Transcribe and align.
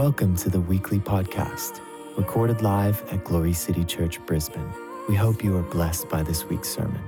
Welcome 0.00 0.34
to 0.36 0.48
the 0.48 0.62
weekly 0.62 0.98
podcast, 0.98 1.78
recorded 2.16 2.62
live 2.62 3.04
at 3.12 3.22
Glory 3.22 3.52
City 3.52 3.84
Church, 3.84 4.18
Brisbane. 4.24 4.72
We 5.10 5.14
hope 5.14 5.44
you 5.44 5.54
are 5.58 5.62
blessed 5.62 6.08
by 6.08 6.22
this 6.22 6.42
week's 6.46 6.70
sermon. 6.70 7.02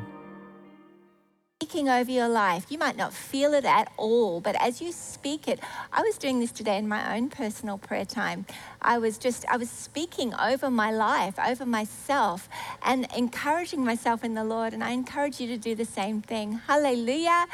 Speaking 1.62 1.88
over 1.88 2.10
your 2.10 2.28
life, 2.28 2.66
you 2.68 2.76
might 2.76 2.98
not 2.98 3.14
feel 3.14 3.54
it 3.54 3.64
at 3.64 3.90
all, 3.96 4.42
but 4.42 4.56
as 4.60 4.82
you 4.82 4.92
speak 4.92 5.48
it, 5.48 5.58
I 5.90 6.02
was 6.02 6.18
doing 6.18 6.38
this 6.38 6.52
today 6.52 6.76
in 6.76 6.86
my 6.86 7.16
own 7.16 7.30
personal 7.30 7.78
prayer 7.78 8.04
time. 8.04 8.44
I 8.82 8.98
was 8.98 9.16
just, 9.16 9.46
I 9.46 9.56
was 9.56 9.70
speaking 9.70 10.34
over 10.34 10.70
my 10.70 10.90
life, 10.90 11.38
over 11.38 11.64
myself, 11.64 12.46
and 12.84 13.06
encouraging 13.16 13.82
myself 13.82 14.22
in 14.22 14.34
the 14.34 14.44
Lord. 14.44 14.74
And 14.74 14.84
I 14.84 14.90
encourage 14.90 15.40
you 15.40 15.46
to 15.46 15.56
do 15.56 15.74
the 15.74 15.86
same 15.86 16.20
thing. 16.20 16.60
Hallelujah. 16.66 17.46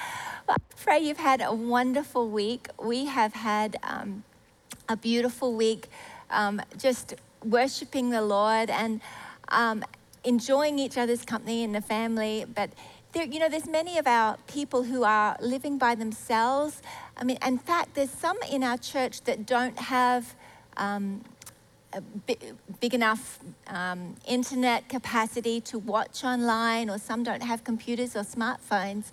Well, 0.49 0.57
I 0.59 0.75
pray 0.75 0.99
you've 0.99 1.19
had 1.19 1.41
a 1.41 1.55
wonderful 1.55 2.29
week. 2.29 2.71
We 2.83 3.05
have 3.05 3.35
had 3.35 3.77
um, 3.85 4.25
a 4.89 4.97
beautiful 4.97 5.55
week, 5.55 5.89
um, 6.31 6.61
just 6.77 7.15
worshiping 7.45 8.11
the 8.11 8.23
Lord 8.23 8.71
and 8.71 9.01
um, 9.49 9.85
enjoying 10.25 10.79
each 10.79 10.99
other's 10.99 11.25
company 11.25 11.63
in 11.63 11.73
the 11.73 11.81
family. 11.81 12.45
But 12.53 12.71
there, 13.13 13.25
you 13.25 13.39
know, 13.39 13.49
there's 13.49 13.69
many 13.69 13.99
of 13.99 14.07
our 14.07 14.37
people 14.47 14.83
who 14.83 15.05
are 15.05 15.37
living 15.41 15.79
by 15.79 15.95
themselves. 15.95 16.83
I 17.17 17.25
mean, 17.25 17.39
in 17.45 17.59
fact, 17.59 17.95
there's 17.95 18.11
some 18.11 18.37
in 18.51 18.63
our 18.63 18.79
church 18.79 19.23
that 19.23 19.47
don't 19.47 19.79
have. 19.79 20.35
Um, 20.77 21.23
big, 22.81 22.95
enough 22.95 23.39
um, 23.69 24.17
internet 24.27 24.89
capacity 24.89 25.61
to 25.63 25.79
watch 25.79 26.25
online, 26.25 26.91
or 26.91 26.99
some 26.99 27.23
don't 27.23 27.43
have 27.43 27.65
computers 27.65 28.15
or 28.15 28.21
smartphones. 28.21 29.05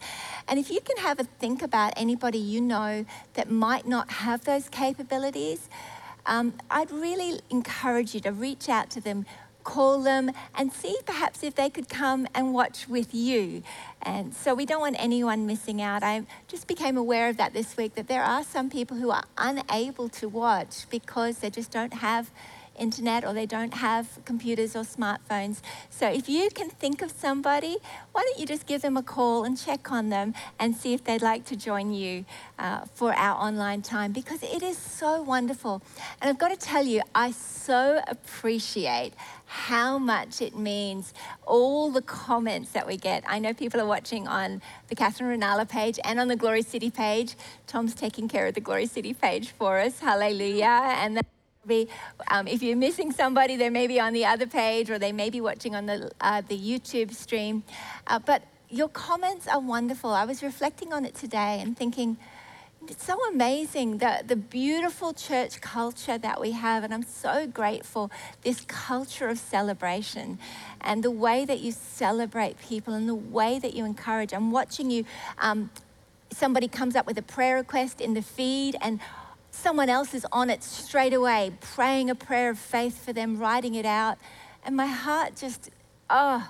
And 0.48 0.60
if 0.60 0.70
you 0.70 0.82
can 0.82 0.98
have 0.98 1.20
a 1.20 1.24
think 1.24 1.62
about 1.62 1.94
anybody 1.96 2.38
you 2.38 2.62
know 2.62 3.06
that 3.34 3.50
might 3.50 3.88
not 3.88 4.12
have 4.12 4.44
those 4.44 4.70
capabilities, 4.70 5.70
um, 6.26 6.54
I'd 6.70 6.92
really 6.92 7.40
encourage 7.50 8.14
you 8.14 8.20
to 8.22 8.32
reach 8.32 8.68
out 8.68 8.90
to 8.92 9.02
them, 9.02 9.26
call 9.64 10.02
them, 10.02 10.32
and 10.54 10.72
see 10.72 10.98
perhaps 11.06 11.44
if 11.44 11.56
they 11.56 11.70
could 11.70 11.88
come 11.88 12.28
and 12.36 12.54
watch 12.54 12.88
with 12.90 13.14
you. 13.14 13.64
And 14.02 14.34
so 14.34 14.54
we 14.54 14.66
don't 14.66 14.82
want 14.82 14.96
anyone 15.00 15.46
missing 15.46 15.82
out. 15.82 16.04
I 16.04 16.24
just 16.48 16.68
became 16.68 16.98
aware 16.98 17.30
of 17.30 17.38
that 17.38 17.54
this 17.54 17.78
week 17.78 17.96
that 17.96 18.08
there 18.08 18.24
are 18.24 18.44
some 18.44 18.70
people 18.70 18.98
who 18.98 19.12
are 19.12 19.24
unable 19.38 20.10
to 20.10 20.28
watch 20.28 20.90
because 20.90 21.40
they 21.40 21.50
just 21.50 21.72
don't 21.72 21.94
have 21.94 22.32
internet 22.78 23.26
or 23.26 23.34
they 23.34 23.46
don't 23.46 23.74
have 23.74 24.20
computers 24.26 24.76
or 24.76 24.82
smartphones. 24.82 25.62
So 25.90 26.08
if 26.10 26.28
you 26.30 26.50
can 26.50 26.70
think 26.70 27.02
of 27.02 27.12
somebody, 27.12 27.78
why 28.12 28.22
don't 28.24 28.40
you 28.40 28.46
just 28.46 28.66
give 28.66 28.82
them 28.82 28.98
a 28.98 29.04
call 29.04 29.44
and 29.44 29.58
check 29.58 29.92
on 29.92 30.10
them 30.10 30.34
and 30.60 30.76
see 30.76 30.94
if 30.94 31.04
they'd 31.04 31.22
like 31.22 31.46
to 31.46 31.56
join 31.56 31.94
you 31.94 32.26
uh, 32.60 32.86
for 32.94 33.14
our 33.14 33.40
online 33.42 33.82
time 33.82 34.12
because 34.12 34.44
it 34.44 34.64
is 34.64 34.78
so 34.78 35.22
wonderful. 35.22 35.82
And 36.22 36.30
I've 36.30 36.38
got 36.38 36.50
to 36.50 36.58
tell 36.58 36.86
you, 36.86 37.02
I 37.14 37.32
so 37.32 38.02
appreciate 38.08 39.14
how 39.46 39.98
much 39.98 40.42
it 40.42 40.58
means, 40.58 41.14
all 41.46 41.92
the 41.92 42.02
comments 42.02 42.72
that 42.72 42.88
we 42.88 42.98
get. 42.98 43.24
I 43.28 43.40
know 43.40 43.54
people 43.54 43.80
are 43.80 43.86
watching 43.86 44.28
on 44.28 44.62
the 44.88 44.96
Katherine 44.96 45.40
Ruonala 45.40 45.68
page 45.68 46.00
and 46.04 46.20
on 46.20 46.28
the 46.28 46.36
Glory 46.36 46.62
City 46.62 46.90
page. 46.90 47.36
Tom's 47.68 47.94
taking 47.94 48.28
care 48.28 48.48
of 48.48 48.56
the 48.56 48.62
Glory 48.62 48.88
City 48.88 49.14
page 49.14 49.50
for 49.50 49.80
us. 49.80 50.00
Hallelujah. 50.00 50.96
And 50.98 51.22
um, 52.30 52.48
if 52.48 52.62
you're 52.62 52.76
missing 52.76 53.12
somebody, 53.12 53.56
they 53.56 53.70
may 53.70 53.88
be 53.88 54.00
on 54.00 54.14
the 54.14 54.26
other 54.26 54.48
page 54.48 54.90
or 54.90 55.00
they 55.00 55.12
may 55.12 55.30
be 55.30 55.42
watching 55.42 55.76
on 55.76 55.86
the, 55.86 56.12
uh, 56.22 56.42
the 56.48 56.58
YouTube 56.58 57.14
stream. 57.14 57.64
Uh, 58.08 58.20
but 58.20 58.44
your 58.70 58.90
comments 58.90 59.48
are 59.48 59.60
wonderful. 59.60 60.12
I 60.12 60.26
was 60.26 60.44
reflecting 60.44 60.94
on 60.94 61.06
it 61.06 61.16
today 61.16 61.60
and 61.62 61.78
thinking, 61.78 62.18
it's 62.88 63.06
so 63.06 63.18
amazing 63.30 63.98
the, 63.98 64.24
the 64.26 64.36
beautiful 64.36 65.14
church 65.14 65.60
culture 65.60 66.18
that 66.18 66.40
we 66.40 66.52
have. 66.52 66.84
And 66.84 66.94
I'm 66.94 67.04
so 67.04 67.48
grateful, 67.48 68.12
this 68.44 68.62
culture 68.68 69.28
of 69.28 69.40
celebration 69.40 70.38
and 70.82 71.04
the 71.04 71.12
way 71.12 71.46
that 71.46 71.62
you 71.62 71.72
celebrate 71.72 72.60
people 72.60 72.94
and 72.94 73.10
the 73.10 73.16
way 73.16 73.60
that 73.60 73.74
you 73.74 73.86
encourage. 73.86 74.34
I'm 74.34 74.52
watching 74.52 74.92
you. 74.92 75.06
Um, 75.40 75.72
somebody 76.32 76.68
comes 76.68 76.96
up 76.96 77.08
with 77.08 77.18
a 77.18 77.24
prayer 77.24 77.56
request 77.56 78.02
in 78.02 78.14
the 78.14 78.22
feed 78.22 78.76
and 78.82 79.00
someone 79.56 79.90
else 79.90 80.14
is 80.14 80.26
on 80.32 80.50
it 80.50 80.64
straight 80.64 81.14
away, 81.14 81.52
praying 81.60 82.10
a 82.10 82.16
prayer 82.16 82.50
of 82.50 82.60
faith 82.60 83.04
for 83.04 83.14
them, 83.14 83.38
writing 83.38 83.76
it 83.76 83.86
out. 83.86 84.18
And 84.64 84.76
my 84.76 84.88
heart 84.88 85.36
just, 85.36 85.70
oh, 86.10 86.50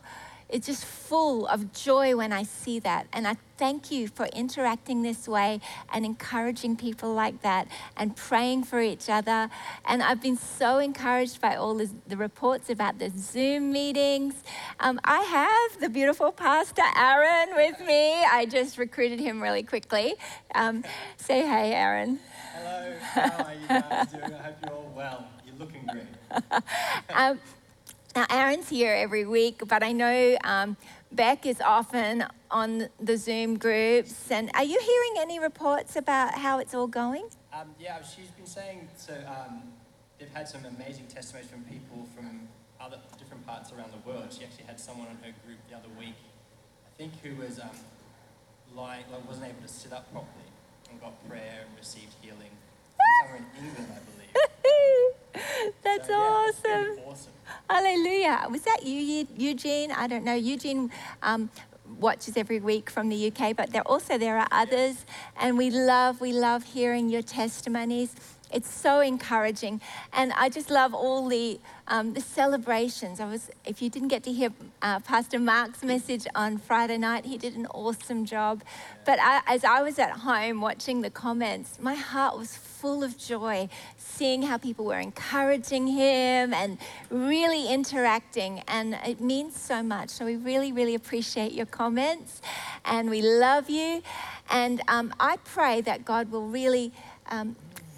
it's 0.50 0.68
just 0.68 0.86
full 0.86 1.48
of 1.48 1.74
joy 1.74 2.16
when 2.16 2.32
I 2.32 2.44
see 2.44 2.80
that. 2.80 3.08
And 3.12 3.28
I 3.28 3.36
thank 3.58 3.90
you 3.92 4.08
for 4.08 4.28
interacting 4.28 5.02
this 5.02 5.28
way 5.28 5.60
and 5.92 6.06
encouraging 6.06 6.76
people 6.76 7.14
like 7.14 7.42
that 7.42 7.68
and 7.98 8.16
praying 8.16 8.64
for 8.64 8.80
each 8.80 9.10
other. 9.10 9.50
And 9.86 10.04
I've 10.04 10.22
been 10.22 10.38
so 10.38 10.78
encouraged 10.78 11.42
by 11.42 11.56
all 11.56 11.76
the, 11.76 11.90
the 12.08 12.18
reports 12.18 12.70
about 12.70 13.00
the 13.00 13.12
Zoom 13.18 13.72
meetings. 13.72 14.36
Um, 14.80 15.00
I 15.04 15.22
have 15.22 15.80
the 15.82 15.90
beautiful 15.90 16.32
Pastor 16.32 16.84
Aaron 16.96 17.56
with 17.56 17.80
me. 17.80 18.24
I 18.24 18.46
just 18.46 18.78
recruited 18.78 19.20
him 19.20 19.42
really 19.42 19.64
quickly. 19.64 20.16
Um, 20.54 20.84
say 21.18 21.42
hey, 21.42 21.74
Aaron. 21.74 22.20
Hello, 22.54 22.94
how 23.00 23.44
are 23.44 23.54
you 23.54 23.68
guys 23.68 24.12
doing? 24.12 24.24
I 24.24 24.38
hope 24.38 24.56
you're 24.64 24.74
all 24.74 24.94
well. 24.96 25.28
You're 25.46 25.56
looking 25.56 25.88
great. 25.92 26.64
um, 27.14 27.40
now, 28.16 28.26
Aaron's 28.30 28.70
here 28.70 28.94
every 28.94 29.26
week, 29.26 29.62
but 29.68 29.84
I 29.84 29.92
know 29.92 30.38
um, 30.46 30.78
Beck 31.12 31.46
is 31.46 31.60
often 31.60 32.24
on 32.50 32.88
the 33.00 33.18
Zoom 33.18 33.58
groups. 33.58 34.32
And 34.32 34.50
are 34.54 34.64
you 34.64 34.80
hearing 34.80 35.16
any 35.20 35.38
reports 35.38 35.98
about 35.98 36.34
how 36.36 36.60
it's 36.60 36.74
all 36.74 36.88
going? 36.88 37.28
Um, 37.52 37.76
yeah, 37.78 38.02
she's 38.02 38.30
been 38.30 38.46
saying 38.46 38.88
so. 38.96 39.14
Um, 39.28 39.64
they've 40.18 40.34
had 40.34 40.48
some 40.48 40.64
amazing 40.64 41.08
testimonies 41.08 41.50
from 41.50 41.64
people 41.64 42.08
from 42.16 42.48
other 42.80 42.98
different 43.18 43.46
parts 43.46 43.74
around 43.74 43.92
the 43.92 44.10
world. 44.10 44.32
She 44.32 44.46
actually 44.46 44.66
had 44.66 44.80
someone 44.80 45.08
on 45.08 45.18
her 45.18 45.34
group 45.46 45.58
the 45.70 45.76
other 45.76 45.90
week, 46.00 46.16
I 46.86 46.98
think, 46.98 47.12
who 47.22 47.36
was 47.42 47.60
um, 47.60 47.70
lying, 48.74 49.04
like, 49.12 49.28
wasn't 49.28 49.48
able 49.48 49.62
to 49.62 49.68
sit 49.68 49.92
up 49.92 50.10
properly 50.14 50.48
and 50.90 51.02
got 51.02 51.28
prayer 51.28 51.66
and 51.68 51.78
received 51.78 52.16
healing. 52.22 52.52
Somewhere 53.24 53.42
in 53.42 53.66
England, 53.66 53.92
I 53.92 54.00
believe. 54.10 55.12
That's 55.84 56.08
so, 56.08 56.14
yeah, 56.14 56.18
awesome. 56.18 57.00
awesome. 57.08 57.32
Hallelujah. 57.70 58.48
Was 58.50 58.62
that 58.62 58.86
you, 58.86 59.28
Eugene? 59.36 59.92
I 59.92 60.08
don't 60.08 60.24
know. 60.24 60.34
Eugene 60.36 60.92
um, 61.22 61.50
watches 62.00 62.38
every 62.38 62.60
week 62.60 62.90
from 62.90 63.10
the 63.10 63.28
UK, 63.32 63.56
but 63.56 63.72
there 63.72 63.82
also 63.84 64.18
there 64.18 64.38
are 64.38 64.48
others, 64.52 65.06
and 65.40 65.58
we 65.58 65.70
love 65.70 66.22
we 66.22 66.34
love 66.34 66.64
hearing 66.64 67.10
your 67.10 67.22
testimonies. 67.22 68.16
It's 68.52 68.70
so 68.70 69.00
encouraging, 69.02 69.82
and 70.14 70.32
I 70.34 70.50
just 70.50 70.70
love 70.70 70.94
all 70.94 71.28
the 71.28 71.60
um, 71.88 72.14
the 72.14 72.22
celebrations. 72.22 73.20
I 73.20 73.26
was, 73.26 73.50
if 73.66 73.82
you 73.82 73.90
didn't 73.90 74.10
get 74.10 74.24
to 74.24 74.32
hear 74.32 74.52
uh, 74.82 75.00
Pastor 75.00 75.40
Mark's 75.40 75.84
message 75.84 76.26
on 76.36 76.58
Friday 76.58 76.98
night, 76.98 77.26
he 77.26 77.38
did 77.38 77.56
an 77.56 77.68
awesome 77.68 78.26
job. 78.26 78.64
But 79.06 79.20
I, 79.20 79.42
as 79.48 79.64
I 79.64 79.82
was 79.82 80.00
at 80.00 80.12
home 80.12 80.62
watching 80.62 81.02
the 81.02 81.10
comments, 81.10 81.80
my 81.80 81.96
heart 81.96 82.38
was 82.38 82.56
full 82.82 83.04
of 83.04 83.18
joy, 83.18 83.70
seeing 83.98 84.42
how 84.44 84.58
people 84.58 84.86
were 84.86 85.00
encouraging 85.00 85.88
him 85.88 86.54
and 86.54 86.78
really 87.10 87.68
interacting, 87.68 88.62
and 88.68 88.98
it 89.06 89.20
means 89.22 89.56
so 89.56 89.82
much. 89.82 90.10
So 90.10 90.26
we 90.26 90.36
really, 90.36 90.72
really 90.72 90.96
appreciate 90.96 91.52
your 91.54 91.66
comments, 91.66 92.42
and 92.84 93.10
we 93.10 93.22
love 93.22 93.70
you. 93.70 94.02
And 94.50 94.82
um, 94.88 95.14
I 95.20 95.38
pray 95.44 95.82
that 95.82 96.06
God 96.06 96.32
will 96.32 96.48
really. 96.48 96.92
Um, 97.28 97.56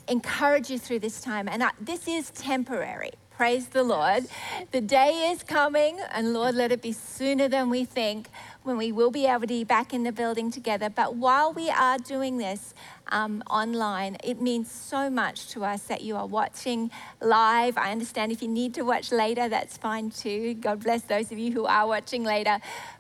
encourage 0.10 0.70
you 0.70 0.80
through 0.80 1.00
this 1.00 1.20
time. 1.20 1.50
And 1.50 1.62
I, 1.62 1.72
this 1.82 2.08
is 2.08 2.30
temporary. 2.32 3.12
Praise 3.38 3.68
the 3.68 3.84
Lord. 3.84 4.26
The 4.72 4.82
day 4.82 5.30
is 5.32 5.44
coming, 5.44 6.00
and 6.12 6.34
Lord, 6.34 6.56
let 6.56 6.72
it 6.72 6.82
be 6.82 6.92
sooner 6.92 7.48
than 7.48 7.70
we 7.70 7.86
think 7.86 8.30
when 8.68 8.78
we 8.78 8.92
will 8.92 9.10
be 9.10 9.26
able 9.26 9.42
to 9.42 9.48
be 9.48 9.64
back 9.64 9.94
in 9.94 10.04
the 10.04 10.12
building 10.12 10.52
together. 10.52 10.90
But 10.90 11.16
while 11.16 11.54
we 11.54 11.70
are 11.70 11.98
doing 11.98 12.38
this 12.38 12.74
um, 13.08 13.42
online, 13.50 14.18
it 14.24 14.42
means 14.42 14.70
so 14.70 15.10
much 15.10 15.48
to 15.50 15.64
us 15.64 15.84
that 15.84 16.02
you 16.02 16.18
are 16.18 16.28
watching 16.28 16.92
live. 17.22 17.78
I 17.78 17.92
understand 17.92 18.32
if 18.32 18.42
you 18.42 18.50
need 18.50 18.74
to 18.74 18.84
watch 18.84 19.12
later, 19.12 19.48
that's 19.48 19.78
fine 19.78 20.10
too. 20.10 20.54
God 20.56 20.84
bless 20.84 21.04
those 21.04 21.32
of 21.32 21.40
you 21.40 21.54
who 21.54 21.66
are 21.66 21.88
watching 21.88 22.24
later. 22.24 22.60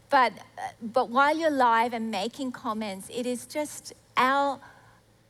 But, 0.09 0.33
but 0.81 1.09
while 1.09 1.37
you're 1.37 1.51
live 1.51 1.93
and 1.93 2.09
making 2.09 2.53
comments, 2.53 3.09
it 3.13 3.25
is 3.25 3.45
just 3.45 3.93
our 4.15 4.59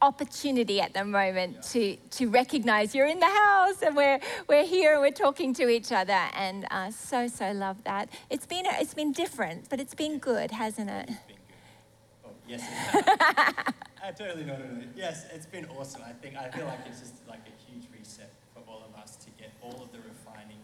opportunity 0.01 0.79
at 0.79 0.93
the 0.93 1.03
moment 1.03 1.55
yeah. 1.55 1.61
to, 1.61 1.95
to 2.11 2.29
recognize 2.29 2.93
you're 2.93 3.07
in 3.07 3.19
the 3.19 3.25
house 3.25 3.81
and 3.81 3.95
we're, 3.95 4.19
we're 4.47 4.65
here 4.65 4.93
and 4.93 5.01
we're 5.01 5.11
talking 5.11 5.53
to 5.55 5.69
each 5.69 5.91
other. 5.91 6.19
And 6.33 6.65
uh, 6.71 6.91
so, 6.91 7.27
so 7.27 7.51
love 7.51 7.83
that. 7.83 8.09
It's 8.29 8.45
been, 8.45 8.65
it's 8.65 8.93
been 8.93 9.11
different, 9.11 9.69
but 9.69 9.79
it's 9.79 9.95
been 9.95 10.19
good, 10.19 10.51
hasn't 10.51 10.89
it? 10.89 11.09
It's 11.09 11.21
been 11.27 11.37
good. 11.37 12.25
Oh, 12.25 12.31
yes, 12.47 13.73
I 14.03 14.11
totally 14.11 14.45
know. 14.45 14.59
Yes, 14.95 15.25
it's 15.33 15.45
been 15.45 15.65
awesome. 15.77 16.03
I 16.05 16.13
think, 16.13 16.37
I 16.37 16.49
feel 16.49 16.65
like 16.65 16.79
it's 16.85 16.99
just 16.99 17.27
like 17.27 17.41
a 17.47 17.71
huge 17.71 17.87
reset 17.97 18.31
for 18.53 18.61
all 18.67 18.83
of 18.87 19.01
us 19.01 19.15
to 19.17 19.29
get 19.37 19.51
all 19.61 19.81
of 19.81 19.91
the 19.91 19.99
refining 19.99 20.61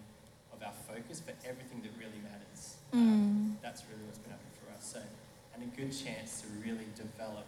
of 0.54 0.62
our 0.62 0.74
focus 0.88 1.22
for 1.22 1.34
everything 1.48 1.82
that 1.82 1.92
really 1.98 2.22
matters. 2.24 2.78
Mm. 2.94 2.98
Um, 2.98 3.58
that's 3.62 3.84
really 3.90 4.04
what's 4.06 4.20
been 4.20 4.32
happening 4.32 4.54
for 4.62 4.72
us. 4.78 4.86
So, 4.94 5.00
and 5.56 5.64
a 5.64 5.76
good 5.76 5.92
chance 5.92 6.42
to 6.42 6.48
really 6.62 6.88
develop 6.96 7.46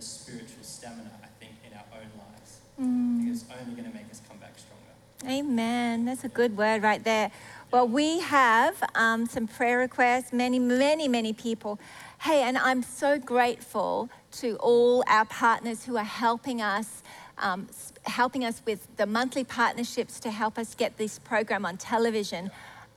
the 0.00 0.06
spiritual 0.06 0.62
stamina, 0.62 1.10
I 1.22 1.26
think, 1.38 1.52
in 1.66 1.76
our 1.76 1.84
own 1.94 2.08
lives. 2.16 2.60
Mm. 2.80 3.24
Because 3.24 3.42
it's 3.42 3.50
only 3.60 3.74
going 3.74 3.90
to 3.90 3.94
make 3.94 4.10
us 4.10 4.22
come 4.26 4.38
back 4.38 4.54
stronger. 4.56 5.38
Amen. 5.38 6.06
That's 6.06 6.24
a 6.24 6.28
good 6.28 6.56
word 6.56 6.82
right 6.82 7.04
there. 7.04 7.30
Well, 7.70 7.86
we 7.86 8.20
have 8.20 8.82
um, 8.94 9.26
some 9.26 9.46
prayer 9.46 9.78
requests, 9.78 10.32
many, 10.32 10.58
many, 10.58 11.06
many 11.06 11.34
people. 11.34 11.78
Hey, 12.22 12.42
and 12.42 12.56
I'm 12.56 12.82
so 12.82 13.18
grateful 13.18 14.08
to 14.32 14.56
all 14.56 15.04
our 15.06 15.26
partners 15.26 15.84
who 15.84 15.98
are 15.98 16.04
helping 16.04 16.62
us, 16.62 17.02
um, 17.36 17.68
helping 18.04 18.44
us 18.44 18.62
with 18.64 18.88
the 18.96 19.06
monthly 19.06 19.44
partnerships 19.44 20.18
to 20.20 20.30
help 20.30 20.58
us 20.58 20.74
get 20.74 20.96
this 20.96 21.18
program 21.18 21.66
on 21.66 21.76
television. 21.76 22.50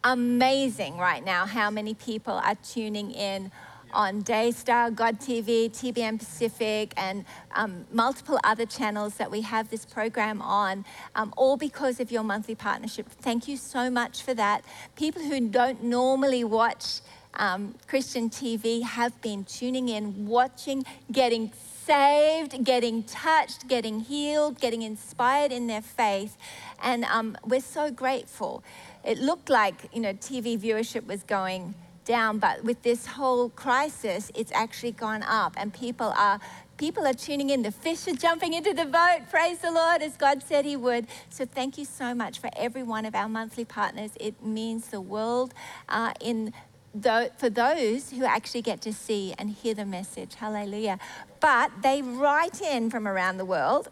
Amazing 0.06 0.98
right 0.98 1.24
now 1.24 1.46
how 1.46 1.70
many 1.70 1.94
people 1.94 2.34
are 2.34 2.56
tuning 2.56 3.12
in 3.12 3.52
on 3.94 4.22
Daystar, 4.22 4.92
God 4.92 5.20
TV, 5.20 5.70
TBN 5.70 6.20
Pacific, 6.20 6.94
and 6.98 7.26
um, 7.56 7.86
multiple 7.92 8.40
other 8.44 8.66
channels 8.66 9.16
that 9.16 9.30
we 9.30 9.42
have 9.42 9.70
this 9.70 9.86
program 9.86 10.42
on, 10.42 10.86
um, 11.16 11.34
all 11.38 11.58
because 11.58 12.00
of 12.00 12.12
your 12.12 12.24
monthly 12.24 12.56
partnership. 12.56 13.08
Thank 13.08 13.48
you 13.48 13.58
so 13.58 13.90
much 13.90 14.24
for 14.24 14.34
that. 14.34 14.64
People 14.96 15.22
who 15.22 15.50
don't 15.50 15.84
normally 15.84 16.44
watch 16.44 17.02
um, 17.36 17.76
Christian 17.88 18.30
TV 18.30 18.84
have 18.84 19.20
been 19.22 19.44
tuning 19.44 19.90
in, 19.90 20.28
watching, 20.28 20.86
getting 21.12 21.52
saved, 21.86 22.64
getting 22.64 23.04
touched, 23.04 23.68
getting 23.68 24.02
healed, 24.02 24.60
getting 24.60 24.82
inspired 24.82 25.52
in 25.52 25.68
their 25.68 25.82
faith. 25.82 26.38
And 26.82 27.04
um, 27.06 27.38
we're 27.46 27.62
so 27.62 27.92
grateful. 27.92 28.64
It 29.04 29.18
looked 29.18 29.50
like, 29.50 29.90
you 29.94 30.02
know, 30.02 30.14
TV 30.14 30.58
viewership 30.58 31.06
was 31.06 31.24
going 31.24 31.76
down, 32.06 32.40
but 32.40 32.64
with 32.64 32.82
this 32.82 33.06
whole 33.06 33.50
crisis, 33.50 34.32
it's 34.36 34.52
actually 34.54 34.92
gone 34.92 35.24
up, 35.24 35.54
and 35.58 35.74
people 35.74 36.14
are 36.18 36.40
people 36.78 37.06
are 37.06 37.14
tuning 37.14 37.50
in. 37.50 37.62
The 37.62 37.72
fish 37.72 38.08
are 38.08 38.16
jumping 38.16 38.54
into 38.54 38.74
the 38.74 38.86
boat. 38.86 39.30
Praise 39.30 39.60
the 39.60 39.72
Lord, 39.72 40.02
as 40.02 40.18
God 40.18 40.44
said 40.44 40.66
He 40.66 40.76
would. 40.76 41.08
So 41.30 41.46
thank 41.46 41.78
you 41.78 41.86
so 41.86 42.14
much 42.14 42.40
for 42.40 42.50
every 42.56 42.84
one 42.84 43.06
of 43.06 43.16
our 43.16 43.30
monthly 43.30 43.66
partners. 43.66 44.12
It 44.20 44.44
means 44.44 44.88
the 44.88 45.02
world 45.02 45.54
uh, 45.88 46.14
in 46.20 46.54
for 47.38 47.50
those 47.50 48.12
who 48.12 48.24
actually 48.24 48.62
get 48.62 48.80
to 48.82 48.94
see 48.94 49.34
and 49.40 49.50
hear 49.50 49.74
the 49.74 49.86
message. 49.86 50.36
Hallelujah. 50.36 51.00
But 51.40 51.72
they 51.82 52.02
write 52.02 52.62
in 52.62 52.92
from 52.92 53.08
around 53.08 53.38
the 53.38 53.46
world 53.46 53.90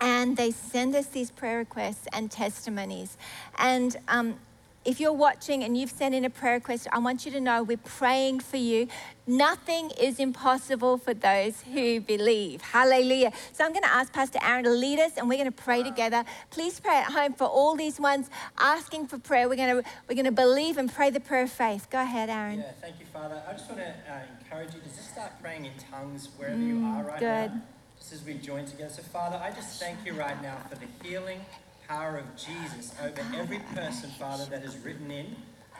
and 0.00 0.36
they 0.36 0.50
send 0.50 0.94
us 0.94 1.06
these 1.06 1.30
prayer 1.30 1.58
requests 1.58 2.06
and 2.12 2.30
testimonies. 2.30 3.16
And 3.58 3.96
um, 4.08 4.36
if 4.84 5.00
you're 5.00 5.12
watching 5.12 5.64
and 5.64 5.76
you've 5.76 5.90
sent 5.90 6.14
in 6.14 6.24
a 6.24 6.30
prayer 6.30 6.54
request, 6.54 6.86
I 6.92 6.98
want 6.98 7.24
you 7.24 7.32
to 7.32 7.40
know 7.40 7.62
we're 7.62 7.76
praying 7.78 8.40
for 8.40 8.58
you. 8.58 8.88
Nothing 9.26 9.90
is 9.98 10.18
impossible 10.18 10.98
for 10.98 11.14
those 11.14 11.62
who 11.72 12.00
believe. 12.00 12.60
Hallelujah. 12.60 13.32
So 13.52 13.64
I'm 13.64 13.72
going 13.72 13.84
to 13.84 13.92
ask 13.92 14.12
Pastor 14.12 14.38
Aaron 14.42 14.64
to 14.64 14.70
lead 14.70 14.98
us 14.98 15.16
and 15.16 15.28
we're 15.28 15.38
going 15.38 15.50
to 15.50 15.62
pray 15.62 15.82
together. 15.82 16.24
Please 16.50 16.78
pray 16.80 16.98
at 16.98 17.10
home 17.10 17.32
for 17.32 17.46
all 17.46 17.74
these 17.74 17.98
ones 17.98 18.28
asking 18.58 19.06
for 19.06 19.18
prayer. 19.18 19.48
We're 19.48 19.56
going 19.56 19.82
to, 19.82 19.90
we're 20.08 20.16
going 20.16 20.26
to 20.26 20.32
believe 20.32 20.76
and 20.76 20.92
pray 20.92 21.08
the 21.08 21.20
prayer 21.20 21.44
of 21.44 21.50
faith. 21.50 21.88
Go 21.88 22.02
ahead, 22.02 22.28
Aaron. 22.28 22.58
Yeah, 22.58 22.72
thank 22.82 23.00
you, 23.00 23.06
Father. 23.06 23.42
I 23.48 23.52
just 23.52 23.70
want 23.70 23.80
to 23.80 23.88
uh, 23.88 24.20
encourage 24.40 24.74
you 24.74 24.80
to 24.80 24.88
just 24.88 25.12
start 25.12 25.32
praying 25.40 25.64
in 25.64 25.72
tongues 25.90 26.28
wherever 26.36 26.60
you 26.60 26.84
are 26.84 27.02
right 27.02 27.18
good. 27.18 27.50
now. 27.52 27.62
Just 27.98 28.12
as 28.12 28.24
we 28.24 28.34
join 28.34 28.66
together. 28.66 28.90
So, 28.92 29.02
Father, 29.02 29.40
I 29.42 29.50
just 29.50 29.80
thank 29.80 30.04
you 30.04 30.12
right 30.12 30.40
now 30.42 30.58
for 30.68 30.76
the 30.76 30.86
healing 31.02 31.40
power 31.88 32.16
of 32.16 32.36
Jesus 32.36 32.94
over 33.02 33.20
every 33.36 33.60
person, 33.74 34.10
Father, 34.10 34.44
that 34.46 34.62
is 34.64 34.76
written 34.78 35.10
in. 35.10 35.34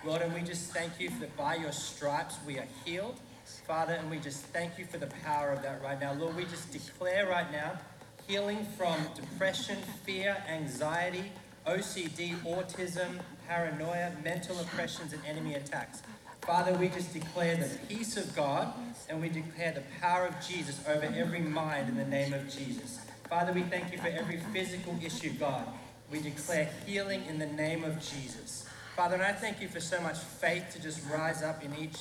Lord, 0.04 0.22
and 0.22 0.34
we 0.34 0.42
just 0.42 0.72
thank 0.72 1.00
you 1.00 1.10
that 1.20 1.36
by 1.36 1.54
your 1.54 1.72
stripes 1.72 2.36
we 2.46 2.58
are 2.58 2.66
healed, 2.84 3.18
Father, 3.66 3.94
and 3.94 4.10
we 4.10 4.18
just 4.18 4.42
thank 4.46 4.78
you 4.78 4.84
for 4.84 4.98
the 4.98 5.06
power 5.24 5.50
of 5.50 5.62
that 5.62 5.82
right 5.82 5.98
now. 6.00 6.12
Lord, 6.12 6.36
we 6.36 6.44
just 6.44 6.70
declare 6.72 7.26
right 7.26 7.50
now 7.50 7.78
healing 8.26 8.66
from 8.76 8.96
depression, 9.14 9.78
fear, 10.04 10.36
anxiety, 10.48 11.30
OCD, 11.66 12.36
autism, 12.42 13.20
paranoia, 13.48 14.12
mental 14.22 14.58
oppressions, 14.60 15.12
and 15.12 15.22
enemy 15.26 15.54
attacks. 15.54 16.02
Father, 16.42 16.74
we 16.74 16.88
just 16.88 17.12
declare 17.14 17.56
the 17.56 17.70
peace 17.88 18.18
of 18.18 18.34
God 18.36 18.72
and 19.08 19.20
we 19.20 19.30
declare 19.30 19.72
the 19.72 19.82
power 20.00 20.26
of 20.26 20.34
Jesus 20.46 20.82
over 20.86 21.06
every 21.16 21.40
mind 21.40 21.88
in 21.88 21.96
the 21.96 22.04
name 22.04 22.34
of 22.34 22.48
Jesus. 22.50 23.00
Father, 23.30 23.52
we 23.52 23.62
thank 23.62 23.90
you 23.90 23.98
for 23.98 24.08
every 24.08 24.38
physical 24.52 24.98
issue, 25.02 25.30
God. 25.30 25.66
We 26.10 26.20
declare 26.20 26.68
healing 26.86 27.24
in 27.26 27.38
the 27.38 27.46
name 27.46 27.84
of 27.84 27.98
Jesus. 28.00 28.66
Father, 28.96 29.14
and 29.14 29.24
I 29.24 29.32
thank 29.32 29.60
you 29.60 29.68
for 29.68 29.80
so 29.80 30.00
much 30.00 30.18
faith 30.18 30.70
to 30.72 30.80
just 30.80 31.00
rise 31.10 31.42
up 31.42 31.64
in 31.64 31.74
each 31.74 31.96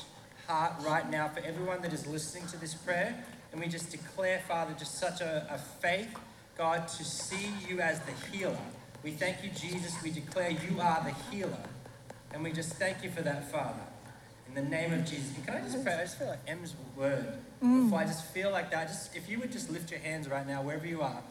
heart 0.47 0.73
right 0.81 1.09
now 1.09 1.27
for 1.27 1.39
everyone 1.39 1.81
that 1.81 1.94
is 1.94 2.05
listening 2.05 2.45
to 2.47 2.57
this 2.57 2.73
prayer. 2.73 3.15
And 3.51 3.61
we 3.61 3.67
just 3.67 3.91
declare, 3.91 4.41
Father, 4.47 4.75
just 4.77 5.00
such 5.00 5.21
a, 5.21 5.47
a 5.50 5.57
faith, 5.57 6.13
God, 6.57 6.88
to 6.88 7.03
see 7.03 7.51
you 7.67 7.79
as 7.79 8.00
the 8.01 8.11
healer. 8.31 8.57
We 9.03 9.11
thank 9.11 9.44
you, 9.44 9.50
Jesus. 9.50 9.95
We 10.03 10.11
declare 10.11 10.51
you 10.51 10.79
are 10.79 11.03
the 11.03 11.35
healer. 11.35 11.63
And 12.33 12.44
we 12.44 12.51
just 12.51 12.73
thank 12.73 13.03
you 13.03 13.09
for 13.09 13.21
that, 13.21 13.51
Father. 13.51 13.81
In 14.47 14.56
the 14.56 14.69
name 14.69 14.94
of 14.94 15.06
Jesus. 15.06 15.35
And 15.35 15.45
can 15.45 15.56
I 15.56 15.61
just 15.61 15.83
pray? 15.83 15.94
I 15.94 16.01
just 16.01 16.19
feel 16.19 16.27
like 16.27 16.39
M's 16.47 16.75
word. 16.95 17.38
Before 17.59 17.99
I 17.99 18.06
just 18.06 18.25
feel 18.25 18.51
like 18.51 18.69
that. 18.71 18.88
Just 18.88 19.15
if 19.15 19.29
you 19.29 19.39
would 19.39 19.51
just 19.51 19.71
lift 19.71 19.89
your 19.89 19.99
hands 19.99 20.27
right 20.27 20.45
now, 20.45 20.61
wherever 20.61 20.85
you 20.85 21.01
are. 21.01 21.21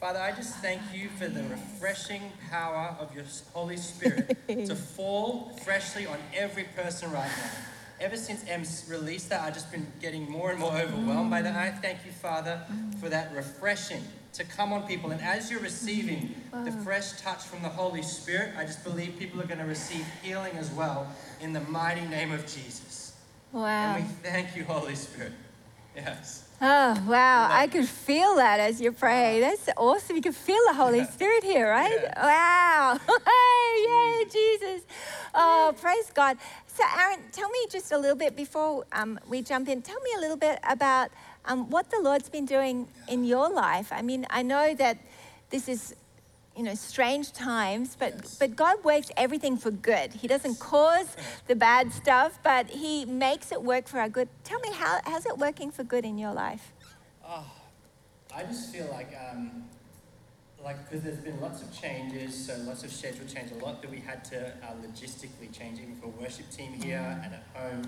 Father, 0.00 0.20
I 0.20 0.32
just 0.32 0.56
thank 0.56 0.82
you 0.92 1.08
for 1.08 1.26
the 1.26 1.42
refreshing 1.44 2.20
power 2.50 2.94
of 3.00 3.14
your 3.14 3.24
Holy 3.54 3.78
Spirit 3.78 4.36
to 4.46 4.76
fall 4.94 5.50
freshly 5.64 6.06
on 6.06 6.18
every 6.34 6.64
person 6.64 7.10
right 7.10 7.30
now. 7.30 7.50
Ever 7.98 8.16
since 8.18 8.44
M's 8.46 8.84
released 8.90 9.30
that, 9.30 9.40
I've 9.40 9.54
just 9.54 9.72
been 9.72 9.86
getting 10.02 10.30
more 10.30 10.50
and 10.50 10.60
more 10.60 10.76
overwhelmed 10.76 11.30
by 11.30 11.40
that. 11.40 11.56
I 11.56 11.70
thank 11.70 12.04
you, 12.04 12.12
Father, 12.12 12.60
for 13.00 13.08
that 13.08 13.34
refreshing 13.34 14.02
to 14.34 14.44
come 14.44 14.74
on 14.74 14.86
people. 14.86 15.12
And 15.12 15.20
as 15.22 15.50
you're 15.50 15.60
receiving 15.60 16.34
the 16.52 16.72
fresh 16.72 17.18
touch 17.22 17.42
from 17.44 17.62
the 17.62 17.70
Holy 17.70 18.02
Spirit, 18.02 18.52
I 18.58 18.66
just 18.66 18.84
believe 18.84 19.18
people 19.18 19.40
are 19.40 19.46
going 19.46 19.60
to 19.60 19.64
receive 19.64 20.04
healing 20.22 20.52
as 20.58 20.70
well 20.72 21.10
in 21.40 21.54
the 21.54 21.60
mighty 21.60 22.06
name 22.06 22.32
of 22.32 22.42
Jesus. 22.42 23.14
Wow. 23.50 23.94
And 23.96 24.04
we 24.04 24.10
thank 24.22 24.54
you, 24.54 24.64
Holy 24.64 24.94
Spirit. 24.94 25.32
Yes. 25.96 26.45
Oh, 26.60 27.04
wow. 27.06 27.48
I 27.50 27.66
could 27.66 27.86
feel 27.86 28.36
that 28.36 28.60
as 28.60 28.80
you 28.80 28.90
pray. 28.90 29.40
That's 29.40 29.68
awesome. 29.76 30.16
You 30.16 30.22
can 30.22 30.32
feel 30.32 30.60
the 30.68 30.74
Holy 30.74 31.04
Spirit 31.04 31.44
here, 31.44 31.68
right? 31.68 31.98
Wow. 32.16 32.98
Yay, 33.76 34.24
Jesus. 34.30 34.82
Oh, 35.34 35.74
praise 35.78 36.10
God. 36.14 36.38
So, 36.66 36.82
Aaron, 36.98 37.20
tell 37.30 37.50
me 37.50 37.58
just 37.70 37.92
a 37.92 37.98
little 37.98 38.16
bit 38.16 38.36
before 38.36 38.84
um, 38.92 39.20
we 39.28 39.42
jump 39.42 39.68
in, 39.68 39.82
tell 39.82 40.00
me 40.00 40.10
a 40.16 40.20
little 40.20 40.36
bit 40.36 40.58
about 40.68 41.10
um, 41.44 41.68
what 41.68 41.90
the 41.90 42.00
Lord's 42.00 42.30
been 42.30 42.46
doing 42.46 42.88
in 43.08 43.24
your 43.24 43.50
life. 43.50 43.92
I 43.92 44.00
mean, 44.00 44.26
I 44.30 44.42
know 44.42 44.74
that 44.74 44.98
this 45.50 45.68
is 45.68 45.94
you 46.56 46.62
know, 46.62 46.74
strange 46.74 47.32
times, 47.32 47.96
but 47.98 48.36
but 48.38 48.56
God 48.56 48.82
works 48.82 49.10
everything 49.16 49.56
for 49.56 49.70
good. 49.70 50.12
He 50.14 50.26
doesn't 50.26 50.58
cause 50.58 51.16
the 51.46 51.54
bad 51.54 51.92
stuff, 51.92 52.38
but 52.42 52.70
He 52.70 53.04
makes 53.04 53.52
it 53.52 53.62
work 53.62 53.86
for 53.86 53.98
our 53.98 54.08
good. 54.08 54.28
Tell 54.44 54.58
me 54.60 54.70
how 54.72 55.00
how's 55.04 55.26
it 55.26 55.36
working 55.36 55.70
for 55.70 55.84
good 55.84 56.04
in 56.04 56.16
your 56.16 56.32
life? 56.32 56.72
Oh, 57.24 57.44
I 58.34 58.42
just 58.44 58.72
feel 58.72 58.88
like, 58.92 59.16
um, 59.30 59.64
like, 60.62 60.88
because 60.88 61.02
there's 61.02 61.18
been 61.18 61.40
lots 61.40 61.62
of 61.62 61.72
changes, 61.78 62.46
so 62.46 62.56
lots 62.66 62.84
of 62.84 62.92
schedule 62.92 63.26
change, 63.26 63.50
a 63.50 63.64
lot 63.64 63.82
that 63.82 63.90
we 63.90 63.98
had 63.98 64.24
to 64.26 64.48
uh, 64.48 64.72
logistically 64.84 65.52
change, 65.52 65.80
even 65.80 65.96
for 65.96 66.08
worship 66.08 66.50
team 66.50 66.72
here 66.72 67.20
and 67.24 67.34
at 67.34 67.44
home 67.54 67.82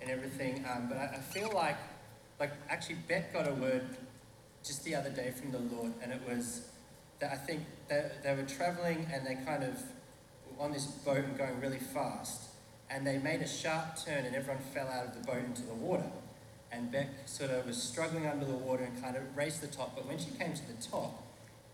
and 0.00 0.10
everything. 0.10 0.64
Um, 0.70 0.88
but 0.88 0.96
I, 0.98 1.16
I 1.16 1.18
feel 1.18 1.50
like, 1.54 1.76
like, 2.38 2.52
actually, 2.68 2.96
Beth 3.06 3.32
got 3.32 3.48
a 3.48 3.54
word 3.54 3.84
just 4.64 4.84
the 4.84 4.94
other 4.94 5.10
day 5.10 5.30
from 5.30 5.52
the 5.52 5.58
Lord, 5.74 5.92
and 6.02 6.12
it 6.12 6.20
was 6.28 6.62
that 7.20 7.32
I 7.32 7.36
think 7.36 7.62
that 7.88 8.22
they 8.22 8.34
were 8.34 8.42
traveling 8.42 9.06
and 9.12 9.26
they 9.26 9.36
kind 9.44 9.62
of 9.62 9.82
were 10.50 10.64
on 10.64 10.72
this 10.72 10.86
boat 10.86 11.18
and 11.18 11.36
going 11.38 11.60
really 11.60 11.78
fast, 11.78 12.48
and 12.90 13.06
they 13.06 13.18
made 13.18 13.40
a 13.40 13.48
sharp 13.48 14.04
turn, 14.04 14.24
and 14.24 14.34
everyone 14.34 14.62
fell 14.74 14.88
out 14.88 15.06
of 15.06 15.14
the 15.14 15.20
boat 15.26 15.44
into 15.44 15.62
the 15.62 15.74
water. 15.74 16.10
And 16.72 16.90
Beck 16.90 17.08
sort 17.26 17.50
of 17.50 17.66
was 17.66 17.80
struggling 17.82 18.26
under 18.26 18.44
the 18.44 18.54
water 18.54 18.84
and 18.84 19.02
kind 19.02 19.16
of 19.16 19.22
raced 19.36 19.60
the 19.60 19.66
top. 19.66 19.96
But 19.96 20.06
when 20.06 20.18
she 20.18 20.30
came 20.30 20.52
to 20.54 20.66
the 20.66 20.80
top, 20.80 21.22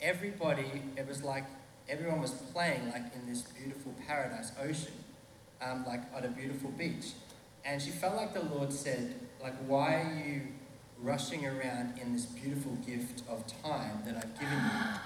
everybody, 0.00 0.82
it 0.96 1.06
was 1.06 1.22
like 1.22 1.44
everyone 1.88 2.20
was 2.20 2.30
playing 2.30 2.90
like 2.90 3.14
in 3.14 3.28
this 3.28 3.42
beautiful 3.42 3.94
paradise 4.06 4.52
ocean, 4.60 4.92
um, 5.60 5.84
like 5.86 6.00
on 6.14 6.24
a 6.24 6.28
beautiful 6.28 6.70
beach. 6.70 7.12
And 7.64 7.80
she 7.80 7.90
felt 7.90 8.16
like 8.16 8.32
the 8.32 8.42
Lord 8.42 8.72
said, 8.72 9.14
like, 9.42 9.54
why 9.66 9.96
are 9.96 10.22
you 10.26 10.42
rushing 11.02 11.44
around 11.44 11.98
in 12.00 12.14
this 12.14 12.24
beautiful 12.24 12.72
gift 12.86 13.22
of 13.28 13.44
time 13.62 14.02
that 14.06 14.16
I've 14.16 14.38
given 14.40 14.58
you 14.58 14.98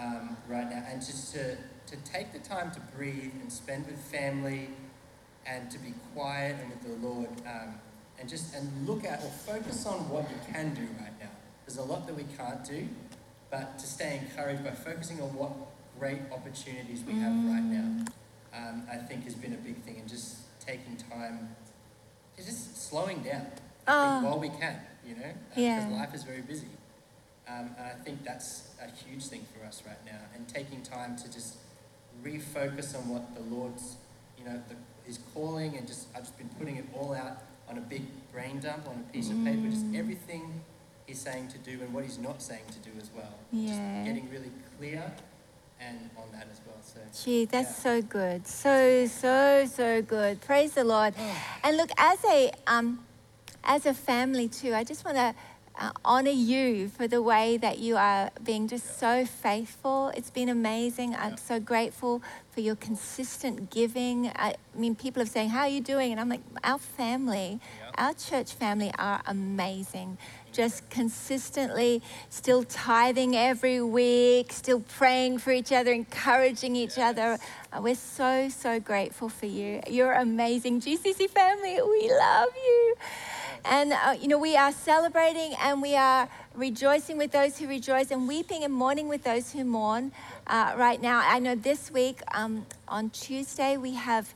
um, 0.00 0.36
right 0.48 0.68
now? 0.70 0.84
And 0.88 1.00
just 1.04 1.32
to, 1.34 1.56
to 1.56 1.96
take 2.04 2.32
the 2.32 2.38
time 2.38 2.70
to 2.72 2.80
breathe 2.96 3.32
and 3.40 3.52
spend 3.52 3.86
with 3.86 3.98
family 3.98 4.68
and 5.46 5.70
to 5.70 5.78
be 5.78 5.94
quiet 6.14 6.56
and 6.60 6.70
with 6.70 6.82
the 6.82 7.06
Lord 7.06 7.28
um, 7.46 7.74
and 8.20 8.28
just 8.28 8.54
and 8.54 8.86
look 8.86 9.04
at 9.04 9.20
or 9.22 9.30
focus 9.30 9.86
on 9.86 10.08
what 10.10 10.28
you 10.30 10.36
can 10.52 10.74
do 10.74 10.82
right 11.00 11.12
now. 11.20 11.30
There's 11.66 11.78
a 11.78 11.82
lot 11.82 12.06
that 12.06 12.14
we 12.16 12.24
can't 12.36 12.64
do, 12.64 12.88
but 13.50 13.78
to 13.78 13.86
stay 13.86 14.20
encouraged 14.22 14.64
by 14.64 14.70
focusing 14.70 15.20
on 15.20 15.34
what 15.34 15.52
great 15.98 16.20
opportunities 16.32 17.02
we 17.04 17.14
have 17.14 17.32
right 17.32 17.62
now, 17.62 18.04
um, 18.54 18.82
I 18.90 18.96
think 18.96 19.24
has 19.24 19.34
been 19.34 19.52
a 19.52 19.56
big 19.58 19.82
thing, 19.82 19.96
and 19.98 20.08
just 20.08 20.38
taking 20.60 20.96
time, 20.96 21.54
just 22.36 22.88
slowing 22.88 23.22
down 23.22 23.46
Oh. 23.86 24.22
while 24.24 24.38
we 24.38 24.48
can. 24.50 24.80
you 25.06 25.14
know, 25.16 25.32
Yeah. 25.56 25.80
because 25.80 25.92
life 25.98 26.14
is 26.14 26.22
very 26.24 26.42
busy. 26.42 26.66
Um, 27.50 27.70
and 27.78 27.86
I 27.86 27.94
think 28.04 28.24
that's 28.24 28.68
a 28.82 28.90
huge 28.90 29.24
thing 29.26 29.44
for 29.58 29.64
us 29.66 29.82
right 29.86 30.04
now, 30.04 30.20
and 30.34 30.46
taking 30.48 30.82
time 30.82 31.16
to 31.16 31.32
just 31.32 31.56
refocus 32.22 32.94
on 32.96 33.08
what 33.08 33.34
the 33.34 33.40
Lord's, 33.54 33.96
you 34.38 34.44
know, 34.44 34.60
the, 34.68 34.74
His 35.06 35.18
calling, 35.34 35.76
and 35.76 35.86
just 35.86 36.08
I've 36.14 36.22
just 36.22 36.36
been 36.36 36.50
putting 36.58 36.76
it 36.76 36.84
all 36.94 37.14
out 37.14 37.38
on 37.68 37.78
a 37.78 37.80
big 37.80 38.02
brain 38.32 38.60
dump 38.60 38.86
on 38.88 39.04
a 39.08 39.12
piece 39.12 39.30
of 39.30 39.42
paper, 39.44 39.68
just 39.68 39.86
Mm. 39.86 39.98
everything 39.98 40.60
He's 41.06 41.18
saying 41.18 41.48
to 41.48 41.58
do 41.58 41.80
and 41.82 41.94
what 41.94 42.04
He's 42.04 42.18
not 42.18 42.42
saying 42.42 42.64
to 42.70 42.78
do 42.90 42.90
as 43.00 43.08
well. 43.16 43.32
Yeah. 43.50 43.68
Just 43.68 44.06
getting 44.06 44.28
really 44.30 44.52
clear 44.76 45.10
and 45.80 46.10
on 46.18 46.30
that 46.32 46.48
as 46.52 46.60
well. 46.66 46.76
So. 46.82 47.00
Gee, 47.24 47.46
that's 47.46 47.70
Yeah. 47.78 47.82
so 47.82 48.02
good. 48.02 48.46
So, 48.46 49.06
so, 49.06 49.64
so 49.74 50.02
good. 50.02 50.42
Praise 50.42 50.72
the 50.72 50.84
Lord. 50.84 51.14
And 51.64 51.78
look, 51.78 51.90
as 51.96 52.22
a 52.26 52.52
um, 52.66 53.06
as 53.64 53.86
a 53.86 53.94
family 53.94 54.48
too, 54.48 54.74
I 54.74 54.84
just 54.84 55.02
want 55.04 55.16
to 55.16 55.34
uh, 55.78 55.92
honor 56.04 56.30
you 56.30 56.88
for 56.88 57.06
the 57.06 57.22
way 57.22 57.56
that 57.56 57.78
you 57.78 57.96
are 57.96 58.30
being 58.42 58.66
just 58.66 58.98
so 58.98 59.24
faithful. 59.24 60.08
It's 60.16 60.30
been 60.30 60.48
amazing. 60.48 61.14
I'm 61.14 61.36
so 61.36 61.60
grateful 61.60 62.20
for 62.50 62.60
your 62.60 62.74
consistent 62.76 63.70
giving. 63.70 64.32
I 64.34 64.54
mean, 64.74 64.96
people 64.96 65.22
are 65.22 65.26
saying, 65.26 65.50
"How 65.50 65.60
are 65.60 65.68
you 65.68 65.80
doing?" 65.80 66.10
And 66.10 66.20
I'm 66.20 66.28
like, 66.28 66.42
"Our 66.64 66.78
family, 66.78 67.60
Yeah. 67.80 68.06
our 68.06 68.14
church 68.14 68.52
family 68.54 68.92
are 68.98 69.22
amazing." 69.26 70.18
Just 70.50 70.88
consistently, 70.90 72.02
still 72.30 72.64
tithing 72.64 73.36
every 73.36 73.80
week, 73.80 74.52
still 74.52 74.80
praying 74.80 75.38
for 75.38 75.52
each 75.52 75.70
other, 75.70 75.92
encouraging 75.92 76.74
each 76.74 76.98
other. 76.98 77.38
Uh, 77.72 77.80
we're 77.82 77.94
so, 77.94 78.48
so 78.48 78.80
grateful 78.80 79.28
for 79.28 79.46
you. 79.46 79.80
You're 79.86 80.14
amazing. 80.14 80.80
GCC 80.80 81.28
family, 81.28 81.74
we 81.82 82.10
love 82.10 82.48
you. 82.56 82.94
And, 83.64 83.92
uh, 83.92 84.16
you 84.20 84.28
know, 84.28 84.38
we 84.38 84.56
are 84.56 84.72
celebrating 84.72 85.54
and 85.60 85.82
we 85.82 85.96
are 85.96 86.28
rejoicing 86.54 87.18
with 87.18 87.32
those 87.32 87.58
who 87.58 87.68
rejoice 87.68 88.10
and 88.10 88.26
weeping 88.26 88.64
and 88.64 88.72
mourning 88.72 89.08
with 89.08 89.24
those 89.24 89.52
who 89.52 89.64
mourn 89.64 90.12
uh, 90.46 90.74
right 90.76 91.00
now. 91.00 91.22
I 91.24 91.38
know 91.38 91.54
this 91.54 91.90
week, 91.90 92.20
um, 92.34 92.66
on 92.86 93.10
Tuesday, 93.10 93.76
we 93.76 93.94
have, 93.94 94.34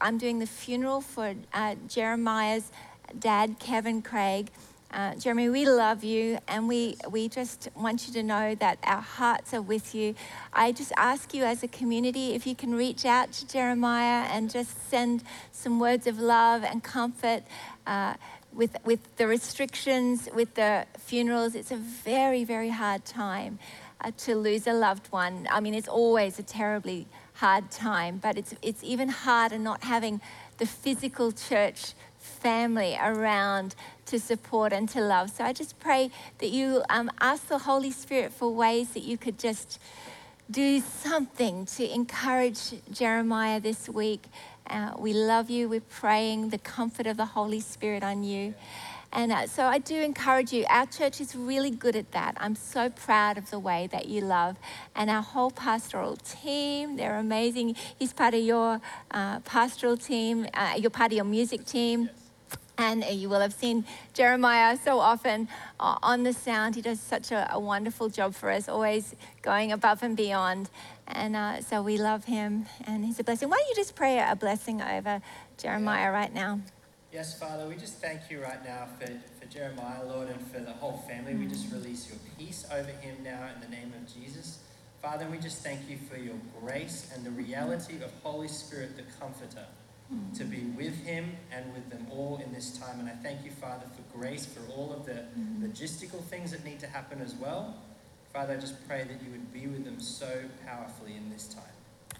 I'm 0.00 0.18
doing 0.18 0.38
the 0.38 0.46
funeral 0.46 1.00
for 1.00 1.34
uh, 1.52 1.76
Jeremiah's 1.88 2.70
dad, 3.18 3.58
Kevin 3.58 4.02
Craig. 4.02 4.50
Uh, 4.92 5.12
Jeremy, 5.16 5.48
we 5.48 5.66
love 5.66 6.04
you, 6.04 6.38
and 6.46 6.68
we, 6.68 6.96
we 7.10 7.28
just 7.28 7.68
want 7.74 8.06
you 8.06 8.12
to 8.12 8.22
know 8.22 8.54
that 8.54 8.78
our 8.84 9.00
hearts 9.00 9.52
are 9.52 9.60
with 9.60 9.92
you. 9.92 10.14
I 10.52 10.70
just 10.70 10.92
ask 10.96 11.34
you 11.34 11.42
as 11.42 11.64
a 11.64 11.68
community 11.68 12.32
if 12.34 12.46
you 12.46 12.54
can 12.54 12.72
reach 12.72 13.04
out 13.04 13.32
to 13.32 13.48
Jeremiah 13.48 14.28
and 14.30 14.48
just 14.48 14.88
send 14.88 15.24
some 15.50 15.80
words 15.80 16.06
of 16.06 16.20
love 16.20 16.62
and 16.62 16.84
comfort. 16.84 17.42
Uh, 17.84 18.14
with, 18.54 18.76
with 18.84 19.16
the 19.16 19.26
restrictions, 19.26 20.28
with 20.34 20.54
the 20.54 20.86
funerals, 20.98 21.54
it's 21.54 21.70
a 21.70 21.76
very, 21.76 22.44
very 22.44 22.70
hard 22.70 23.04
time 23.04 23.58
uh, 24.00 24.10
to 24.18 24.36
lose 24.36 24.66
a 24.66 24.72
loved 24.72 25.08
one. 25.12 25.48
I 25.50 25.60
mean, 25.60 25.74
it's 25.74 25.88
always 25.88 26.38
a 26.38 26.42
terribly 26.42 27.06
hard 27.34 27.70
time, 27.70 28.18
but 28.18 28.38
it's, 28.38 28.54
it's 28.62 28.82
even 28.84 29.08
harder 29.08 29.58
not 29.58 29.84
having 29.84 30.20
the 30.58 30.66
physical 30.66 31.32
church 31.32 31.94
family 32.18 32.96
around 33.02 33.74
to 34.06 34.18
support 34.18 34.72
and 34.72 34.88
to 34.90 35.00
love. 35.00 35.30
So 35.30 35.44
I 35.44 35.52
just 35.52 35.78
pray 35.80 36.10
that 36.38 36.48
you 36.48 36.82
um, 36.88 37.10
ask 37.20 37.48
the 37.48 37.58
Holy 37.58 37.90
Spirit 37.90 38.32
for 38.32 38.52
ways 38.52 38.90
that 38.90 39.02
you 39.02 39.18
could 39.18 39.38
just 39.38 39.80
do 40.50 40.80
something 40.80 41.64
to 41.64 41.92
encourage 41.92 42.74
Jeremiah 42.92 43.60
this 43.60 43.88
week. 43.88 44.26
Uh, 44.68 44.92
we 44.98 45.12
love 45.12 45.50
you. 45.50 45.68
We're 45.68 45.80
praying 45.80 46.50
the 46.50 46.58
comfort 46.58 47.06
of 47.06 47.16
the 47.16 47.26
Holy 47.26 47.60
Spirit 47.60 48.02
on 48.02 48.24
you. 48.24 48.54
And 49.14 49.30
uh, 49.30 49.46
so 49.46 49.66
I 49.66 49.78
do 49.78 50.00
encourage 50.02 50.52
you. 50.52 50.64
Our 50.68 50.86
church 50.86 51.20
is 51.20 51.36
really 51.36 51.70
good 51.70 51.94
at 51.94 52.10
that. 52.12 52.34
I'm 52.36 52.56
so 52.56 52.90
proud 52.90 53.38
of 53.38 53.50
the 53.50 53.60
way 53.60 53.88
that 53.92 54.08
you 54.08 54.20
love. 54.20 54.56
And 54.96 55.08
our 55.08 55.22
whole 55.22 55.52
pastoral 55.52 56.16
team, 56.16 56.96
they're 56.96 57.18
amazing. 57.18 57.76
He's 57.96 58.12
part 58.12 58.34
of 58.34 58.42
your 58.42 58.80
uh, 59.12 59.38
pastoral 59.40 59.96
team, 59.96 60.48
uh, 60.52 60.74
you're 60.76 60.90
part 60.90 61.12
of 61.12 61.16
your 61.16 61.24
music 61.24 61.64
team. 61.64 62.10
And 62.76 63.04
you 63.04 63.28
will 63.28 63.40
have 63.40 63.52
seen 63.52 63.84
Jeremiah 64.14 64.76
so 64.76 64.98
often 64.98 65.48
uh, 65.78 65.96
on 66.02 66.24
the 66.24 66.32
sound. 66.32 66.74
He 66.74 66.82
does 66.82 67.00
such 67.00 67.30
a, 67.30 67.48
a 67.52 67.60
wonderful 67.60 68.08
job 68.08 68.34
for 68.34 68.50
us, 68.50 68.68
always 68.68 69.14
going 69.42 69.70
above 69.70 70.02
and 70.02 70.16
beyond. 70.16 70.70
And 71.06 71.36
uh, 71.36 71.60
so 71.60 71.82
we 71.82 71.98
love 71.98 72.24
him, 72.24 72.66
and 72.86 73.04
he's 73.04 73.20
a 73.20 73.24
blessing. 73.24 73.48
Why 73.48 73.58
don't 73.58 73.68
you 73.68 73.74
just 73.76 73.94
pray 73.94 74.18
a 74.18 74.34
blessing 74.34 74.82
over 74.82 75.20
Jeremiah 75.58 76.10
right 76.10 76.34
now? 76.34 76.60
Yes, 77.12 77.38
Father, 77.38 77.68
we 77.68 77.76
just 77.76 78.00
thank 78.00 78.28
you 78.28 78.42
right 78.42 78.64
now 78.64 78.88
for, 78.98 79.06
for 79.06 79.46
Jeremiah, 79.46 80.04
Lord, 80.04 80.28
and 80.30 80.40
for 80.48 80.58
the 80.58 80.72
whole 80.72 80.98
family. 81.08 81.34
We 81.34 81.46
just 81.46 81.70
release 81.70 82.08
your 82.08 82.18
peace 82.36 82.66
over 82.72 82.90
him 82.90 83.18
now 83.22 83.50
in 83.54 83.60
the 83.60 83.68
name 83.68 83.92
of 83.94 84.12
Jesus. 84.12 84.58
Father, 85.00 85.28
we 85.30 85.38
just 85.38 85.62
thank 85.62 85.88
you 85.88 85.96
for 86.10 86.16
your 86.16 86.34
grace 86.60 87.12
and 87.14 87.24
the 87.24 87.30
reality 87.30 88.02
of 88.02 88.10
Holy 88.24 88.48
Spirit, 88.48 88.96
the 88.96 89.04
Comforter, 89.20 89.66
to 90.34 90.44
be 90.44 90.60
with 90.76 91.04
him 91.04 91.36
and 91.52 91.72
with 91.72 91.88
them 91.90 92.06
all 92.10 92.40
in 92.44 92.52
this 92.52 92.76
time. 92.76 93.00
And 93.00 93.08
I 93.08 93.12
thank 93.12 93.44
you, 93.44 93.50
Father, 93.50 93.86
for 93.94 94.18
grace 94.18 94.46
for 94.46 94.60
all 94.72 94.92
of 94.92 95.06
the 95.06 95.24
logistical 95.60 96.22
things 96.24 96.50
that 96.52 96.64
need 96.64 96.80
to 96.80 96.86
happen 96.86 97.20
as 97.20 97.34
well. 97.34 97.74
Father, 98.32 98.54
I 98.54 98.56
just 98.56 98.86
pray 98.88 99.04
that 99.04 99.22
you 99.24 99.30
would 99.30 99.52
be 99.52 99.66
with 99.66 99.84
them 99.84 100.00
so 100.00 100.42
powerfully 100.66 101.16
in 101.16 101.30
this 101.30 101.46
time. 101.46 101.64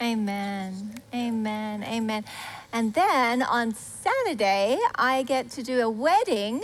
Amen. 0.03 0.95
Amen. 1.15 1.85
Amen. 1.85 2.25
And 2.73 2.95
then 2.95 3.43
on 3.43 3.75
Saturday, 3.75 4.79
I 4.97 5.23
get 5.23 5.51
to 5.51 5.63
do 5.63 5.81
a 5.81 5.91
wedding 5.91 6.63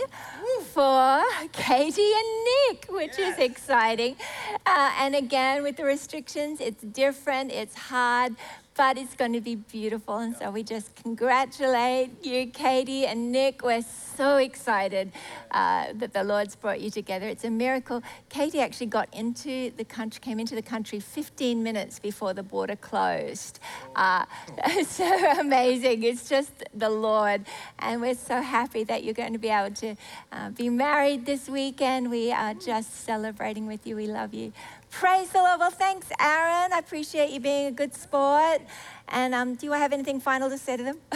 for 0.73 1.23
Katie 1.53 2.11
and 2.13 2.45
Nick, 2.69 2.87
which 2.89 3.17
is 3.17 3.37
exciting. 3.39 4.17
Uh, 4.65 4.91
and 4.99 5.15
again, 5.15 5.63
with 5.63 5.77
the 5.77 5.85
restrictions, 5.85 6.59
it's 6.59 6.83
different, 6.83 7.51
it's 7.51 7.75
hard, 7.75 8.35
but 8.75 8.97
it's 8.97 9.15
going 9.15 9.33
to 9.33 9.41
be 9.41 9.55
beautiful. 9.55 10.17
And 10.17 10.35
so 10.35 10.49
we 10.49 10.63
just 10.63 10.95
congratulate 10.95 12.25
you, 12.25 12.47
Katie 12.47 13.05
and 13.05 13.31
Nick. 13.31 13.63
We're 13.63 13.83
so 13.83 14.37
excited 14.37 15.11
uh, 15.51 15.87
that 15.95 16.13
the 16.13 16.23
Lord's 16.23 16.55
brought 16.55 16.79
you 16.79 16.89
together. 16.89 17.27
It's 17.27 17.43
a 17.43 17.49
miracle. 17.49 18.01
Katie 18.29 18.61
actually 18.61 18.87
got 18.87 19.13
into 19.13 19.71
the 19.75 19.83
country, 19.83 20.21
came 20.21 20.39
into 20.39 20.55
the 20.55 20.61
country 20.61 20.99
15 20.99 21.61
minutes 21.61 21.99
before 21.99 22.33
the 22.33 22.43
border 22.43 22.75
closed. 22.75 23.59
Uh, 23.95 24.25
so 24.87 25.39
amazing. 25.39 26.03
It's 26.03 26.29
just 26.29 26.63
the 26.73 26.89
Lord. 26.89 27.45
And 27.79 28.01
we're 28.01 28.15
so 28.15 28.41
happy 28.41 28.83
that 28.85 29.03
you're 29.03 29.13
going 29.13 29.33
to 29.33 29.39
be 29.39 29.49
able 29.49 29.75
to 29.75 29.95
uh, 30.31 30.49
be 30.49 30.69
married 30.69 31.25
this 31.25 31.49
weekend. 31.49 32.09
We 32.09 32.31
are 32.31 32.53
just 32.53 33.03
celebrating 33.05 33.67
with 33.67 33.85
you. 33.85 33.95
We 33.95 34.07
love 34.07 34.33
you. 34.33 34.53
Praise 34.91 35.29
the 35.29 35.39
Lord. 35.39 35.59
Well, 35.59 35.71
thanks, 35.71 36.07
Aaron. 36.19 36.73
I 36.73 36.77
appreciate 36.77 37.31
you 37.31 37.39
being 37.39 37.67
a 37.67 37.71
good 37.71 37.95
sport. 37.95 38.61
And 39.07 39.33
um, 39.33 39.55
do 39.55 39.71
I 39.71 39.77
have 39.77 39.93
anything 39.93 40.19
final 40.19 40.49
to 40.49 40.57
say 40.57 40.77
to 40.77 40.83
them? 40.83 40.97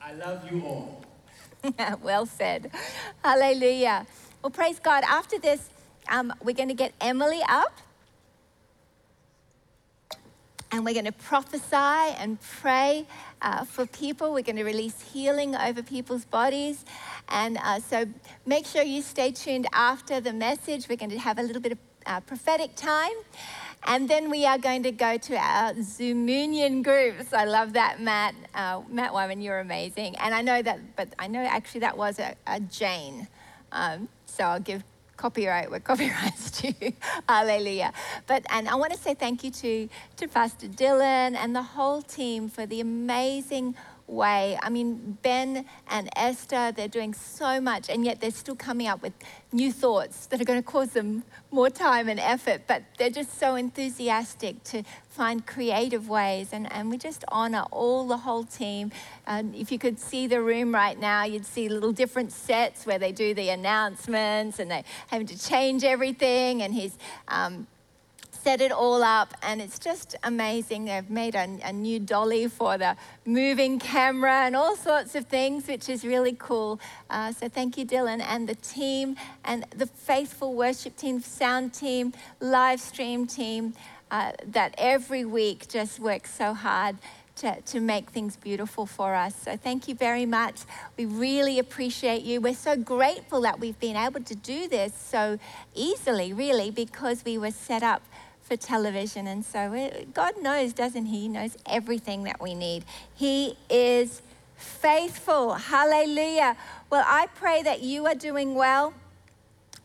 I 0.00 0.12
love 0.16 0.50
you 0.50 0.64
all. 0.64 1.04
well 2.02 2.24
said. 2.24 2.70
Hallelujah. 3.22 4.06
Well, 4.42 4.50
praise 4.50 4.78
God. 4.78 5.02
After 5.04 5.38
this, 5.38 5.70
um, 6.08 6.32
we're 6.42 6.54
going 6.54 6.68
to 6.68 6.74
get 6.74 6.94
Emily 7.00 7.40
up. 7.48 7.72
And 10.70 10.84
we're 10.84 10.94
going 10.94 11.04
to 11.04 11.12
prophesy 11.12 12.14
and 12.18 12.38
pray 12.40 13.06
uh, 13.42 13.64
for 13.64 13.86
people. 13.86 14.32
We're 14.32 14.42
going 14.42 14.56
to 14.56 14.64
release 14.64 15.00
healing 15.12 15.54
over 15.56 15.82
people's 15.82 16.24
bodies. 16.24 16.84
And 17.28 17.58
uh, 17.62 17.80
so 17.80 18.06
make 18.46 18.66
sure 18.66 18.82
you 18.82 19.02
stay 19.02 19.30
tuned 19.30 19.66
after 19.72 20.20
the 20.20 20.32
message. 20.32 20.88
We're 20.88 20.96
going 20.96 21.10
to 21.10 21.18
have 21.18 21.38
a 21.38 21.42
little 21.42 21.62
bit 21.62 21.72
of 21.72 21.78
uh, 22.06 22.20
prophetic 22.20 22.74
time. 22.76 23.12
And 23.86 24.08
then 24.08 24.30
we 24.30 24.46
are 24.46 24.56
going 24.56 24.82
to 24.84 24.92
go 24.92 25.18
to 25.18 25.36
our 25.36 25.74
Zoomunion 25.74 26.82
groups. 26.82 27.32
I 27.34 27.44
love 27.44 27.74
that, 27.74 28.00
Matt. 28.00 28.34
Uh, 28.54 28.80
Matt 28.88 29.12
Wyman, 29.12 29.42
you're 29.42 29.60
amazing. 29.60 30.16
And 30.16 30.34
I 30.34 30.40
know 30.40 30.62
that, 30.62 30.96
but 30.96 31.08
I 31.18 31.26
know 31.26 31.40
actually 31.40 31.80
that 31.80 31.96
was 31.96 32.18
a, 32.18 32.34
a 32.46 32.60
Jane. 32.60 33.28
Um, 33.72 34.08
so 34.24 34.44
I'll 34.44 34.60
give 34.60 34.82
copyright 35.16 35.70
where 35.70 35.80
copyright's 35.90 36.62
due. 36.62 36.92
Hallelujah. 37.28 37.92
But 38.26 38.44
and 38.50 38.68
I 38.68 38.74
want 38.74 38.92
to 38.92 38.98
say 38.98 39.14
thank 39.14 39.44
you 39.44 39.50
to 39.50 39.88
to 40.16 40.28
Pastor 40.28 40.66
Dylan 40.66 41.36
and 41.36 41.54
the 41.54 41.62
whole 41.62 42.02
team 42.02 42.48
for 42.48 42.66
the 42.66 42.80
amazing 42.80 43.74
way. 44.06 44.58
I 44.62 44.68
mean, 44.70 45.18
Ben 45.22 45.64
and 45.88 46.08
Esther, 46.16 46.72
they're 46.72 46.88
doing 46.88 47.14
so 47.14 47.60
much, 47.60 47.88
and 47.88 48.04
yet 48.04 48.20
they're 48.20 48.30
still 48.30 48.56
coming 48.56 48.86
up 48.86 49.02
with 49.02 49.12
new 49.52 49.72
thoughts 49.72 50.26
that 50.26 50.40
are 50.40 50.44
going 50.44 50.62
to 50.62 50.66
cause 50.66 50.90
them 50.90 51.24
more 51.50 51.70
time 51.70 52.08
and 52.08 52.20
effort. 52.20 52.62
But 52.66 52.82
they're 52.98 53.10
just 53.10 53.38
so 53.38 53.54
enthusiastic 53.54 54.62
to 54.64 54.82
find 55.08 55.46
creative 55.46 56.08
ways, 56.08 56.50
and, 56.52 56.70
and 56.72 56.90
we 56.90 56.98
just 56.98 57.24
honor 57.28 57.64
all 57.70 58.06
the 58.06 58.18
whole 58.18 58.44
team. 58.44 58.90
Um, 59.26 59.54
if 59.54 59.70
you 59.72 59.78
could 59.78 59.98
see 59.98 60.26
the 60.26 60.42
room 60.42 60.74
right 60.74 60.98
now, 60.98 61.24
you'd 61.24 61.46
see 61.46 61.68
little 61.68 61.92
different 61.92 62.32
sets 62.32 62.84
where 62.86 62.98
they 62.98 63.12
do 63.12 63.34
the 63.34 63.48
announcements 63.50 64.58
and 64.58 64.70
they're 64.70 64.84
having 65.08 65.26
to 65.28 65.38
change 65.38 65.84
everything, 65.84 66.62
and 66.62 66.74
he's 66.74 66.98
um, 67.28 67.66
set 68.44 68.60
it 68.60 68.70
all 68.70 69.02
up, 69.02 69.32
and 69.42 69.62
it's 69.62 69.78
just 69.78 70.16
amazing. 70.22 70.84
They've 70.84 71.08
made 71.08 71.34
a, 71.34 71.58
a, 71.64 71.72
new 71.72 71.98
dolly 71.98 72.46
for 72.46 72.76
the 72.76 72.94
moving 73.24 73.78
camera 73.78 74.42
and 74.44 74.54
all 74.54 74.76
sorts 74.76 75.14
of 75.14 75.24
things, 75.24 75.66
which 75.66 75.88
is 75.88 76.04
really 76.04 76.36
cool. 76.38 76.78
Uh, 77.08 77.32
so, 77.32 77.48
thank 77.48 77.78
you, 77.78 77.86
Dylan, 77.86 78.20
and 78.20 78.46
the 78.46 78.54
team, 78.56 79.16
and 79.46 79.64
the 79.74 79.86
faithful 79.86 80.54
worship 80.54 80.94
team, 80.94 81.20
sound 81.20 81.72
team, 81.72 82.12
live 82.38 82.80
stream 82.80 83.26
team 83.26 83.72
uh, 84.10 84.32
that 84.46 84.74
every 84.76 85.24
week 85.24 85.66
just 85.66 85.98
works 85.98 86.34
so 86.34 86.52
hard 86.52 86.98
to, 87.36 87.60
to 87.62 87.80
make 87.80 88.10
things 88.10 88.36
beautiful 88.36 88.86
for 88.86 89.14
us. 89.14 89.34
So 89.34 89.56
thank 89.56 89.88
you 89.88 89.94
very 89.94 90.26
much. 90.26 90.60
We 90.96 91.06
really 91.06 91.58
appreciate 91.58 92.22
you. 92.22 92.40
We're 92.40 92.54
so 92.54 92.76
grateful 92.76 93.40
that 93.40 93.58
we've 93.58 93.78
been 93.80 93.96
able 93.96 94.22
to 94.22 94.34
do 94.34 94.68
this 94.68 94.94
so 94.94 95.38
easily, 95.74 96.32
really, 96.32 96.70
because 96.70 97.24
we 97.24 97.38
were 97.38 97.50
set 97.50 97.82
up 97.82 98.02
for 98.44 98.56
television. 98.56 99.26
And 99.26 99.44
so 99.44 99.90
God 100.12 100.34
knows, 100.40 100.72
doesn't 100.72 101.06
He? 101.06 101.20
He 101.20 101.28
knows 101.28 101.56
everything 101.66 102.24
that 102.24 102.40
we 102.40 102.54
need. 102.54 102.84
He 103.14 103.56
is 103.68 104.22
faithful. 104.56 105.54
Hallelujah. 105.54 106.56
Well, 106.90 107.04
I 107.06 107.26
pray 107.34 107.62
that 107.62 107.82
you 107.82 108.06
are 108.06 108.14
doing 108.14 108.54
well. 108.54 108.94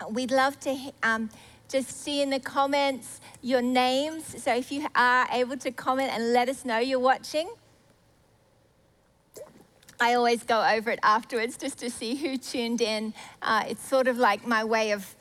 We'd 0.09 0.31
love 0.31 0.59
to 0.61 0.77
um, 1.03 1.29
just 1.69 2.03
see 2.03 2.21
in 2.21 2.29
the 2.29 2.39
comments 2.39 3.21
your 3.41 3.61
names. 3.61 4.41
So 4.43 4.55
if 4.55 4.71
you 4.71 4.87
are 4.95 5.27
able 5.31 5.57
to 5.57 5.71
comment 5.71 6.11
and 6.13 6.33
let 6.33 6.49
us 6.49 6.65
know 6.65 6.77
you're 6.79 6.99
watching. 6.99 7.49
I 10.01 10.13
always 10.13 10.43
go 10.43 10.65
over 10.65 10.91
it 10.91 10.99
afterwards 11.03 11.57
just 11.57 11.79
to 11.79 11.89
see 11.89 12.15
who 12.15 12.37
tuned 12.37 12.79
in. 12.79 13.13
Uh, 13.41 13.65
it's 13.67 13.85
sort 13.85 14.07
of 14.07 14.17
like 14.17 14.47
my 14.47 14.63
way 14.63 14.91
of 14.91 15.15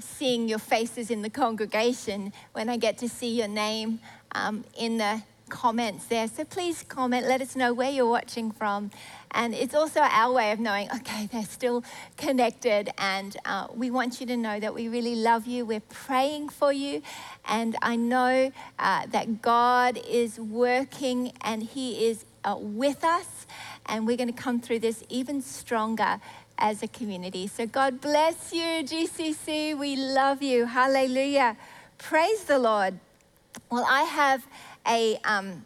seeing 0.00 0.48
your 0.48 0.58
faces 0.58 1.10
in 1.10 1.22
the 1.22 1.30
congregation 1.30 2.32
when 2.52 2.68
I 2.68 2.76
get 2.76 2.98
to 2.98 3.08
see 3.08 3.38
your 3.38 3.48
name 3.48 4.00
um, 4.32 4.64
in 4.78 4.98
the 4.98 5.22
comments 5.48 6.06
there. 6.06 6.26
So 6.28 6.44
please 6.44 6.82
comment, 6.82 7.26
let 7.26 7.40
us 7.40 7.54
know 7.54 7.72
where 7.72 7.90
you're 7.90 8.08
watching 8.08 8.50
from. 8.50 8.90
And 9.30 9.54
it's 9.54 9.74
also 9.74 10.00
our 10.00 10.32
way 10.32 10.50
of 10.52 10.58
knowing, 10.58 10.90
okay, 10.90 11.26
they're 11.32 11.44
still 11.44 11.84
connected. 12.16 12.90
And 12.98 13.36
uh, 13.44 13.68
we 13.74 13.90
want 13.90 14.20
you 14.20 14.26
to 14.26 14.36
know 14.36 14.58
that 14.58 14.74
we 14.74 14.88
really 14.88 15.14
love 15.14 15.46
you. 15.46 15.64
We're 15.64 15.80
praying 15.80 16.48
for 16.48 16.72
you. 16.72 17.02
And 17.46 17.76
I 17.82 17.96
know 17.96 18.52
uh, 18.78 19.06
that 19.06 19.42
God 19.42 19.98
is 20.08 20.40
working 20.40 21.32
and 21.42 21.62
He 21.62 22.06
is 22.06 22.24
uh, 22.44 22.56
with 22.58 23.04
us. 23.04 23.46
And 23.86 24.06
we're 24.06 24.16
going 24.16 24.32
to 24.32 24.42
come 24.42 24.60
through 24.60 24.80
this 24.80 25.04
even 25.08 25.42
stronger 25.42 26.20
as 26.58 26.82
a 26.82 26.88
community. 26.88 27.46
So 27.46 27.66
God 27.66 28.00
bless 28.00 28.52
you, 28.52 28.82
GCC. 28.82 29.76
We 29.76 29.96
love 29.96 30.42
you. 30.42 30.66
Hallelujah. 30.66 31.56
Praise 31.98 32.44
the 32.44 32.58
Lord. 32.58 32.98
Well, 33.70 33.86
I 33.88 34.02
have 34.02 34.46
a 34.86 35.18
um, 35.24 35.64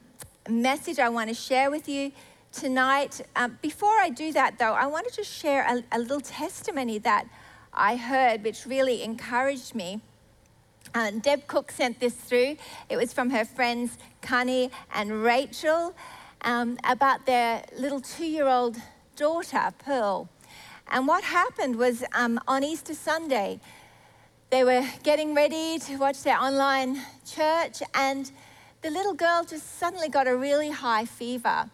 message 0.49 0.99
I 0.99 1.09
want 1.09 1.29
to 1.29 1.35
share 1.35 1.71
with 1.71 1.89
you 1.89 2.13
tonight. 2.53 3.21
Um, 3.37 3.59
before 3.63 3.99
I 3.99 4.11
do 4.11 4.33
that, 4.33 4.59
though, 4.59 4.73
I 4.73 4.87
wanted 4.87 5.13
to 5.15 5.25
share 5.25 5.65
a, 5.65 5.83
a, 5.93 5.99
little 5.99 6.21
testimony 6.21 6.99
that 6.99 7.27
I 7.73 7.97
heard, 7.97 8.43
which 8.43 8.67
really 8.67 9.03
encouraged 9.03 9.75
me. 9.75 10.01
Uh, 10.95 11.13
Deb 11.13 11.47
Cook 11.47 11.71
sent 11.71 12.01
this 12.01 12.15
through. 12.15 12.57
It 12.89 12.97
was 12.97 13.13
from 13.13 13.31
her 13.31 13.45
friends 13.45 13.97
Connie 14.23 14.71
and 14.93 15.23
Rachel 15.23 15.95
um, 16.43 16.79
about 16.85 17.27
their 17.27 17.65
little 17.79 18.01
two 18.01 18.25
year 18.25 18.49
old 18.49 18.77
daughter, 19.15 19.73
Pearl. 19.79 20.29
And 20.93 21.07
what 21.07 21.23
happened 21.23 21.77
was 21.77 22.03
um, 22.15 22.41
on 22.49 22.65
Easter 22.65 22.95
Sunday, 22.95 23.61
they 24.51 24.65
were 24.65 24.85
getting 25.05 25.35
ready 25.35 25.79
to 25.79 25.97
watch 25.97 26.25
their 26.25 26.37
online 26.37 27.01
church, 27.25 27.81
and 27.95 28.31
the 28.83 28.91
little 28.91 29.15
girl 29.15 29.45
just 29.45 29.79
suddenly 29.79 30.09
got 30.09 30.27
a 30.27 30.35
really 30.35 30.71
high 30.71 31.05
fever. 31.05 31.71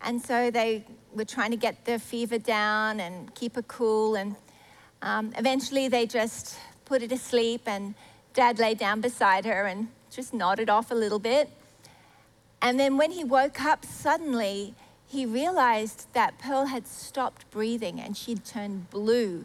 And 0.00 0.22
so 0.22 0.52
they 0.52 0.84
were 1.12 1.24
trying 1.24 1.50
to 1.50 1.56
get 1.56 1.84
the 1.84 1.98
fever 1.98 2.38
down 2.38 3.00
and 3.00 3.34
keep 3.34 3.56
her 3.56 3.62
cool. 3.62 4.14
And 4.14 4.36
um, 5.02 5.32
eventually 5.36 5.88
they 5.88 6.06
just 6.06 6.56
put 6.84 7.02
her 7.02 7.08
to 7.08 7.18
sleep, 7.18 7.62
and 7.66 7.96
dad 8.32 8.60
lay 8.60 8.74
down 8.74 9.00
beside 9.00 9.44
her 9.44 9.66
and 9.66 9.88
just 10.08 10.32
nodded 10.32 10.70
off 10.70 10.92
a 10.92 10.94
little 10.94 11.18
bit. 11.18 11.50
And 12.60 12.78
then 12.78 12.96
when 12.96 13.10
he 13.10 13.24
woke 13.24 13.60
up, 13.60 13.84
suddenly 13.84 14.76
he 15.12 15.26
realized 15.26 16.06
that 16.14 16.38
Pearl 16.38 16.64
had 16.64 16.86
stopped 16.86 17.48
breathing 17.50 18.00
and 18.00 18.16
she'd 18.16 18.46
turned 18.46 18.88
blue. 18.88 19.44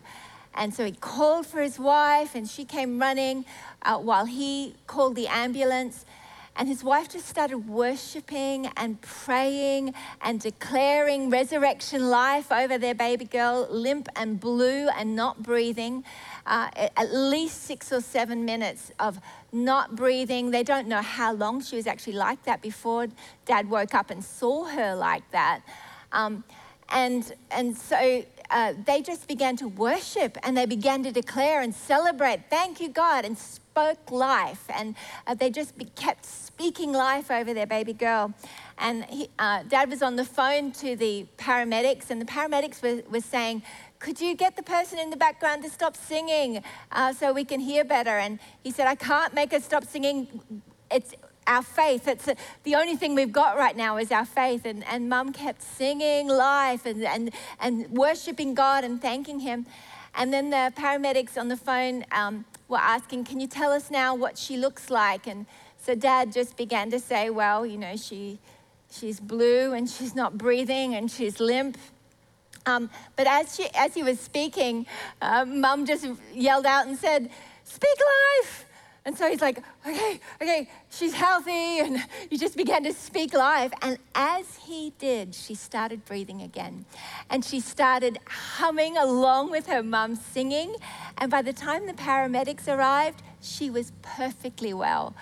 And 0.55 0.73
so 0.73 0.85
he 0.85 0.93
called 0.93 1.45
for 1.45 1.61
his 1.61 1.77
wife, 1.77 2.33
and 2.33 2.49
she 2.49 2.63
came 2.63 2.99
running 2.99 3.43
uh, 3.83 3.97
while 3.97 4.25
he 4.25 4.75
called 4.87 5.15
the 5.15 5.27
ambulance. 5.27 6.05
And 6.57 6.67
his 6.67 6.83
wife 6.83 7.09
just 7.09 7.27
started 7.27 7.69
worshiping 7.69 8.71
and 8.75 8.99
praying 8.99 9.93
and 10.21 10.41
declaring 10.41 11.29
resurrection 11.29 12.09
life 12.09 12.51
over 12.51 12.79
their 12.79 12.95
baby 12.95 13.25
girl, 13.25 13.67
limp 13.69 14.09
and 14.15 14.39
blue 14.39 14.89
and 14.89 15.15
not 15.15 15.43
breathing. 15.43 16.03
Uh, 16.47 16.69
at 16.75 17.13
least 17.13 17.63
six 17.63 17.93
or 17.93 18.01
seven 18.01 18.43
minutes 18.43 18.91
of 18.99 19.19
not 19.51 19.95
breathing. 19.95 20.49
They 20.49 20.63
don't 20.63 20.87
know 20.87 21.03
how 21.03 21.31
long 21.33 21.61
she 21.61 21.75
was 21.75 21.85
actually 21.85 22.13
like 22.13 22.43
that 22.45 22.63
before 22.63 23.07
dad 23.45 23.69
woke 23.69 23.93
up 23.93 24.09
and 24.09 24.23
saw 24.23 24.65
her 24.65 24.95
like 24.95 25.29
that. 25.31 25.61
Um, 26.11 26.43
and, 26.89 27.33
and 27.51 27.77
so 27.77 28.23
uh, 28.49 28.73
they 28.85 29.01
just 29.01 29.27
began 29.27 29.57
to 29.57 29.67
worship 29.67 30.37
and 30.43 30.57
they 30.57 30.65
began 30.65 31.03
to 31.03 31.11
declare 31.11 31.61
and 31.61 31.75
celebrate, 31.75 32.49
thank 32.49 32.79
you, 32.79 32.89
God, 32.89 33.25
and 33.25 33.37
spoke 33.77 34.11
life. 34.11 34.65
And 34.69 34.95
uh, 35.27 35.35
they 35.35 35.51
just 35.51 35.77
be, 35.77 35.85
kept 35.85 36.25
speaking 36.25 36.91
life 36.91 37.29
over 37.29 37.53
their 37.53 37.67
baby 37.67 37.93
girl. 37.93 38.33
And 38.79 39.05
he, 39.05 39.29
uh, 39.37 39.63
dad 39.69 39.89
was 39.89 40.01
on 40.01 40.15
the 40.15 40.25
phone 40.25 40.71
to 40.83 40.95
the 40.95 41.27
paramedics, 41.37 42.09
and 42.09 42.19
the 42.19 42.25
paramedics 42.25 42.81
were, 42.81 43.03
were 43.11 43.21
saying, 43.21 43.61
could 43.99 44.19
you 44.19 44.35
get 44.35 44.55
the 44.55 44.63
person 44.63 44.97
in 44.97 45.09
the 45.11 45.17
background 45.17 45.63
to 45.63 45.69
stop 45.69 45.95
singing 45.95 46.63
uh, 46.91 47.13
so 47.13 47.33
we 47.33 47.45
can 47.45 47.59
hear 47.59 47.83
better? 47.83 48.17
And 48.17 48.39
he 48.63 48.71
said, 48.71 48.87
I 48.87 48.95
can't 48.95 49.33
make 49.33 49.51
her 49.51 49.59
stop 49.59 49.85
singing. 49.85 50.41
It's 50.89 51.13
our 51.45 51.63
faith. 51.63 52.07
It's 52.07 52.27
a, 52.27 52.35
the 52.63 52.75
only 52.75 52.95
thing 52.95 53.15
we've 53.15 53.31
got 53.31 53.57
right 53.57 53.75
now 53.75 53.97
is 53.97 54.11
our 54.11 54.25
faith. 54.25 54.65
And, 54.65 54.83
and 54.85 55.07
mum 55.07 55.33
kept 55.33 55.61
singing 55.61 56.27
life 56.27 56.85
and, 56.85 57.03
and, 57.03 57.31
and 57.59 57.89
worshiping 57.91 58.53
God 58.53 58.83
and 58.83 59.01
thanking 59.01 59.39
Him. 59.39 59.65
And 60.17 60.33
then 60.33 60.49
the 60.49 60.73
paramedics 60.75 61.37
on 61.37 61.47
the 61.47 61.55
phone 61.55 62.03
um, 62.11 62.43
were 62.67 62.79
asking, 62.79 63.25
Can 63.25 63.39
you 63.39 63.47
tell 63.47 63.71
us 63.71 63.91
now 63.91 64.15
what 64.15 64.35
she 64.37 64.57
looks 64.57 64.89
like? 64.89 65.27
And 65.27 65.45
so 65.77 65.93
dad 65.93 66.33
just 66.33 66.57
began 66.57 66.89
to 66.89 66.99
say, 66.99 67.29
Well, 67.29 67.65
you 67.65 67.77
know, 67.77 67.95
she, 67.95 68.39
she's 68.91 69.19
blue 69.19 69.73
and 69.73 69.87
she's 69.87 70.15
not 70.15 70.35
breathing 70.35 70.95
and 70.95 71.09
she's 71.09 71.39
limp. 71.39 71.77
Um, 72.65 72.89
but 73.15 73.27
as, 73.27 73.55
she, 73.55 73.67
as 73.75 73.93
he 73.93 74.01
was 74.01 74.19
speaking, 74.19 74.87
uh, 75.21 75.45
mum 75.45 75.85
just 75.85 76.05
yelled 76.33 76.65
out 76.65 76.87
and 76.87 76.97
said, 76.97 77.29
Speak 77.63 77.97
life! 78.41 78.65
And 79.07 79.17
so 79.17 79.29
he's 79.29 79.39
like, 79.39 79.63
okay, 79.87 80.19
okay, 80.41 80.69
she's 80.89 81.13
healthy. 81.13 81.79
And 81.79 82.05
he 82.29 82.37
just 82.37 82.57
began 82.57 82.83
to 82.83 82.91
speak 82.91 83.33
life. 83.33 83.71
And 83.81 83.97
as 84.13 84.57
he 84.57 84.91
did, 84.99 85.33
she 85.33 85.55
started 85.55 86.03
breathing 86.03 86.41
again. 86.41 86.83
And 87.29 87.45
she 87.45 87.61
started 87.61 88.19
humming 88.27 88.97
along 88.97 89.49
with 89.49 89.67
her 89.67 89.81
mum 89.81 90.17
singing. 90.17 90.75
And 91.17 91.31
by 91.31 91.41
the 91.41 91.53
time 91.53 91.87
the 91.87 91.93
paramedics 91.93 92.67
arrived, 92.67 93.23
she 93.41 93.69
was 93.69 93.93
perfectly 94.01 94.73
well. 94.73 95.15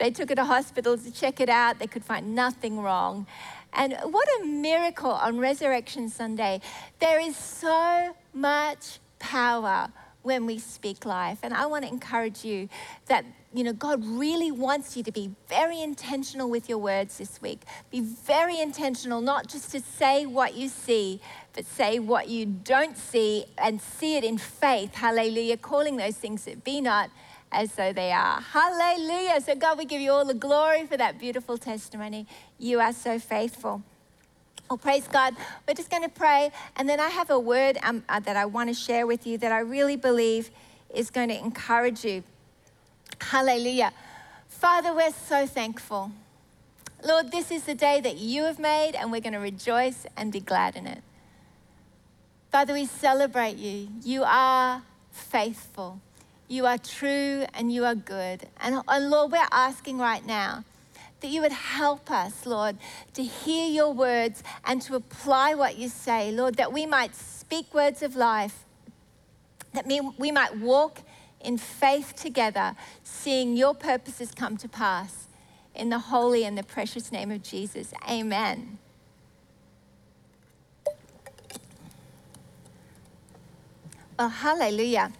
They 0.00 0.10
took 0.10 0.30
her 0.30 0.34
to 0.34 0.44
hospital 0.44 0.98
to 0.98 1.10
check 1.12 1.38
it 1.38 1.48
out. 1.48 1.78
They 1.78 1.86
could 1.86 2.04
find 2.04 2.34
nothing 2.34 2.80
wrong. 2.80 3.28
And 3.72 3.96
what 4.02 4.26
a 4.40 4.46
miracle 4.46 5.12
on 5.12 5.38
Resurrection 5.38 6.08
Sunday. 6.08 6.60
There 6.98 7.20
is 7.20 7.36
so 7.36 8.16
much 8.34 8.98
power 9.20 9.92
when 10.28 10.44
we 10.44 10.58
speak 10.58 11.06
life. 11.06 11.38
And 11.42 11.54
I 11.54 11.64
want 11.64 11.86
to 11.86 11.90
encourage 11.90 12.44
you 12.44 12.68
that, 13.06 13.24
you 13.54 13.64
know, 13.64 13.72
God 13.72 14.04
really 14.04 14.52
wants 14.52 14.94
you 14.94 15.02
to 15.04 15.10
be 15.10 15.30
very 15.48 15.80
intentional 15.80 16.50
with 16.50 16.68
your 16.68 16.76
words 16.76 17.16
this 17.16 17.40
week. 17.40 17.62
Be 17.90 18.00
very 18.00 18.60
intentional, 18.60 19.22
not 19.22 19.46
just 19.46 19.72
to 19.72 19.80
say 19.80 20.26
what 20.26 20.54
you 20.54 20.68
see, 20.68 21.22
but 21.54 21.64
say 21.64 21.98
what 21.98 22.28
you 22.28 22.44
don't 22.44 22.98
see 22.98 23.46
and 23.56 23.80
see 23.80 24.18
it 24.18 24.22
in 24.22 24.36
faith. 24.36 24.94
Hallelujah. 24.94 25.56
Calling 25.56 25.96
those 25.96 26.16
things 26.16 26.44
that 26.44 26.62
be 26.62 26.82
not 26.82 27.08
as 27.50 27.72
though 27.72 27.94
they 27.94 28.12
are. 28.12 28.42
Hallelujah. 28.42 29.40
So, 29.40 29.54
God, 29.54 29.78
we 29.78 29.86
give 29.86 30.02
you 30.02 30.12
all 30.12 30.26
the 30.26 30.34
glory 30.34 30.84
for 30.84 30.98
that 30.98 31.18
beautiful 31.18 31.56
testimony. 31.56 32.26
You 32.58 32.80
are 32.80 32.92
so 32.92 33.18
faithful. 33.18 33.82
Well, 34.68 34.76
praise 34.76 35.08
God. 35.08 35.34
We're 35.66 35.74
just 35.74 35.90
going 35.90 36.02
to 36.02 36.08
pray. 36.10 36.50
And 36.76 36.88
then 36.88 37.00
I 37.00 37.08
have 37.08 37.30
a 37.30 37.38
word 37.38 37.78
um, 37.82 38.04
uh, 38.08 38.20
that 38.20 38.36
I 38.36 38.44
want 38.44 38.68
to 38.68 38.74
share 38.74 39.06
with 39.06 39.26
you 39.26 39.38
that 39.38 39.50
I 39.50 39.60
really 39.60 39.96
believe 39.96 40.50
is 40.94 41.10
going 41.10 41.28
to 41.28 41.38
encourage 41.38 42.04
you. 42.04 42.22
Hallelujah. 43.20 43.92
Father, 44.48 44.92
we're 44.92 45.12
so 45.12 45.46
thankful. 45.46 46.12
Lord, 47.04 47.30
this 47.30 47.50
is 47.50 47.62
the 47.62 47.74
day 47.74 48.00
that 48.00 48.18
you 48.18 48.42
have 48.42 48.58
made, 48.58 48.94
and 48.94 49.12
we're 49.12 49.20
going 49.20 49.32
to 49.32 49.38
rejoice 49.38 50.04
and 50.16 50.32
be 50.32 50.40
glad 50.40 50.76
in 50.76 50.86
it. 50.86 51.02
Father, 52.50 52.72
we 52.72 52.86
celebrate 52.86 53.56
you. 53.56 53.88
You 54.02 54.24
are 54.24 54.82
faithful. 55.12 56.00
You 56.48 56.64
are 56.64 56.78
true 56.78 57.44
and 57.52 57.70
you 57.72 57.84
are 57.84 57.94
good. 57.94 58.48
And, 58.60 58.82
and 58.88 59.10
Lord, 59.10 59.32
we're 59.32 59.46
asking 59.52 59.98
right 59.98 60.24
now 60.24 60.64
that 61.20 61.28
you 61.28 61.40
would 61.40 61.52
help 61.52 62.10
us, 62.10 62.46
Lord, 62.46 62.76
to 63.14 63.22
hear 63.22 63.68
your 63.68 63.92
words 63.92 64.42
and 64.64 64.80
to 64.82 64.94
apply 64.94 65.54
what 65.54 65.76
you 65.76 65.88
say, 65.88 66.30
Lord, 66.30 66.56
that 66.56 66.72
we 66.72 66.86
might 66.86 67.14
speak 67.14 67.74
words 67.74 68.02
of 68.02 68.14
life, 68.14 68.64
that 69.72 69.86
we 69.86 70.30
might 70.30 70.56
walk 70.58 71.00
in 71.40 71.58
faith 71.58 72.14
together, 72.16 72.76
seeing 73.02 73.56
your 73.56 73.74
purposes 73.74 74.32
come 74.34 74.56
to 74.58 74.68
pass. 74.68 75.24
In 75.74 75.90
the 75.90 75.98
holy 76.00 76.44
and 76.44 76.58
the 76.58 76.64
precious 76.64 77.12
name 77.12 77.30
of 77.30 77.44
Jesus. 77.44 77.94
Amen. 78.10 78.78
Well, 84.18 84.28
hallelujah. 84.28 85.12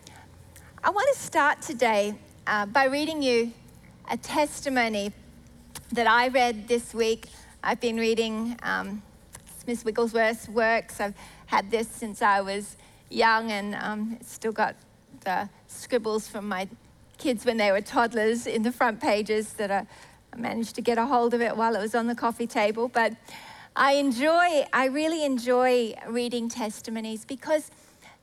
I 0.82 0.90
want 0.90 1.08
to 1.14 1.20
start 1.20 1.62
today 1.62 2.16
uh, 2.48 2.66
by 2.66 2.86
reading 2.86 3.22
you 3.22 3.52
a 4.10 4.16
testimony 4.16 5.12
that 5.92 6.06
I 6.06 6.28
read 6.28 6.68
this 6.68 6.92
week. 6.92 7.26
I've 7.62 7.80
been 7.80 7.96
reading 7.96 8.58
um, 8.62 9.02
Smith 9.58 9.84
Wigglesworth's 9.84 10.48
works. 10.48 11.00
I've 11.00 11.14
had 11.46 11.70
this 11.70 11.88
since 11.88 12.20
I 12.20 12.40
was 12.40 12.76
young 13.08 13.50
and 13.50 13.74
um, 13.74 14.18
still 14.22 14.52
got 14.52 14.76
the 15.24 15.48
scribbles 15.66 16.28
from 16.28 16.46
my 16.46 16.68
kids 17.16 17.44
when 17.44 17.56
they 17.56 17.72
were 17.72 17.80
toddlers 17.80 18.46
in 18.46 18.62
the 18.62 18.70
front 18.70 19.00
pages 19.00 19.54
that 19.54 19.70
I, 19.70 19.86
I 20.32 20.36
managed 20.36 20.74
to 20.74 20.82
get 20.82 20.98
a 20.98 21.06
hold 21.06 21.32
of 21.32 21.40
it 21.40 21.56
while 21.56 21.74
it 21.74 21.80
was 21.80 21.94
on 21.94 22.06
the 22.06 22.14
coffee 22.14 22.46
table. 22.46 22.88
But 22.88 23.14
I 23.74 23.92
enjoy, 23.92 24.66
I 24.72 24.88
really 24.90 25.24
enjoy 25.24 25.94
reading 26.06 26.48
testimonies 26.50 27.24
because 27.24 27.70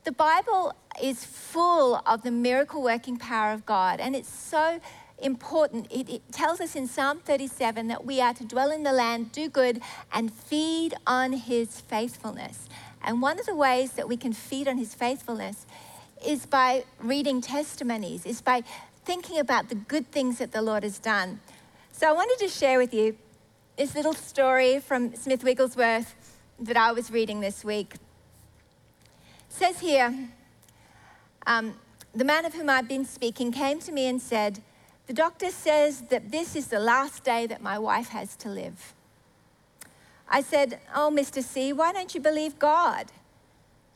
the 0.03 0.11
Bible 0.11 0.73
is 1.01 1.25
full 1.25 2.01
of 2.05 2.21
the 2.21 2.29
miracle 2.29 2.83
working 2.83 3.17
power 3.17 3.53
of 3.53 3.65
God, 3.65 3.99
and 3.99 4.15
it's 4.15 4.29
so 4.29 4.79
important. 5.19 5.91
It, 5.91 6.09
it, 6.09 6.31
tells 6.31 6.59
us 6.59 6.75
in 6.75 6.87
Psalm 6.87 7.19
37 7.19 7.87
that 7.87 8.05
we 8.05 8.21
are 8.21 8.33
to 8.33 8.43
dwell 8.43 8.71
in 8.71 8.83
the 8.83 8.91
land, 8.91 9.31
do 9.31 9.49
good, 9.49 9.81
and 10.11 10.33
feed 10.33 10.93
on 11.07 11.33
his 11.33 11.81
faithfulness. 11.81 12.67
And 13.03 13.21
one 13.21 13.39
of 13.39 13.45
the 13.45 13.55
ways 13.55 13.93
that 13.93 14.07
we 14.07 14.17
can 14.17 14.33
feed 14.33 14.67
on 14.67 14.77
his 14.77 14.93
faithfulness 14.93 15.65
is 16.25 16.45
by 16.45 16.85
reading 16.99 17.41
testimonies, 17.41 18.25
is 18.25 18.41
by 18.41 18.63
thinking 19.03 19.39
about 19.39 19.69
the 19.69 19.75
good 19.75 20.11
things 20.11 20.39
that 20.39 20.51
the 20.51 20.61
Lord 20.61 20.83
has 20.83 20.99
done. 20.99 21.39
So 21.91 22.09
I 22.09 22.11
wanted 22.11 22.37
to 22.39 22.47
share 22.47 22.77
with 22.77 22.93
you 22.93 23.17
this 23.77 23.95
little 23.95 24.13
story 24.13 24.79
from 24.79 25.15
Smith 25.15 25.43
Wigglesworth 25.43 26.15
that 26.59 26.77
I 26.77 26.91
was 26.91 27.11
reading 27.11 27.41
this 27.41 27.63
week 27.63 27.95
says 29.55 29.79
here, 29.79 30.13
um, 31.47 31.75
the 32.13 32.25
man 32.25 32.43
of 32.43 32.53
whom 32.53 32.69
I've 32.69 32.89
been 32.89 33.05
speaking 33.05 33.53
came 33.53 33.79
to 33.79 33.91
me 33.93 34.07
and 34.07 34.21
said, 34.21 34.61
The 35.07 35.13
doctor 35.13 35.51
says 35.51 36.01
that 36.09 36.31
this 36.31 36.55
is 36.55 36.67
the 36.67 36.79
last 36.79 37.23
day 37.23 37.45
that 37.47 37.61
my 37.61 37.77
wife 37.77 38.09
has 38.09 38.35
to 38.37 38.49
live. 38.49 38.93
I 40.27 40.41
said, 40.41 40.79
Oh, 40.95 41.11
Mr. 41.13 41.43
C, 41.43 41.71
why 41.73 41.93
don't 41.93 42.13
you 42.15 42.21
believe 42.21 42.57
God? 42.57 43.11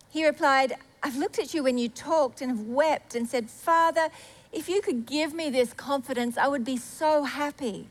He 0.09 0.25
replied, 0.25 0.73
I've 1.01 1.17
looked 1.17 1.39
at 1.39 1.53
you 1.53 1.63
when 1.63 1.77
you 1.77 1.89
talked 1.89 2.41
and 2.41 2.51
have 2.51 2.67
wept 2.67 3.15
and 3.15 3.27
said, 3.27 3.49
Father, 3.49 4.09
if 4.51 4.69
you 4.69 4.81
could 4.81 5.05
give 5.05 5.33
me 5.33 5.49
this 5.49 5.73
confidence, 5.73 6.37
I 6.37 6.47
would 6.47 6.65
be 6.65 6.77
so 6.77 7.23
happy. 7.23 7.87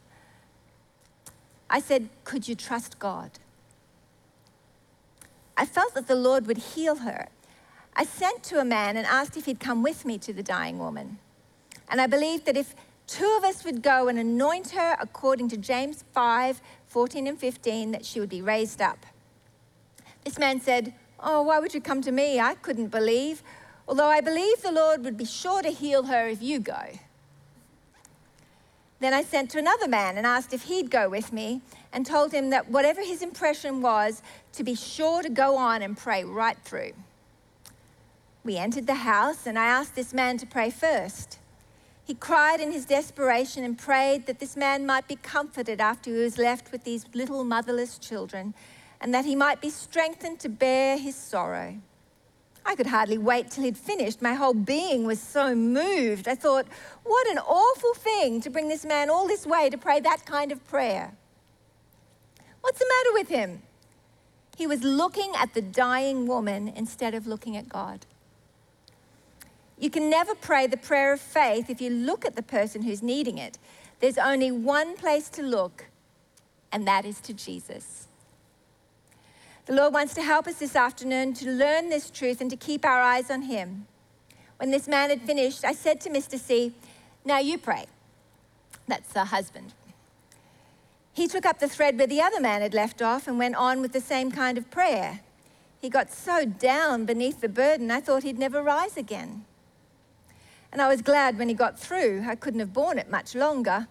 I 1.69 1.81
said, 1.81 2.09
Could 2.25 2.47
you 2.47 2.55
trust 2.55 2.99
God? 2.99 3.31
I 5.57 5.67
felt 5.67 5.95
that 5.95 6.07
the 6.07 6.15
Lord 6.15 6.47
would 6.47 6.59
heal 6.59 6.97
her 6.97 7.29
I 7.99 8.05
sent 8.05 8.45
to 8.45 8.61
a 8.61 8.65
man 8.65 8.97
and 8.97 9.05
asked 9.05 9.37
if 9.37 9.47
he'd 9.47 9.59
come 9.59 9.83
with 9.83 10.05
me 10.05 10.19
to 10.19 10.33
the 10.33 10.43
dying 10.43 10.79
woman. 10.79 11.19
And 11.91 12.01
I 12.01 12.07
believed 12.07 12.47
that 12.47 12.57
if 12.57 12.77
two 13.09 13.35
of 13.37 13.43
us 13.43 13.65
would 13.65 13.83
go 13.83 14.07
and 14.07 14.19
anoint 14.19 14.71
her 14.71 14.97
according 15.01 15.49
to 15.49 15.57
James 15.57 16.05
5 16.13 16.61
14 16.87 17.27
and 17.27 17.39
15, 17.39 17.91
that 17.91 18.07
she 18.07 18.21
would 18.21 18.29
be 18.29 18.41
raised 18.41 18.81
up. 18.81 19.05
This 20.25 20.39
man 20.39 20.61
said, 20.61 20.95
Oh, 21.21 21.43
why 21.43 21.59
would 21.59 21.75
you 21.75 21.81
come 21.81 22.01
to 22.03 22.13
me? 22.13 22.39
I 22.39 22.55
couldn't 22.55 22.89
believe, 22.89 23.43
although 23.87 24.07
I 24.07 24.21
believe 24.21 24.63
the 24.63 24.73
Lord 24.73 25.05
would 25.05 25.17
be 25.17 25.25
sure 25.25 25.63
to 25.63 25.71
heal 25.71 26.05
her 26.05 26.29
if 26.29 26.41
you 26.41 26.61
go. 26.61 26.99
Then 29.01 29.15
I 29.15 29.23
sent 29.23 29.51
to 29.51 29.59
another 29.59 29.89
man 29.89 30.17
and 30.17 30.27
asked 30.27 30.53
if 30.53 30.63
he'd 30.63 30.91
go 30.91 31.09
with 31.09 31.33
me 31.33 31.61
and 31.93 32.05
told 32.05 32.33
him 32.33 32.51
that 32.51 32.71
whatever 32.71 33.01
his 33.01 33.23
impression 33.23 33.81
was, 33.81 34.23
to 34.53 34.65
be 34.65 34.75
sure 34.75 35.23
to 35.23 35.29
go 35.29 35.57
on 35.57 35.83
and 35.83 35.97
pray 35.97 36.25
right 36.25 36.59
through. 36.65 36.93
We 38.45 38.57
entered 38.57 38.87
the 38.87 38.95
house, 38.95 39.47
and 39.47 39.59
I 39.59 39.67
asked 39.67 39.95
this 39.95 40.13
man 40.13 40.39
to 40.39 40.47
pray 40.47 40.71
first. 40.71 41.39
He 42.09 42.15
cried 42.15 42.59
in 42.59 42.73
his 42.73 42.87
desperation 42.87 43.65
and 43.65 43.77
prayed 43.77 44.25
that 44.25 44.39
this 44.39 44.57
man 44.57 44.87
might 44.87 45.07
be 45.07 45.17
comforted 45.17 45.79
after 45.79 46.09
he 46.09 46.17
was 46.17 46.39
left 46.39 46.73
with 46.73 46.83
these 46.83 47.05
little 47.13 47.45
motherless 47.45 47.99
children, 47.99 48.55
and 48.99 49.13
that 49.13 49.27
he 49.27 49.37
might 49.37 49.61
be 49.61 49.69
strengthened 49.69 50.41
to 50.41 50.49
bear 50.49 50.97
his 50.97 51.15
sorrow. 51.15 51.77
I 52.65 52.77
could 52.77 52.87
hardly 52.87 53.19
wait 53.19 53.51
till 53.51 53.65
he'd 53.65 53.77
finished. 53.77 54.23
My 54.23 54.33
whole 54.33 54.55
being 54.55 55.05
was 55.05 55.21
so 55.21 55.55
moved. 55.55 56.29
I 56.29 56.35
thought, 56.35 56.65
what 57.05 57.29
an 57.29 57.41
awful 57.41 57.93
thing 57.93 58.41
to 58.41 58.49
bring 58.49 58.69
this 58.69 58.87
man 58.87 59.11
all 59.11 59.29
this 59.29 59.45
way 59.45 59.69
to 59.69 59.77
pray 59.77 60.01
that 60.01 60.25
kind 60.25 60.51
of 60.51 60.67
prayer. 60.67 61.13
What's 62.63 62.79
the 62.79 62.87
matter 62.89 63.13
with 63.13 63.29
him? 63.29 63.61
He 64.57 64.67
was 64.67 64.83
looking 64.83 65.35
at 65.37 65.53
the 65.53 65.61
dying 65.61 66.27
woman 66.27 66.69
instead 66.69 67.13
of 67.13 67.27
looking 67.27 67.55
at 67.55 67.69
God. 67.69 68.07
You 69.81 69.91
can 69.91 70.11
never 70.11 70.35
pray 70.35 70.67
the 70.67 70.77
prayer 70.77 71.13
of 71.13 71.21
faith 71.21 71.71
if 71.71 71.81
you 71.81 71.91
look 71.91 72.25
at 72.25 72.35
the 72.35 72.43
person 72.43 72.83
who's 72.83 73.03
needing 73.03 73.39
it. 73.39 73.59
There's 74.01 74.19
only 74.19 74.51
one 74.51 74.97
place 74.97 75.29
to 75.31 75.43
look, 75.43 75.87
and 76.73 76.87
that 76.87 77.05
is 77.05 77.21
to 77.23 77.33
Jesus. 77.33 78.09
The 79.67 79.75
Lord 79.75 79.93
wants 79.93 80.15
to 80.15 80.23
help 80.23 80.47
us 80.47 80.57
this 80.57 80.75
afternoon 80.75 81.35
to 81.35 81.51
learn 81.51 81.91
this 81.91 82.11
truth 82.11 82.41
and 82.41 82.51
to 82.51 82.57
keep 82.57 82.85
our 82.85 83.01
eyes 83.01 83.31
on 83.31 83.43
Him. 83.43 83.87
When 84.57 84.71
this 84.71 84.89
man 84.89 85.11
had 85.11 85.23
finished, 85.23 85.65
I 85.65 85.73
said 85.73 86.01
to 86.03 86.11
Mr. 86.11 86.39
C, 86.39 86.73
Now 87.25 87.39
you 87.39 87.59
pray. 87.59 87.87
That's 88.89 89.13
the 89.13 89.27
husband. 89.27 89.75
He 91.13 91.29
took 91.29 91.45
up 91.45 91.59
the 91.59 91.69
thread 91.69 91.99
where 91.99 92.07
the 92.07 92.23
other 92.23 92.41
man 92.41 92.63
had 92.63 92.75
left 92.75 93.03
off 93.03 93.29
and 93.29 93.39
went 93.39 93.57
on 93.57 93.81
with 93.81 93.93
the 93.93 94.01
same 94.01 94.31
kind 94.31 94.57
of 94.57 94.71
prayer. 94.71 95.21
He 95.81 95.89
got 95.89 96.13
so 96.13 96.45
down 96.45 97.05
beneath 97.05 97.41
the 97.41 97.49
burden, 97.49 97.91
I 97.91 98.01
thought 98.01 98.23
he'd 98.23 98.39
never 98.39 98.63
rise 98.63 98.97
again. 98.97 99.45
And 100.73 100.83
I 100.83 100.89
was 100.89 101.03
glad 101.03 101.39
when 101.39 101.49
he 101.49 101.55
got 101.55 101.79
through. 101.79 102.25
I 102.27 102.35
couldn't 102.35 102.61
have 102.61 102.73
borne 102.73 102.99
it 102.99 103.11
much 103.11 103.35
longer. 103.35 103.87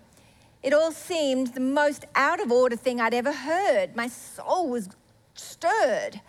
It 0.63 0.73
all 0.73 0.91
seemed 0.91 1.53
the 1.53 1.59
most 1.59 2.05
out 2.15 2.39
of 2.39 2.51
order 2.51 2.75
thing 2.75 2.99
I'd 2.99 3.13
ever 3.13 3.31
heard. 3.31 3.95
My 3.95 4.07
soul 4.07 4.69
was 4.69 4.89
stirred. 5.35 6.21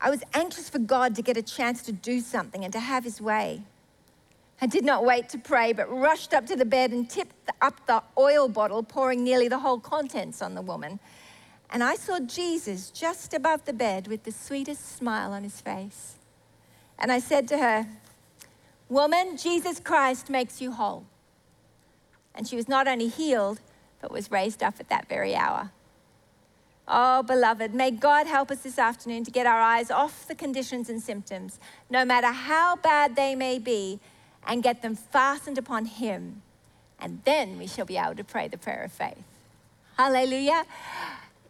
I 0.00 0.10
was 0.10 0.22
anxious 0.34 0.68
for 0.68 0.78
God 0.78 1.14
to 1.16 1.22
get 1.22 1.36
a 1.36 1.42
chance 1.42 1.82
to 1.82 1.92
do 1.92 2.20
something 2.20 2.64
and 2.64 2.72
to 2.72 2.80
have 2.80 3.04
his 3.04 3.20
way. 3.20 3.62
I 4.60 4.66
did 4.66 4.84
not 4.84 5.04
wait 5.04 5.28
to 5.30 5.38
pray, 5.38 5.72
but 5.72 5.90
rushed 5.90 6.32
up 6.32 6.46
to 6.46 6.56
the 6.56 6.64
bed 6.64 6.90
and 6.90 7.08
tipped 7.08 7.50
up 7.60 7.86
the 7.86 8.02
oil 8.16 8.48
bottle, 8.48 8.82
pouring 8.82 9.22
nearly 9.22 9.48
the 9.48 9.58
whole 9.58 9.78
contents 9.78 10.40
on 10.40 10.54
the 10.54 10.62
woman. 10.62 10.98
And 11.70 11.82
I 11.82 11.96
saw 11.96 12.20
Jesus 12.20 12.90
just 12.90 13.34
above 13.34 13.64
the 13.64 13.72
bed 13.72 14.06
with 14.06 14.24
the 14.24 14.32
sweetest 14.32 14.96
smile 14.96 15.32
on 15.32 15.42
his 15.42 15.60
face. 15.60 16.14
And 16.98 17.12
I 17.12 17.18
said 17.18 17.48
to 17.48 17.58
her, 17.58 17.86
Woman, 18.88 19.36
Jesus 19.36 19.80
Christ 19.80 20.30
makes 20.30 20.60
you 20.60 20.72
whole. 20.72 21.06
And 22.34 22.46
she 22.46 22.56
was 22.56 22.68
not 22.68 22.86
only 22.86 23.08
healed, 23.08 23.60
but 24.00 24.12
was 24.12 24.30
raised 24.30 24.62
up 24.62 24.74
at 24.78 24.88
that 24.88 25.08
very 25.08 25.34
hour. 25.34 25.72
Oh, 26.88 27.24
beloved, 27.24 27.74
may 27.74 27.90
God 27.90 28.28
help 28.28 28.50
us 28.50 28.60
this 28.60 28.78
afternoon 28.78 29.24
to 29.24 29.30
get 29.32 29.46
our 29.46 29.60
eyes 29.60 29.90
off 29.90 30.28
the 30.28 30.36
conditions 30.36 30.88
and 30.88 31.02
symptoms, 31.02 31.58
no 31.90 32.04
matter 32.04 32.28
how 32.28 32.76
bad 32.76 33.16
they 33.16 33.34
may 33.34 33.58
be, 33.58 33.98
and 34.46 34.62
get 34.62 34.82
them 34.82 34.94
fastened 34.94 35.58
upon 35.58 35.86
Him. 35.86 36.42
And 37.00 37.22
then 37.24 37.58
we 37.58 37.66
shall 37.66 37.86
be 37.86 37.96
able 37.96 38.14
to 38.14 38.24
pray 38.24 38.46
the 38.46 38.56
prayer 38.56 38.84
of 38.84 38.92
faith. 38.92 39.24
Hallelujah. 39.96 40.64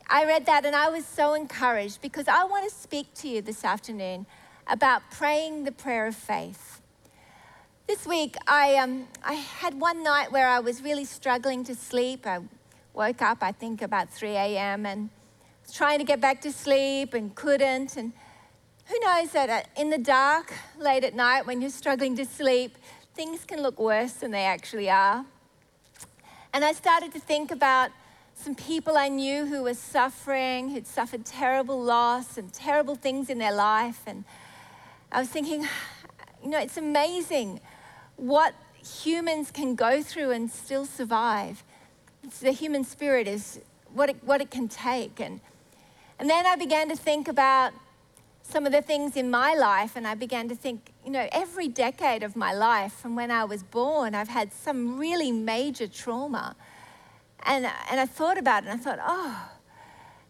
I 0.09 0.25
read 0.25 0.46
that 0.46 0.64
and 0.64 0.75
I 0.75 0.88
was 0.88 1.05
so 1.05 1.35
encouraged 1.35 2.01
because 2.01 2.29
I 2.29 2.44
want 2.44 2.68
to 2.68 2.75
speak 2.75 3.12
to 3.16 3.29
you 3.29 3.42
this 3.42 3.64
afternoon 3.64 4.25
about 4.66 5.03
praying 5.11 5.64
the 5.64 5.72
prayer 5.72 6.07
of 6.07 6.14
faith. 6.14 6.81
This 7.87 8.05
week, 8.05 8.35
I, 8.49 8.75
um, 8.79 9.07
I 9.22 9.35
had 9.35 9.81
one 9.81 10.03
night 10.03 10.33
where 10.33 10.49
I 10.49 10.59
was 10.59 10.83
really 10.83 11.05
struggling 11.05 11.62
to 11.66 11.77
sleep. 11.77 12.27
I 12.27 12.40
woke 12.92 13.22
up, 13.22 13.44
I 13.44 13.53
think, 13.53 13.81
about 13.81 14.11
3 14.11 14.31
a.m. 14.31 14.87
and 14.87 15.09
was 15.64 15.72
trying 15.72 16.01
to 16.01 16.05
get 16.05 16.20
back 16.20 16.40
to 16.40 16.51
sleep 16.51 17.14
and 17.14 17.33
couldn't. 17.37 17.96
And 17.96 18.12
who 18.87 18.99
knows 19.05 19.31
that 19.31 19.49
uh, 19.49 19.81
in 19.81 19.90
the 19.90 19.99
dark, 19.99 20.53
late 20.77 21.05
at 21.05 21.14
night, 21.14 21.46
when 21.46 21.61
you're 21.61 21.70
struggling 21.70 22.16
to 22.16 22.25
sleep, 22.27 22.77
things 23.14 23.44
can 23.44 23.62
look 23.62 23.79
worse 23.79 24.14
than 24.14 24.33
they 24.33 24.46
actually 24.46 24.90
are. 24.90 25.25
And 26.53 26.64
I 26.64 26.72
started 26.72 27.12
to 27.12 27.20
think 27.20 27.53
about 27.53 27.92
some 28.35 28.57
people 28.57 28.96
I 28.96 29.07
knew 29.07 29.46
who 29.46 29.62
were 29.62 29.75
suffering, 29.75 30.70
who'd 30.70 30.88
suffered 30.88 31.25
terrible 31.25 31.81
loss 31.81 32.37
and 32.37 32.53
terrible 32.53 32.96
things 32.96 33.31
in 33.31 33.38
their 33.38 33.55
life. 33.55 34.03
And 34.09 34.25
I 35.12 35.20
was 35.20 35.29
thinking, 35.29 35.68
you 36.42 36.51
know, 36.51 36.59
it's 36.59 36.79
amazing 36.79 37.61
what 38.16 38.55
humans 39.02 39.50
can 39.50 39.74
go 39.74 40.02
through 40.02 40.31
and 40.31 40.50
still 40.50 40.85
survive. 40.85 41.62
It's 42.22 42.40
the 42.40 42.52
human 42.52 42.85
spirit 42.85 43.29
is 43.29 43.61
what 43.92 44.11
it, 44.11 44.16
what 44.22 44.40
it 44.40 44.50
can 44.50 44.68
take. 44.68 45.20
And, 45.20 45.40
and 46.18 46.29
then 46.29 46.46
I 46.46 46.57
began 46.57 46.88
to 46.88 46.96
think 46.96 47.29
about 47.29 47.72
some 48.42 48.64
of 48.64 48.72
the 48.72 48.83
things 48.83 49.16
in 49.16 49.29
my 49.29 49.55
life, 49.55 49.96
and 49.96 50.07
I 50.07 50.14
began 50.14 50.48
to 50.48 50.55
think, 50.55 50.92
you 51.05 51.11
know, 51.11 51.29
every 51.33 51.66
decade 51.66 52.22
of 52.22 52.37
my 52.37 52.52
life 52.52 52.92
from 52.92 53.16
when 53.16 53.31
I 53.31 53.44
was 53.44 53.64
born, 53.64 54.14
I've 54.14 54.29
had 54.29 54.52
some 54.52 54.98
really 54.98 55.33
major 55.33 55.88
trauma. 55.88 56.55
And, 57.44 57.66
and 57.90 57.98
I 57.98 58.07
thought 58.07 58.38
about 58.38 58.62
it, 58.62 58.68
and 58.68 58.81
I 58.81 58.83
thought, 58.83 59.00
oh. 59.05 59.50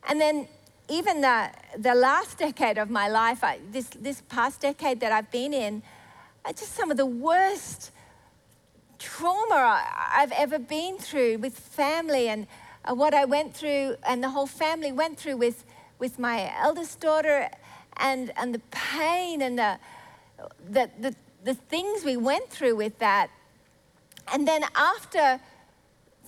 And 0.08 0.18
then 0.18 0.48
even 0.88 1.20
the, 1.20 1.50
the 1.76 1.94
last 1.94 2.38
decade 2.38 2.78
of 2.78 2.88
my 2.88 3.08
life, 3.08 3.44
I, 3.44 3.58
this, 3.70 3.88
this 3.88 4.22
past 4.28 4.60
decade 4.60 5.00
that 5.00 5.12
I've 5.12 5.30
been 5.30 5.52
in, 5.52 5.82
just 6.52 6.74
some 6.74 6.90
of 6.90 6.96
the 6.96 7.06
worst 7.06 7.90
trauma 8.98 9.82
I've 10.12 10.32
ever 10.32 10.58
been 10.58 10.98
through 10.98 11.38
with 11.38 11.58
family 11.58 12.28
and 12.28 12.46
uh, 12.84 12.94
what 12.94 13.14
I 13.14 13.24
went 13.24 13.54
through 13.54 13.96
and 14.06 14.22
the 14.22 14.30
whole 14.30 14.46
family 14.46 14.92
went 14.92 15.18
through 15.18 15.36
with, 15.36 15.64
with 15.98 16.18
my 16.18 16.52
eldest 16.58 17.00
daughter 17.00 17.48
and, 17.96 18.32
and 18.36 18.54
the 18.54 18.60
pain 18.70 19.42
and 19.42 19.58
the, 19.58 19.78
the, 20.70 20.90
the, 21.00 21.14
the 21.44 21.54
things 21.54 22.04
we 22.04 22.16
went 22.16 22.48
through 22.48 22.76
with 22.76 22.98
that. 22.98 23.28
And 24.32 24.46
then 24.46 24.64
after 24.74 25.40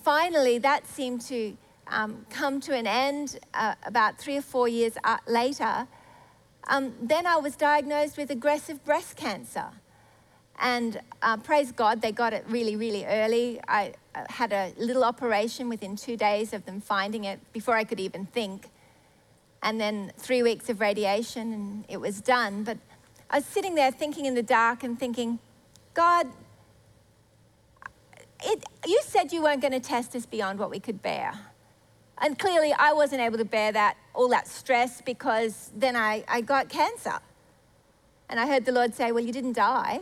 finally 0.03 0.57
that 0.59 0.87
seemed 0.87 1.21
to 1.21 1.55
um, 1.87 2.25
come 2.29 2.59
to 2.61 2.73
an 2.73 2.87
end 2.87 3.39
uh, 3.53 3.75
about 3.85 4.17
three 4.17 4.37
or 4.37 4.41
four 4.41 4.67
years 4.67 4.93
uh, 5.03 5.17
later, 5.27 5.87
um, 6.67 6.93
then 7.01 7.25
I 7.25 7.37
was 7.37 7.55
diagnosed 7.55 8.17
with 8.17 8.29
aggressive 8.29 8.83
breast 8.85 9.15
cancer. 9.15 9.65
And 10.59 10.99
uh, 11.21 11.37
praise 11.37 11.71
God, 11.71 12.01
they 12.01 12.11
got 12.11 12.33
it 12.33 12.43
really, 12.47 12.75
really 12.75 13.05
early. 13.05 13.61
I 13.67 13.93
had 14.29 14.51
a 14.51 14.73
little 14.77 15.05
operation 15.05 15.69
within 15.69 15.95
two 15.95 16.17
days 16.17 16.53
of 16.53 16.65
them 16.65 16.81
finding 16.81 17.23
it 17.23 17.39
before 17.53 17.75
I 17.77 17.85
could 17.85 17.99
even 17.99 18.25
think. 18.25 18.69
And 19.63 19.79
then 19.79 20.11
three 20.17 20.43
weeks 20.43 20.69
of 20.69 20.81
radiation, 20.81 21.53
and 21.53 21.85
it 21.87 21.97
was 21.97 22.21
done. 22.21 22.63
But 22.63 22.77
I 23.29 23.37
was 23.37 23.45
sitting 23.45 23.75
there 23.75 23.91
thinking 23.91 24.25
in 24.25 24.35
the 24.35 24.43
dark 24.43 24.83
and 24.83 24.99
thinking, 24.99 25.39
God, 25.93 26.27
it, 28.43 28.63
you 28.85 29.01
said 29.05 29.31
you 29.31 29.43
weren't 29.43 29.61
going 29.61 29.73
to 29.73 29.79
test 29.79 30.15
us 30.15 30.25
beyond 30.25 30.59
what 30.59 30.69
we 30.69 30.79
could 30.79 31.01
bear. 31.01 31.33
And 32.21 32.37
clearly, 32.37 32.73
I 32.73 32.91
wasn't 32.91 33.21
able 33.21 33.37
to 33.37 33.45
bear 33.45 33.71
that, 33.71 33.95
all 34.13 34.27
that 34.29 34.47
stress, 34.47 35.01
because 35.01 35.71
then 35.75 35.95
I, 35.95 36.25
I 36.27 36.41
got 36.41 36.67
cancer. 36.67 37.19
And 38.27 38.39
I 38.39 38.47
heard 38.47 38.65
the 38.65 38.73
Lord 38.73 38.93
say, 38.93 39.11
Well, 39.13 39.23
you 39.23 39.31
didn't 39.31 39.53
die. 39.53 40.01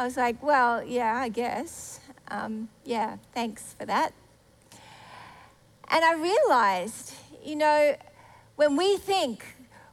I 0.00 0.04
was 0.04 0.16
like, 0.16 0.42
well, 0.42 0.82
yeah, 0.82 1.14
I 1.14 1.28
guess. 1.28 2.00
Um, 2.28 2.70
yeah, 2.86 3.18
thanks 3.34 3.74
for 3.78 3.84
that. 3.84 4.14
And 5.88 6.02
I 6.02 6.14
realized, 6.14 7.12
you 7.44 7.54
know, 7.54 7.96
when 8.56 8.76
we 8.76 8.96
think 8.96 9.44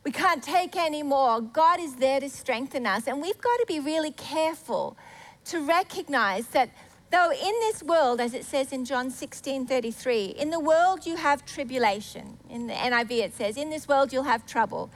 we 0.06 0.12
can't 0.12 0.42
take 0.42 0.78
anymore, 0.78 1.42
God 1.42 1.82
is 1.82 1.96
there 1.96 2.22
to 2.22 2.30
strengthen 2.30 2.88
us. 2.88 3.06
And 3.06 3.22
we've 3.22 3.42
got 3.42 3.58
to 3.58 3.66
be 3.68 3.82
really 3.82 4.12
careful 4.12 4.96
to 5.44 5.60
recognize 5.60 6.48
that 6.48 6.70
though 7.12 7.32
in 7.32 7.54
this 7.60 7.84
world, 7.84 8.22
as 8.22 8.34
it 8.34 8.46
says 8.46 8.72
in 8.72 8.86
John 8.86 9.12
16 9.12 9.68
33, 9.68 10.28
in 10.28 10.52
the 10.52 10.60
world 10.62 11.06
you 11.06 11.18
have 11.18 11.46
tribulation. 11.46 12.38
In 12.50 12.68
the 12.68 12.74
NIV 12.74 13.12
it 13.12 13.34
says, 13.34 13.58
in 13.58 13.70
this 13.70 13.90
world 13.90 14.14
you'll 14.14 14.24
have 14.24 14.46
trouble. 14.46 14.90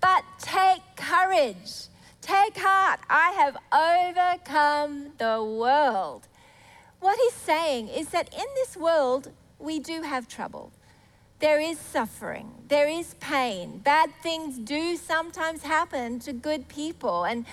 But 0.00 0.24
take 0.40 0.82
courage. 0.96 1.86
Take 2.26 2.58
heart, 2.58 2.98
I 3.08 3.30
have 3.38 3.56
overcome 3.70 5.12
the 5.16 5.44
world. 5.44 6.26
What 6.98 7.16
he's 7.20 7.34
saying 7.34 7.86
is 7.86 8.08
that 8.08 8.34
in 8.34 8.46
this 8.56 8.76
world, 8.76 9.30
we 9.60 9.78
do 9.78 10.02
have 10.02 10.26
trouble. 10.26 10.72
There 11.38 11.60
is 11.60 11.78
suffering, 11.78 12.50
there 12.66 12.88
is 12.88 13.14
pain. 13.20 13.78
Bad 13.78 14.10
things 14.24 14.58
do 14.58 14.96
sometimes 14.96 15.62
happen 15.62 16.18
to 16.18 16.32
good 16.32 16.66
people. 16.66 17.22
And, 17.22 17.46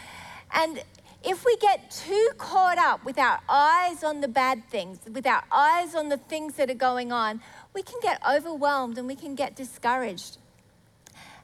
and 0.52 0.82
if 1.24 1.46
we 1.46 1.56
get 1.58 1.92
too 1.92 2.30
caught 2.40 2.80
up 2.80 3.06
with 3.06 3.20
our 3.20 3.42
eyes 3.48 4.04
on 4.04 4.22
the 4.22 4.28
bad 4.28 4.68
things, 4.72 4.98
with 5.08 5.28
our 5.28 5.44
eyes 5.52 5.94
on 5.94 6.10
the 6.10 6.18
things 6.18 6.56
that 6.56 6.72
are 6.72 6.74
going 6.90 7.12
on, 7.12 7.42
we 7.76 7.84
can 7.84 8.00
get 8.02 8.20
overwhelmed 8.28 8.98
and 8.98 9.06
we 9.06 9.16
can 9.16 9.36
get 9.36 9.56
discouraged. 9.56 10.40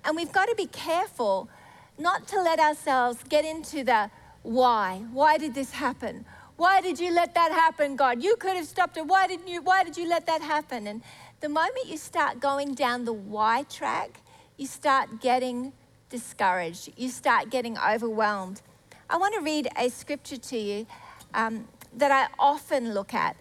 And 0.04 0.16
we've 0.16 0.32
got 0.32 0.48
to 0.48 0.56
be 0.56 0.66
careful 0.66 1.48
not 2.00 2.28
to 2.30 2.42
let 2.42 2.60
ourselves 2.60 3.20
get 3.28 3.46
into 3.46 3.84
the 3.84 4.10
why. 4.42 5.04
Why 5.12 5.38
did 5.38 5.54
this 5.54 5.72
happen? 5.72 6.26
Why 6.56 6.82
did 6.82 7.00
you 7.00 7.14
let 7.14 7.36
that 7.36 7.52
happen, 7.52 7.96
God? 7.96 8.24
You 8.24 8.36
could 8.38 8.56
have 8.56 8.66
stopped 8.66 8.98
it. 8.98 9.06
Why 9.06 9.28
didn't 9.28 9.48
you? 9.48 9.62
Why 9.62 9.84
did 9.84 9.98
you 9.98 10.08
let 10.08 10.26
that 10.26 10.42
happen? 10.42 10.88
And 10.88 11.02
the 11.42 11.50
moment 11.50 11.88
you 11.88 11.98
start 11.98 12.40
going 12.40 12.74
down 12.74 13.06
the 13.06 13.14
why 13.14 13.64
track, 13.64 14.22
you 14.58 14.66
start 14.66 15.22
getting 15.22 15.74
discouraged. 16.10 16.92
You 16.98 17.10
start 17.10 17.50
getting 17.50 17.78
overwhelmed. 17.78 18.62
I 19.10 19.18
want 19.18 19.36
to 19.36 19.42
read 19.42 19.68
a 19.78 19.90
scripture 19.90 20.38
to 20.38 20.58
you 20.58 20.86
um, 21.34 21.68
that 21.96 22.12
I 22.12 22.28
often 22.38 22.94
look 22.94 23.14
at, 23.14 23.36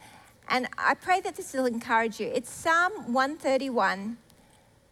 and 0.49 0.69
I 0.79 0.95
pray 0.95 1.21
that 1.21 1.37
this 1.37 1.53
will 1.53 1.67
encourage 1.67 2.21
you. 2.21 2.29
It's 2.29 2.51
Psalm 2.51 3.13
131 3.13 4.17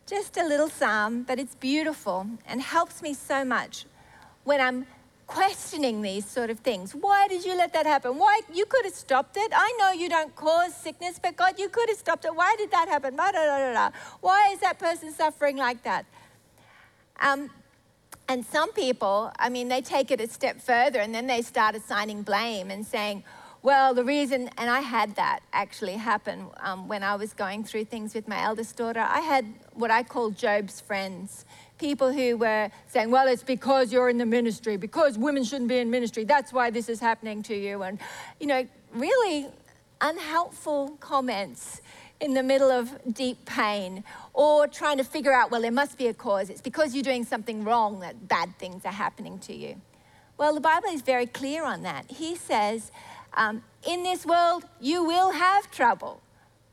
just 0.07 0.37
a 0.37 0.47
little 0.47 0.69
psalm, 0.69 1.25
but 1.25 1.39
it's 1.39 1.55
beautiful 1.57 2.27
and 2.47 2.63
helps 2.63 3.03
me 3.03 3.13
so 3.13 3.45
much 3.45 3.87
when 4.45 4.61
I'm 4.61 4.87
questioning 5.27 6.03
these 6.03 6.25
sort 6.25 6.51
of 6.51 6.61
things. 6.61 6.95
Why 6.95 7.27
did 7.27 7.45
you 7.45 7.57
let 7.57 7.73
that 7.73 7.85
happen? 7.85 8.17
Why 8.17 8.41
you 8.53 8.65
could 8.67 8.85
have 8.85 8.95
stopped 8.95 9.37
it? 9.37 9.51
I 9.53 9.77
know 9.81 9.91
you 9.91 10.09
don't 10.09 10.35
cause 10.37 10.75
sickness, 10.75 11.19
but 11.21 11.37
God, 11.37 11.59
you 11.59 11.69
could 11.69 11.89
have 11.89 11.99
stopped 11.99 12.25
it. 12.25 12.35
Why 12.35 12.55
did 12.57 12.71
that 12.71 12.89
happen? 12.89 13.17
Why 13.17 14.51
is 14.53 14.61
that 14.61 14.79
person 14.79 15.13
suffering 15.13 15.57
like 15.57 15.83
that? 15.83 16.07
Um, 17.21 17.51
and 18.29 18.45
some 18.45 18.73
people, 18.73 19.33
I 19.39 19.49
mean, 19.49 19.69
they 19.69 19.81
take 19.81 20.13
it 20.13 20.21
a 20.21 20.29
step 20.29 20.61
further 20.61 21.01
and 21.01 21.13
then 21.13 21.27
they 21.27 21.43
start 21.43 21.75
assigning 21.75 22.23
blame 22.23 22.71
and 22.71 22.87
saying, 22.87 23.25
well, 23.67 23.95
the 23.95 24.05
reason, 24.05 24.49
and 24.59 24.71
I 24.71 24.79
had 24.79 25.17
that 25.17 25.41
actually 25.53 25.95
happen 25.95 26.47
um, 26.61 26.87
when 26.87 27.03
I 27.03 27.17
was 27.17 27.33
going 27.33 27.65
through 27.65 27.87
things 27.87 28.15
with 28.15 28.29
my 28.29 28.41
eldest 28.41 28.77
daughter. 28.77 29.01
I 29.01 29.19
had 29.19 29.45
what 29.73 29.91
I 29.91 30.05
call 30.05 30.31
Job's 30.31 30.81
friends 30.81 31.45
people 31.77 32.13
who 32.13 32.37
were 32.37 32.71
saying, 32.87 33.11
well, 33.11 33.27
it's 33.27 33.43
because 33.43 33.93
you're 33.93 34.09
in 34.09 34.19
the 34.19 34.25
ministry, 34.25 34.77
because 34.77 35.19
women 35.19 35.43
shouldn't 35.43 35.69
be 35.69 35.79
in 35.79 35.91
ministry. 35.91 36.23
That's 36.23 36.53
why 36.53 36.71
this 36.71 36.89
is 36.89 37.01
happening 37.01 37.43
to 37.43 37.57
you. 37.57 37.83
And, 37.83 37.99
you 38.39 38.47
know, 38.47 38.69
really 38.95 39.49
unhelpful 40.01 40.97
comments 41.01 41.83
in 42.21 42.35
the 42.35 42.45
middle 42.45 42.71
of 42.71 42.93
deep 43.15 43.47
pain 43.47 44.05
or 44.33 44.69
trying 44.69 44.99
to 44.99 45.05
figure 45.05 45.33
out, 45.33 45.51
well, 45.51 45.61
there 45.61 45.73
must 45.73 45.99
be 45.99 46.07
a 46.07 46.15
cause. 46.15 46.51
It's 46.51 46.61
because 46.61 46.95
you're 46.95 47.03
doing 47.03 47.25
something 47.25 47.65
wrong 47.65 47.99
that 47.99 48.29
bad 48.29 48.57
things 48.61 48.85
are 48.85 48.93
happening 48.93 49.41
to 49.41 49.53
you. 49.53 49.81
Well, 50.39 50.55
the 50.55 50.61
Bible 50.61 50.91
is 50.91 51.01
very 51.01 51.27
clear 51.27 51.65
on 51.65 51.83
that. 51.83 52.11
He 52.11 52.37
says, 52.37 52.93
um, 53.37 53.63
in 53.87 54.03
this 54.03 54.25
world, 54.25 54.65
you 54.81 55.05
will 55.05 55.31
have 55.31 55.71
trouble, 55.71 56.21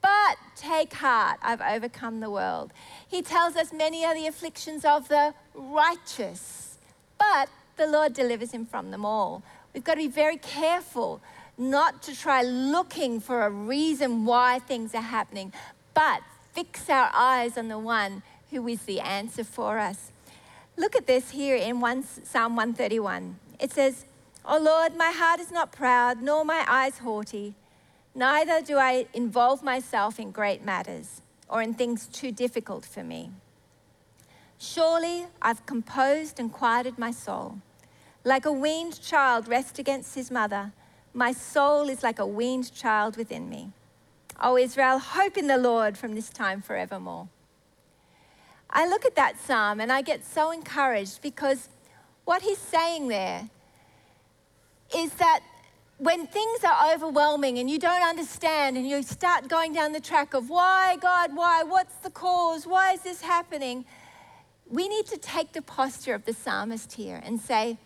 but 0.01 0.37
take 0.55 0.93
heart, 0.93 1.39
I've 1.41 1.61
overcome 1.61 2.19
the 2.19 2.29
world. 2.29 2.71
He 3.07 3.21
tells 3.21 3.55
us 3.55 3.73
many 3.73 4.05
are 4.05 4.15
the 4.15 4.27
afflictions 4.27 4.85
of 4.85 5.07
the 5.09 5.33
righteous, 5.53 6.77
but 7.17 7.49
the 7.77 7.87
Lord 7.87 8.13
delivers 8.13 8.51
him 8.51 8.65
from 8.65 8.91
them 8.91 9.05
all. 9.05 9.43
We've 9.73 9.83
got 9.83 9.95
to 9.95 10.01
be 10.01 10.07
very 10.07 10.37
careful 10.37 11.21
not 11.57 12.01
to 12.03 12.15
try 12.15 12.41
looking 12.41 13.19
for 13.19 13.45
a 13.45 13.49
reason 13.49 14.25
why 14.25 14.59
things 14.59 14.95
are 14.95 15.01
happening, 15.01 15.53
but 15.93 16.21
fix 16.53 16.89
our 16.89 17.09
eyes 17.13 17.57
on 17.57 17.67
the 17.67 17.79
one 17.79 18.23
who 18.51 18.67
is 18.67 18.83
the 18.83 18.99
answer 18.99 19.43
for 19.43 19.79
us. 19.79 20.11
Look 20.77 20.95
at 20.95 21.07
this 21.07 21.31
here 21.31 21.55
in 21.55 21.79
one, 21.79 22.03
Psalm 22.03 22.55
131. 22.55 23.37
It 23.59 23.71
says, 23.71 24.05
O 24.45 24.59
Lord, 24.59 24.97
my 24.97 25.11
heart 25.11 25.39
is 25.39 25.51
not 25.51 25.71
proud, 25.71 26.21
nor 26.21 26.43
my 26.43 26.65
eyes 26.67 26.97
haughty. 26.97 27.55
Neither 28.13 28.61
do 28.61 28.77
I 28.77 29.07
involve 29.13 29.63
myself 29.63 30.19
in 30.19 30.31
great 30.31 30.63
matters 30.63 31.21
or 31.47 31.61
in 31.61 31.73
things 31.73 32.07
too 32.07 32.31
difficult 32.31 32.85
for 32.85 33.03
me. 33.03 33.31
Surely 34.57 35.27
I've 35.41 35.65
composed 35.65 36.39
and 36.39 36.51
quieted 36.51 36.99
my 36.99 37.11
soul. 37.11 37.59
Like 38.25 38.45
a 38.45 38.51
weaned 38.51 39.01
child 39.01 39.47
rests 39.47 39.79
against 39.79 40.15
his 40.15 40.29
mother, 40.29 40.73
my 41.13 41.31
soul 41.31 41.89
is 41.89 42.03
like 42.03 42.19
a 42.19 42.27
weaned 42.27 42.73
child 42.73 43.17
within 43.17 43.49
me. 43.49 43.71
O 44.41 44.57
Israel, 44.57 44.99
hope 44.99 45.37
in 45.37 45.47
the 45.47 45.57
Lord 45.57 45.97
from 45.97 46.15
this 46.15 46.29
time 46.29 46.61
forevermore. 46.61 47.29
I 48.69 48.87
look 48.87 49.05
at 49.05 49.15
that 49.15 49.39
psalm 49.39 49.79
and 49.79 49.91
I 49.91 50.01
get 50.01 50.25
so 50.25 50.51
encouraged 50.51 51.21
because 51.21 51.69
what 52.25 52.41
he's 52.41 52.57
saying 52.57 53.07
there 53.07 53.49
is 54.95 55.11
that 55.13 55.41
when 55.97 56.27
things 56.27 56.63
are 56.63 56.93
overwhelming 56.93 57.59
and 57.59 57.69
you 57.69 57.79
don't 57.79 58.01
understand 58.01 58.77
and 58.77 58.87
you 58.87 59.01
start 59.03 59.47
going 59.47 59.73
down 59.73 59.91
the 59.91 59.99
track 59.99 60.33
of 60.33 60.49
why, 60.49 60.97
God, 60.99 61.35
why, 61.35 61.63
what's 61.63 61.95
the 61.97 62.09
cause, 62.09 62.65
why 62.65 62.93
is 62.93 63.01
this 63.01 63.21
happening, 63.21 63.85
we 64.69 64.87
need 64.87 65.05
to 65.07 65.17
take 65.17 65.53
the 65.53 65.61
posture 65.61 66.13
of 66.13 66.25
the 66.25 66.33
psalmist 66.33 66.93
here 66.93 67.21
and 67.23 67.39
say, 67.39 67.77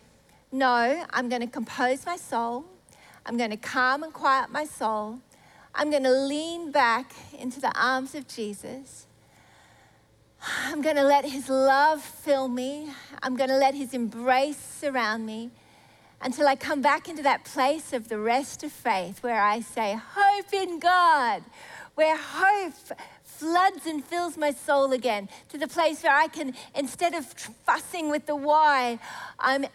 No, 0.50 1.04
I'm 1.10 1.28
going 1.28 1.42
to 1.42 1.46
compose 1.46 2.06
my 2.06 2.16
soul. 2.16 2.64
I'm 3.26 3.36
going 3.36 3.50
to 3.50 3.56
calm 3.56 4.02
and 4.02 4.12
quiet 4.12 4.50
my 4.50 4.64
soul. 4.64 5.20
I'm 5.74 5.90
going 5.90 6.04
to 6.04 6.10
lean 6.10 6.72
back 6.72 7.12
into 7.38 7.60
the 7.60 7.72
arms 7.78 8.14
of 8.14 8.26
Jesus. 8.26 9.06
I'm 10.64 10.80
going 10.82 10.96
to 10.96 11.04
let 11.04 11.24
his 11.24 11.48
love 11.48 12.02
fill 12.02 12.48
me. 12.48 12.90
I'm 13.22 13.36
going 13.36 13.50
to 13.50 13.56
let 13.56 13.74
his 13.74 13.92
embrace 13.92 14.56
surround 14.56 15.26
me 15.26 15.50
until 16.20 16.46
I 16.48 16.56
come 16.56 16.82
back 16.82 17.08
into 17.08 17.22
that 17.22 17.44
place 17.44 17.92
of 17.92 18.08
the 18.08 18.18
rest 18.18 18.62
of 18.64 18.72
faith 18.72 19.22
where 19.22 19.40
I 19.40 19.60
say, 19.60 19.98
Hope 20.14 20.52
in 20.52 20.78
God, 20.78 21.42
where 21.94 22.16
hope 22.16 22.74
floods 23.22 23.86
and 23.86 24.04
fills 24.04 24.36
my 24.36 24.50
soul 24.50 24.92
again, 24.92 25.28
to 25.50 25.58
the 25.58 25.68
place 25.68 26.02
where 26.02 26.14
I 26.14 26.26
can, 26.26 26.54
instead 26.74 27.14
of 27.14 27.24
fussing 27.64 28.10
with 28.10 28.26
the 28.26 28.34
why, 28.34 28.98
I'm 29.38 29.66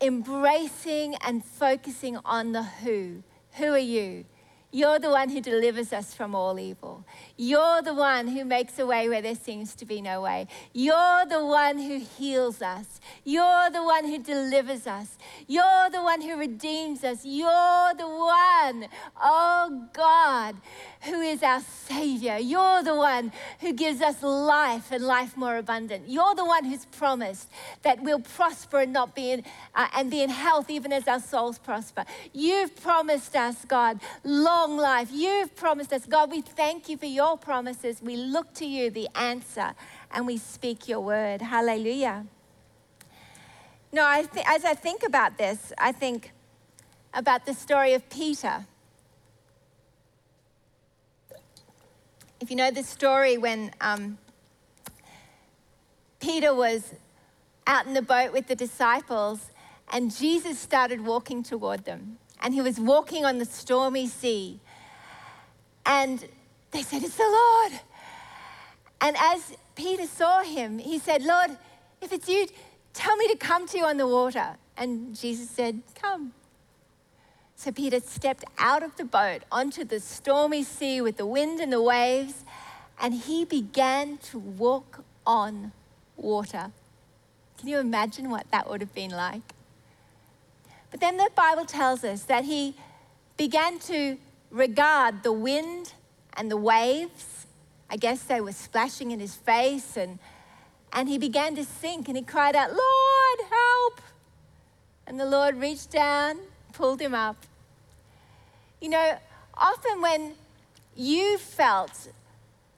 embracing 0.00 1.14
and 1.16 1.44
focusing 1.44 2.18
on 2.24 2.52
the 2.52 2.62
who. 2.62 3.22
Who 3.52 3.66
are 3.66 3.78
you? 3.78 4.24
You're 4.70 4.98
the 4.98 5.08
one 5.10 5.30
who 5.30 5.40
delivers 5.40 5.94
us 5.94 6.12
from 6.12 6.34
all 6.34 6.60
evil. 6.60 7.06
You're 7.38 7.80
the 7.80 7.94
one 7.94 8.28
who 8.28 8.44
makes 8.44 8.78
a 8.78 8.84
way 8.84 9.08
where 9.08 9.22
there 9.22 9.34
seems 9.34 9.74
to 9.76 9.86
be 9.86 10.02
no 10.02 10.20
way. 10.20 10.46
You're 10.74 11.24
the 11.24 11.42
one 11.42 11.78
who 11.78 11.98
heals 11.98 12.60
us. 12.60 13.00
You're 13.24 13.70
the 13.70 13.82
one 13.82 14.04
who 14.04 14.18
delivers 14.18 14.86
us. 14.86 15.16
You're 15.46 15.88
the 15.90 16.02
one 16.02 16.20
who 16.20 16.36
redeems 16.36 17.02
us. 17.02 17.24
You're 17.24 17.94
the 17.96 18.08
one, 18.08 18.88
oh 19.18 19.88
God, 19.94 20.56
who 21.02 21.22
is 21.22 21.42
our 21.42 21.62
Savior. 21.62 22.36
You're 22.36 22.82
the 22.82 22.94
one 22.94 23.32
who 23.60 23.72
gives 23.72 24.02
us 24.02 24.22
life 24.22 24.92
and 24.92 25.02
life 25.02 25.34
more 25.34 25.56
abundant. 25.56 26.08
You're 26.08 26.34
the 26.34 26.44
one 26.44 26.66
who's 26.66 26.84
promised 26.84 27.48
that 27.82 28.02
we'll 28.02 28.20
prosper 28.20 28.80
and 28.80 28.92
not 28.92 29.14
be 29.14 29.30
in, 29.30 29.44
uh, 29.74 29.88
and 29.96 30.10
be 30.10 30.22
in 30.22 30.28
health 30.28 30.68
even 30.68 30.92
as 30.92 31.08
our 31.08 31.20
souls 31.20 31.58
prosper. 31.58 32.04
You've 32.34 32.76
promised 32.76 33.34
us, 33.34 33.64
God, 33.64 34.00
long 34.58 34.76
life. 34.76 35.08
You've 35.12 35.54
promised 35.54 35.92
us, 35.92 36.04
God, 36.04 36.32
we 36.32 36.40
thank 36.40 36.88
you 36.88 36.96
for 36.96 37.06
your 37.06 37.38
promises. 37.38 38.02
We 38.02 38.16
look 38.16 38.54
to 38.54 38.66
you, 38.66 38.90
the 38.90 39.08
answer, 39.14 39.72
and 40.10 40.26
we 40.26 40.36
speak 40.36 40.88
your 40.88 40.98
word. 40.98 41.40
Hallelujah. 41.40 42.26
No, 43.92 44.04
I 44.04 44.24
th- 44.24 44.44
as 44.48 44.64
I 44.64 44.74
think 44.74 45.04
about 45.04 45.38
this, 45.38 45.72
I 45.78 45.92
think 45.92 46.32
about 47.14 47.46
the 47.46 47.54
story 47.54 47.94
of 47.94 48.10
Peter. 48.10 48.66
If 52.40 52.50
you 52.50 52.56
know 52.56 52.72
the 52.72 52.82
story 52.82 53.38
when 53.38 53.70
um, 53.80 54.18
Peter 56.18 56.52
was 56.52 56.94
out 57.68 57.86
in 57.86 57.94
the 57.94 58.02
boat 58.02 58.32
with 58.32 58.48
the 58.48 58.56
disciples 58.56 59.52
and 59.92 60.12
Jesus 60.14 60.58
started 60.58 61.04
walking 61.04 61.44
toward 61.44 61.84
them. 61.84 62.18
And 62.40 62.54
he 62.54 62.60
was 62.60 62.78
walking 62.78 63.24
on 63.24 63.38
the 63.38 63.44
stormy 63.44 64.06
sea. 64.06 64.60
And 65.84 66.24
they 66.70 66.82
said, 66.82 67.02
It's 67.02 67.16
the 67.16 67.24
Lord. 67.24 67.80
And 69.00 69.16
as 69.18 69.56
Peter 69.74 70.06
saw 70.06 70.42
him, 70.42 70.78
he 70.78 70.98
said, 70.98 71.22
Lord, 71.22 71.56
if 72.00 72.12
it's 72.12 72.28
you, 72.28 72.46
tell 72.92 73.16
me 73.16 73.28
to 73.28 73.36
come 73.36 73.66
to 73.68 73.78
you 73.78 73.84
on 73.84 73.96
the 73.96 74.06
water. 74.06 74.56
And 74.76 75.16
Jesus 75.18 75.50
said, 75.50 75.82
Come. 75.94 76.32
So 77.56 77.72
Peter 77.72 77.98
stepped 77.98 78.44
out 78.58 78.84
of 78.84 78.96
the 78.96 79.04
boat 79.04 79.42
onto 79.50 79.82
the 79.82 79.98
stormy 79.98 80.62
sea 80.62 81.00
with 81.00 81.16
the 81.16 81.26
wind 81.26 81.58
and 81.58 81.72
the 81.72 81.82
waves, 81.82 82.44
and 83.00 83.12
he 83.12 83.44
began 83.44 84.18
to 84.30 84.38
walk 84.38 85.02
on 85.26 85.72
water. 86.16 86.70
Can 87.58 87.68
you 87.68 87.78
imagine 87.78 88.30
what 88.30 88.48
that 88.52 88.70
would 88.70 88.80
have 88.80 88.94
been 88.94 89.10
like? 89.10 89.54
But 90.90 91.00
then 91.00 91.16
the 91.16 91.30
Bible 91.34 91.64
tells 91.64 92.04
us 92.04 92.22
that 92.24 92.44
he 92.44 92.74
began 93.36 93.78
to 93.80 94.18
regard 94.50 95.22
the 95.22 95.32
wind 95.32 95.92
and 96.34 96.50
the 96.50 96.56
waves. 96.56 97.46
I 97.90 97.96
guess 97.96 98.22
they 98.22 98.40
were 98.40 98.52
splashing 98.52 99.10
in 99.10 99.20
his 99.20 99.34
face, 99.34 99.96
and, 99.96 100.18
and 100.92 101.08
he 101.08 101.18
began 101.18 101.54
to 101.56 101.64
sink, 101.64 102.08
and 102.08 102.16
he 102.16 102.22
cried 102.22 102.56
out, 102.56 102.70
Lord, 102.70 103.50
help! 103.50 104.00
And 105.06 105.18
the 105.18 105.26
Lord 105.26 105.56
reached 105.56 105.90
down, 105.90 106.38
pulled 106.72 107.00
him 107.00 107.14
up, 107.14 107.36
you 108.80 108.88
know, 108.88 109.18
often 109.54 110.00
when 110.00 110.34
you 110.94 111.38
felt 111.38 112.08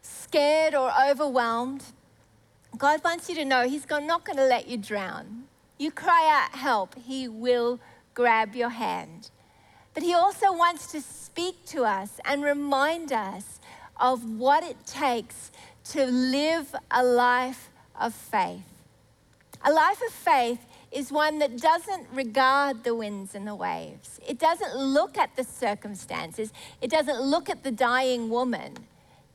scared 0.01 0.75
or 0.75 0.91
overwhelmed, 1.09 1.85
God 2.79 3.05
wants 3.05 3.29
you 3.29 3.35
to 3.35 3.45
know 3.45 3.69
He's 3.69 3.87
not 3.89 4.25
going 4.25 4.39
to 4.39 4.47
let 4.47 4.67
you 4.67 4.79
drown. 4.79 5.45
You 5.79 5.91
cry 5.91 6.27
out, 6.31 6.57
help, 6.57 6.95
He 6.95 7.29
will 7.29 7.81
grab 8.15 8.55
your 8.55 8.71
hand. 8.71 9.31
But 9.95 10.03
He 10.03 10.15
also 10.15 10.53
wants 10.53 10.93
to 10.93 11.01
speak 11.01 11.65
to 11.67 11.85
us 11.85 12.21
and 12.25 12.43
remind 12.43 13.13
us 13.13 13.61
of 13.99 14.39
what 14.39 14.63
it 14.63 14.87
takes 14.87 15.51
to 15.93 16.07
live 16.07 16.75
a 16.91 17.05
life 17.05 17.71
of 17.99 18.15
faith. 18.15 18.63
A 19.63 19.73
life 19.73 20.01
of 20.07 20.13
faith 20.13 20.61
is 20.91 21.13
one 21.13 21.39
that 21.39 21.59
doesn't 21.59 22.07
regard 22.13 22.83
the 22.83 22.95
winds 22.95 23.35
and 23.35 23.47
the 23.47 23.55
waves. 23.55 24.21
It 24.27 24.39
doesn't 24.39 24.77
look 24.77 25.17
at 25.17 25.37
the 25.37 25.45
circumstances. 25.45 26.53
It 26.81 26.91
doesn't 26.91 27.21
look 27.21 27.49
at 27.49 27.63
the 27.63 27.71
dying 27.71 28.29
woman. 28.29 28.75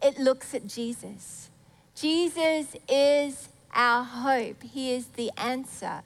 It 0.02 0.20
looks 0.20 0.54
at 0.54 0.68
Jesus. 0.68 1.50
Jesus 1.96 2.76
is 2.90 3.50
our 3.74 4.04
hope, 4.04 4.64
He 4.64 4.94
is 4.94 5.08
the 5.08 5.32
answer. 5.38 6.02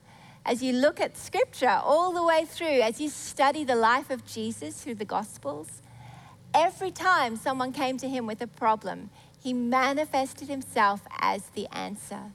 As 0.49 0.63
you 0.63 0.73
look 0.73 0.99
at 0.99 1.15
scripture 1.15 1.79
all 1.83 2.11
the 2.11 2.23
way 2.23 2.43
through, 2.43 2.81
as 2.81 2.99
you 2.99 3.09
study 3.09 3.63
the 3.63 3.75
life 3.75 4.09
of 4.09 4.25
Jesus 4.25 4.81
through 4.81 4.95
the 4.95 5.05
Gospels, 5.05 5.83
every 6.55 6.89
time 6.89 7.35
someone 7.35 7.71
came 7.71 7.97
to 7.99 8.09
Him 8.09 8.25
with 8.25 8.41
a 8.41 8.47
problem, 8.47 9.11
He 9.39 9.53
manifested 9.53 10.47
Himself 10.47 11.01
as 11.19 11.43
the 11.49 11.67
answer. 11.67 12.31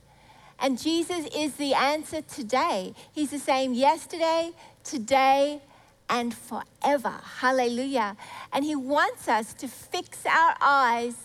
And 0.61 0.81
Jesus 0.81 1.27
is 1.35 1.55
the 1.55 1.75
answer 1.75 2.21
today. 2.21 2.95
He's 3.11 3.33
the 3.33 3.41
same 3.41 3.75
yesterday, 3.75 4.53
today, 4.85 5.61
and 6.09 6.33
forever. 6.33 7.17
Hallelujah. 7.41 8.17
And 8.53 8.65
He 8.65 8.77
wants 8.77 9.27
us 9.27 9.55
to 9.55 9.67
fix 9.67 10.25
our 10.25 10.55
eyes 10.61 11.17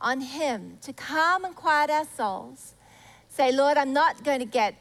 on 0.00 0.20
Him, 0.20 0.78
to 0.82 0.92
calm 0.92 1.44
and 1.44 1.54
quiet 1.54 1.88
our 1.88 2.04
souls. 2.16 2.74
Say, 3.28 3.52
Lord, 3.52 3.76
I'm 3.76 3.92
not 3.92 4.24
going 4.24 4.40
to 4.40 4.44
get 4.44 4.74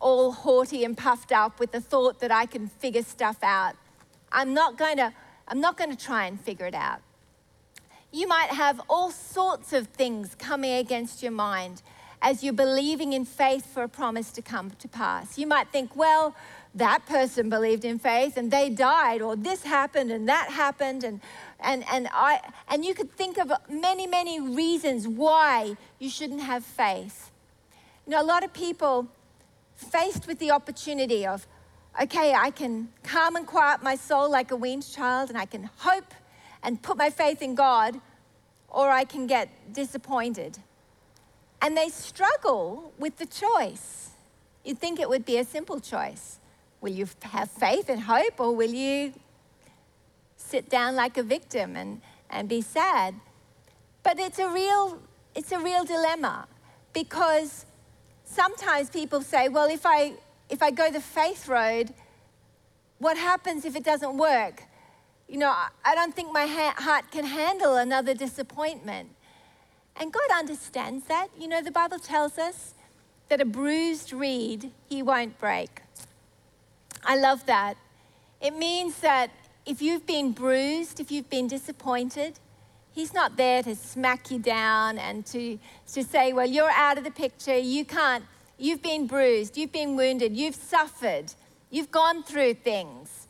all 0.00 0.32
haughty 0.32 0.84
and 0.84 0.96
puffed 0.96 1.32
up 1.32 1.58
with 1.58 1.72
the 1.72 1.80
thought 1.80 2.20
that 2.20 2.30
I 2.30 2.46
can 2.46 2.68
figure 2.68 3.02
stuff 3.02 3.38
out. 3.42 3.74
I'm 4.32 4.54
not 4.54 4.76
going 4.76 4.96
to, 4.96 5.12
I'm 5.48 5.60
not 5.60 5.76
going 5.76 5.90
to 5.90 5.96
try 5.96 6.26
and 6.26 6.40
figure 6.40 6.66
it 6.66 6.74
out. 6.74 7.00
You 8.12 8.28
might 8.28 8.50
have 8.50 8.80
all 8.88 9.10
sorts 9.10 9.72
of 9.72 9.88
things 9.88 10.34
coming 10.38 10.72
against 10.72 11.22
your 11.22 11.32
mind 11.32 11.82
as 12.22 12.42
you're 12.42 12.52
believing 12.52 13.12
in 13.12 13.24
faith 13.24 13.66
for 13.66 13.82
a 13.82 13.88
promise 13.88 14.30
to 14.32 14.42
come 14.42 14.70
to 14.78 14.88
pass. 14.88 15.38
You 15.38 15.46
might 15.46 15.68
think, 15.70 15.94
well, 15.94 16.34
that 16.74 17.06
person 17.06 17.48
believed 17.48 17.84
in 17.84 17.98
faith 17.98 18.36
and 18.36 18.50
they 18.50 18.70
died, 18.70 19.22
or 19.22 19.36
this 19.36 19.62
happened 19.62 20.10
and 20.10 20.28
that 20.28 20.50
happened, 20.50 21.04
and 21.04 21.20
and 21.60 21.84
and 21.90 22.08
I 22.12 22.40
and 22.68 22.84
you 22.84 22.94
could 22.94 23.12
think 23.12 23.38
of 23.38 23.50
many, 23.68 24.06
many 24.06 24.40
reasons 24.40 25.08
why 25.08 25.76
you 25.98 26.10
shouldn't 26.10 26.42
have 26.42 26.64
faith. 26.64 27.30
You 28.06 28.12
know, 28.12 28.22
a 28.22 28.24
lot 28.24 28.44
of 28.44 28.52
people 28.52 29.08
faced 29.76 30.26
with 30.26 30.38
the 30.38 30.50
opportunity 30.50 31.26
of, 31.26 31.46
okay, 32.00 32.34
I 32.34 32.50
can 32.50 32.88
calm 33.02 33.36
and 33.36 33.46
quiet 33.46 33.82
my 33.82 33.96
soul 33.96 34.30
like 34.30 34.50
a 34.50 34.56
weaned 34.56 34.90
child, 34.90 35.28
and 35.28 35.38
I 35.38 35.46
can 35.46 35.70
hope 35.78 36.12
and 36.62 36.82
put 36.82 36.96
my 36.96 37.10
faith 37.10 37.42
in 37.42 37.54
God, 37.54 38.00
or 38.68 38.90
I 38.90 39.04
can 39.04 39.26
get 39.26 39.72
disappointed 39.72 40.58
and 41.62 41.76
they 41.76 41.88
struggle 41.88 42.92
with 42.98 43.16
the 43.16 43.26
choice. 43.26 44.10
You'd 44.64 44.78
think 44.78 45.00
it 45.00 45.08
would 45.08 45.24
be 45.24 45.38
a 45.38 45.44
simple 45.44 45.80
choice. 45.80 46.38
Will 46.80 46.92
you 46.92 47.08
have 47.22 47.50
faith 47.50 47.88
and 47.88 48.02
hope, 48.02 48.38
or 48.38 48.54
will 48.54 48.70
you 48.72 49.12
sit 50.36 50.68
down 50.68 50.94
like 50.94 51.16
a 51.16 51.22
victim 51.22 51.76
and, 51.76 52.00
and 52.30 52.48
be 52.48 52.60
sad? 52.60 53.14
But 54.02 54.18
it's 54.18 54.38
a 54.38 54.48
real 54.48 55.00
it's 55.34 55.52
a 55.52 55.58
real 55.58 55.84
dilemma 55.84 56.46
because 56.92 57.66
sometimes 58.36 58.90
people 58.90 59.22
say, 59.22 59.48
well, 59.48 59.68
if 59.68 59.84
I 59.84 60.12
if 60.48 60.62
I 60.62 60.70
go 60.70 60.90
the 60.90 61.00
faith 61.00 61.48
road, 61.48 61.92
what 62.98 63.16
happens 63.16 63.64
if 63.64 63.74
it 63.74 63.84
doesn't 63.84 64.16
work? 64.16 64.62
You 65.28 65.38
know, 65.38 65.52
I 65.84 65.94
don't 65.96 66.14
think 66.14 66.32
my 66.32 66.46
ha- 66.46 66.76
heart 66.76 67.10
can 67.10 67.24
handle 67.24 67.76
another 67.76 68.14
disappointment. 68.14 69.08
And 69.96 70.12
God 70.12 70.30
understands 70.38 71.06
that. 71.06 71.28
You 71.40 71.48
know, 71.48 71.62
the 71.62 71.72
Bible 71.72 71.98
tells 71.98 72.38
us 72.38 72.74
that 73.28 73.40
a 73.40 73.44
bruised 73.44 74.12
reed 74.12 74.70
he 74.88 75.02
won't 75.02 75.36
break. 75.40 75.80
I 77.02 77.16
love 77.16 77.44
that. 77.46 77.76
It 78.40 78.54
means 78.56 79.00
that 79.00 79.30
if 79.64 79.82
you've 79.82 80.06
been 80.06 80.30
bruised, 80.30 81.00
if 81.00 81.10
you've 81.10 81.30
been 81.30 81.48
disappointed, 81.48 82.38
he's 82.96 83.14
not 83.14 83.36
there 83.36 83.62
to 83.62 83.76
smack 83.76 84.30
you 84.32 84.40
down 84.40 84.98
and 84.98 85.24
to, 85.26 85.58
to 85.92 86.02
say, 86.02 86.32
well, 86.32 86.46
you're 86.46 86.70
out 86.70 86.98
of 86.98 87.04
the 87.04 87.10
picture. 87.12 87.56
You 87.56 87.84
can't, 87.84 88.24
you've 88.58 88.82
been 88.82 89.06
bruised, 89.06 89.56
you've 89.56 89.70
been 89.70 89.94
wounded, 89.94 90.36
you've 90.36 90.56
suffered, 90.56 91.32
you've 91.70 91.92
gone 91.92 92.24
through 92.24 92.54
things. 92.54 93.28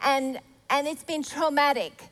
And 0.00 0.38
and 0.70 0.86
it's 0.86 1.04
been 1.04 1.22
traumatic. 1.22 2.04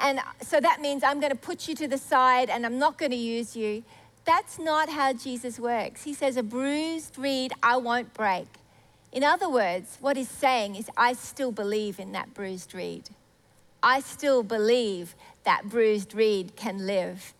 And 0.00 0.20
so 0.42 0.60
that 0.60 0.80
means 0.80 1.02
I'm 1.02 1.20
going 1.20 1.32
to 1.32 1.38
put 1.38 1.68
you 1.68 1.74
to 1.76 1.88
the 1.88 1.98
side 1.98 2.50
and 2.50 2.64
I'm 2.64 2.78
not 2.78 2.98
going 2.98 3.10
to 3.10 3.16
use 3.16 3.56
you. 3.56 3.82
That's 4.24 4.58
not 4.58 4.88
how 4.88 5.12
Jesus 5.12 5.58
works. 5.58 6.02
He 6.02 6.14
says, 6.14 6.36
A 6.36 6.42
bruised 6.42 7.18
reed 7.18 7.52
I 7.62 7.76
won't 7.76 8.12
break. 8.14 8.46
In 9.12 9.24
other 9.24 9.48
words, 9.48 9.98
what 10.00 10.16
he's 10.16 10.28
saying 10.28 10.76
is, 10.76 10.90
I 10.96 11.14
still 11.14 11.52
believe 11.52 11.98
in 11.98 12.12
that 12.12 12.34
bruised 12.34 12.74
reed. 12.74 13.08
I 13.82 14.00
still 14.00 14.42
believe 14.42 15.14
that 15.46 15.70
bruised 15.70 16.14
reed 16.14 16.54
can 16.56 16.86
live. 16.86 17.32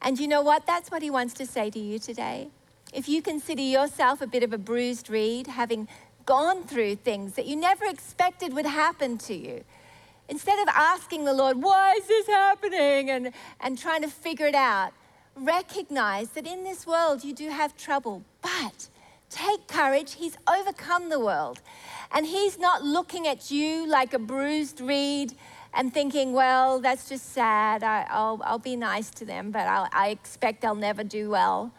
And 0.00 0.20
you 0.20 0.28
know 0.28 0.42
what? 0.42 0.66
That's 0.66 0.90
what 0.90 1.02
he 1.02 1.10
wants 1.10 1.34
to 1.34 1.46
say 1.46 1.70
to 1.70 1.78
you 1.78 1.98
today. 1.98 2.48
If 2.92 3.08
you 3.08 3.22
consider 3.22 3.62
yourself 3.62 4.20
a 4.20 4.26
bit 4.26 4.42
of 4.42 4.52
a 4.52 4.58
bruised 4.58 5.08
reed, 5.08 5.46
having 5.46 5.88
gone 6.26 6.62
through 6.64 6.96
things 6.96 7.32
that 7.32 7.46
you 7.46 7.56
never 7.56 7.84
expected 7.86 8.52
would 8.52 8.66
happen 8.66 9.18
to 9.18 9.34
you, 9.34 9.64
instead 10.28 10.60
of 10.60 10.68
asking 10.68 11.24
the 11.24 11.32
Lord, 11.32 11.60
why 11.62 11.94
is 11.94 12.06
this 12.06 12.26
happening? 12.26 13.10
And, 13.10 13.32
and 13.60 13.78
trying 13.78 14.02
to 14.02 14.08
figure 14.08 14.46
it 14.46 14.54
out, 14.54 14.92
recognize 15.34 16.30
that 16.30 16.46
in 16.46 16.64
this 16.64 16.86
world 16.86 17.24
you 17.24 17.34
do 17.34 17.48
have 17.48 17.76
trouble, 17.76 18.22
but 18.42 18.88
take 19.30 19.66
courage. 19.66 20.14
He's 20.14 20.36
overcome 20.46 21.08
the 21.08 21.18
world. 21.18 21.62
And 22.12 22.26
He's 22.26 22.58
not 22.58 22.84
looking 22.84 23.26
at 23.26 23.50
you 23.50 23.86
like 23.86 24.12
a 24.12 24.18
bruised 24.18 24.80
reed 24.80 25.32
and 25.74 25.92
thinking, 25.92 26.32
well, 26.32 26.80
that's 26.80 27.08
just 27.08 27.32
sad. 27.32 27.82
I, 27.82 28.06
will 28.12 28.42
I'll 28.44 28.58
be 28.58 28.76
nice 28.76 29.10
to 29.10 29.24
them, 29.24 29.50
but 29.50 29.66
I'll, 29.66 29.88
I 29.92 30.08
expect 30.08 30.62
they'll 30.62 30.74
never 30.74 31.04
do 31.04 31.30
well. 31.30 31.72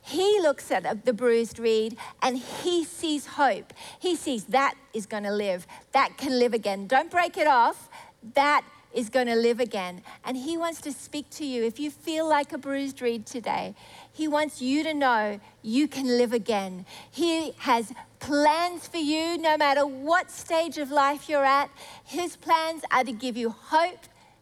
He 0.00 0.40
looks 0.40 0.70
at 0.70 1.04
the 1.04 1.12
bruised 1.12 1.58
reed 1.58 1.96
and 2.22 2.38
he 2.38 2.84
sees 2.84 3.26
hope. 3.26 3.74
He 3.98 4.14
sees 4.14 4.44
that 4.44 4.74
is 4.94 5.04
going 5.04 5.24
to 5.24 5.32
live, 5.32 5.66
that 5.92 6.16
can 6.16 6.38
live 6.38 6.54
again. 6.54 6.86
Don't 6.86 7.10
break 7.10 7.36
it 7.36 7.48
off. 7.48 7.88
That 8.34 8.64
is 8.94 9.10
going 9.10 9.26
to 9.26 9.34
live 9.34 9.60
again. 9.60 10.02
And 10.24 10.36
he 10.36 10.56
wants 10.56 10.80
to 10.82 10.92
speak 10.92 11.28
to 11.30 11.44
you. 11.44 11.64
If 11.64 11.80
you 11.80 11.90
feel 11.90 12.26
like 12.26 12.52
a 12.52 12.58
bruised 12.58 13.02
reed 13.02 13.26
today, 13.26 13.74
he 14.12 14.28
wants 14.28 14.62
you 14.62 14.84
to 14.84 14.94
know 14.94 15.40
you 15.62 15.88
can 15.88 16.06
live 16.06 16.32
again. 16.32 16.86
He 17.10 17.52
has 17.58 17.92
plans 18.26 18.88
for 18.88 18.96
you 18.96 19.38
no 19.38 19.56
matter 19.56 19.86
what 19.86 20.32
stage 20.32 20.78
of 20.78 20.90
life 20.90 21.28
you're 21.28 21.44
at. 21.44 21.70
His 22.04 22.34
plans 22.36 22.82
are 22.90 23.04
to 23.04 23.12
give 23.12 23.36
you 23.36 23.50
hope 23.50 24.00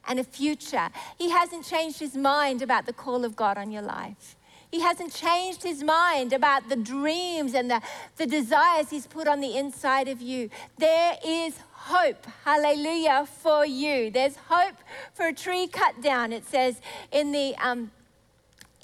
and 0.09 0.18
a 0.18 0.24
future. 0.24 0.89
He 1.18 1.28
hasn't 1.28 1.66
changed 1.66 2.01
his 2.01 2.16
mind 2.16 2.62
about 2.62 2.87
the 2.87 2.95
call 2.95 3.26
of 3.26 3.37
God 3.37 3.59
on 3.59 3.70
your 3.70 3.82
life. 3.82 4.37
He 4.70 4.80
hasn't 4.80 5.12
changed 5.12 5.62
his 5.62 5.82
mind 5.85 6.32
about 6.32 6.70
the 6.70 6.76
dreams 6.76 7.53
and 7.53 7.70
the, 7.70 7.82
the 8.16 8.26
desires 8.26 8.89
he's 8.89 9.07
put 9.07 9.28
on 9.28 9.41
the 9.41 9.55
inside 9.55 10.09
of 10.09 10.22
you. 10.22 10.49
There 10.78 11.18
is 11.22 11.59
hope, 11.72 12.26
hallelujah, 12.47 13.28
for 13.43 13.66
you. 13.66 14.11
There's 14.11 14.37
hope 14.49 14.76
for 15.12 15.26
a 15.26 15.35
tree 15.35 15.66
cut 15.66 16.01
down, 16.01 16.32
it 16.32 16.47
says 16.47 16.80
in 17.12 17.32
the. 17.32 17.55
Um, 17.59 17.91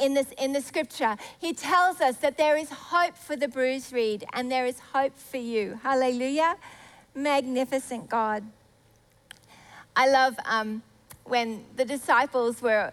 in, 0.01 0.15
this, 0.15 0.29
in 0.39 0.53
the 0.53 0.61
scripture, 0.61 1.17
he 1.39 1.53
tells 1.53 2.01
us 2.01 2.17
that 2.19 2.37
there 2.37 2.57
is 2.57 2.71
hope 2.71 3.17
for 3.17 3.37
the 3.37 3.49
bruised 3.49 3.93
reed 3.93 4.25
and 4.33 4.51
there 4.51 4.67
is 4.67 4.79
hope 4.93 5.17
for 5.17 5.37
you. 5.37 5.79
Hallelujah. 5.83 6.57
Magnificent 7.15 8.09
God. 8.09 8.45
I 9.95 10.09
love 10.09 10.37
um, 10.45 10.83
when 11.25 11.65
the 11.77 11.85
disciples 11.85 12.63
were 12.63 12.93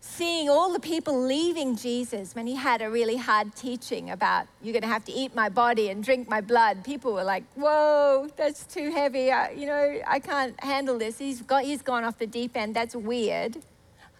seeing 0.00 0.50
all 0.50 0.72
the 0.72 0.80
people 0.80 1.26
leaving 1.26 1.76
Jesus 1.76 2.34
when 2.34 2.46
he 2.46 2.56
had 2.56 2.82
a 2.82 2.90
really 2.90 3.16
hard 3.16 3.54
teaching 3.54 4.10
about, 4.10 4.46
you're 4.60 4.72
going 4.72 4.82
to 4.82 4.88
have 4.88 5.04
to 5.04 5.12
eat 5.12 5.34
my 5.34 5.48
body 5.48 5.90
and 5.90 6.02
drink 6.02 6.28
my 6.28 6.40
blood, 6.40 6.84
people 6.84 7.12
were 7.12 7.22
like, 7.22 7.44
whoa, 7.54 8.28
that's 8.36 8.64
too 8.64 8.90
heavy. 8.90 9.30
I, 9.30 9.52
you 9.52 9.66
know, 9.66 10.00
I 10.06 10.18
can't 10.18 10.58
handle 10.62 10.98
this. 10.98 11.18
He's, 11.18 11.40
got, 11.42 11.62
he's 11.64 11.82
gone 11.82 12.02
off 12.02 12.18
the 12.18 12.26
deep 12.26 12.56
end. 12.56 12.74
That's 12.74 12.96
weird. 12.96 13.58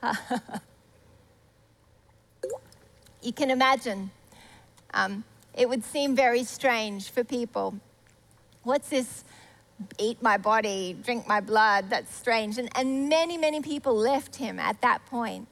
you 3.23 3.33
can 3.33 3.51
imagine. 3.51 4.11
Um, 4.95 5.25
it 5.55 5.68
would 5.68 5.85
seem 5.85 6.16
very 6.16 6.45
strange 6.45 7.11
for 7.11 7.25
people. 7.25 7.75
What's 8.62 8.89
this? 8.89 9.25
Eat 9.99 10.23
my 10.23 10.37
body, 10.37 10.97
drink 11.03 11.27
my 11.27 11.41
blood. 11.41 11.91
That's 11.91 12.14
strange. 12.14 12.59
And, 12.59 12.68
and 12.77 13.09
many, 13.09 13.37
many 13.37 13.61
people 13.61 13.95
left 13.95 14.37
him 14.37 14.59
at 14.61 14.81
that 14.83 15.05
point. 15.07 15.49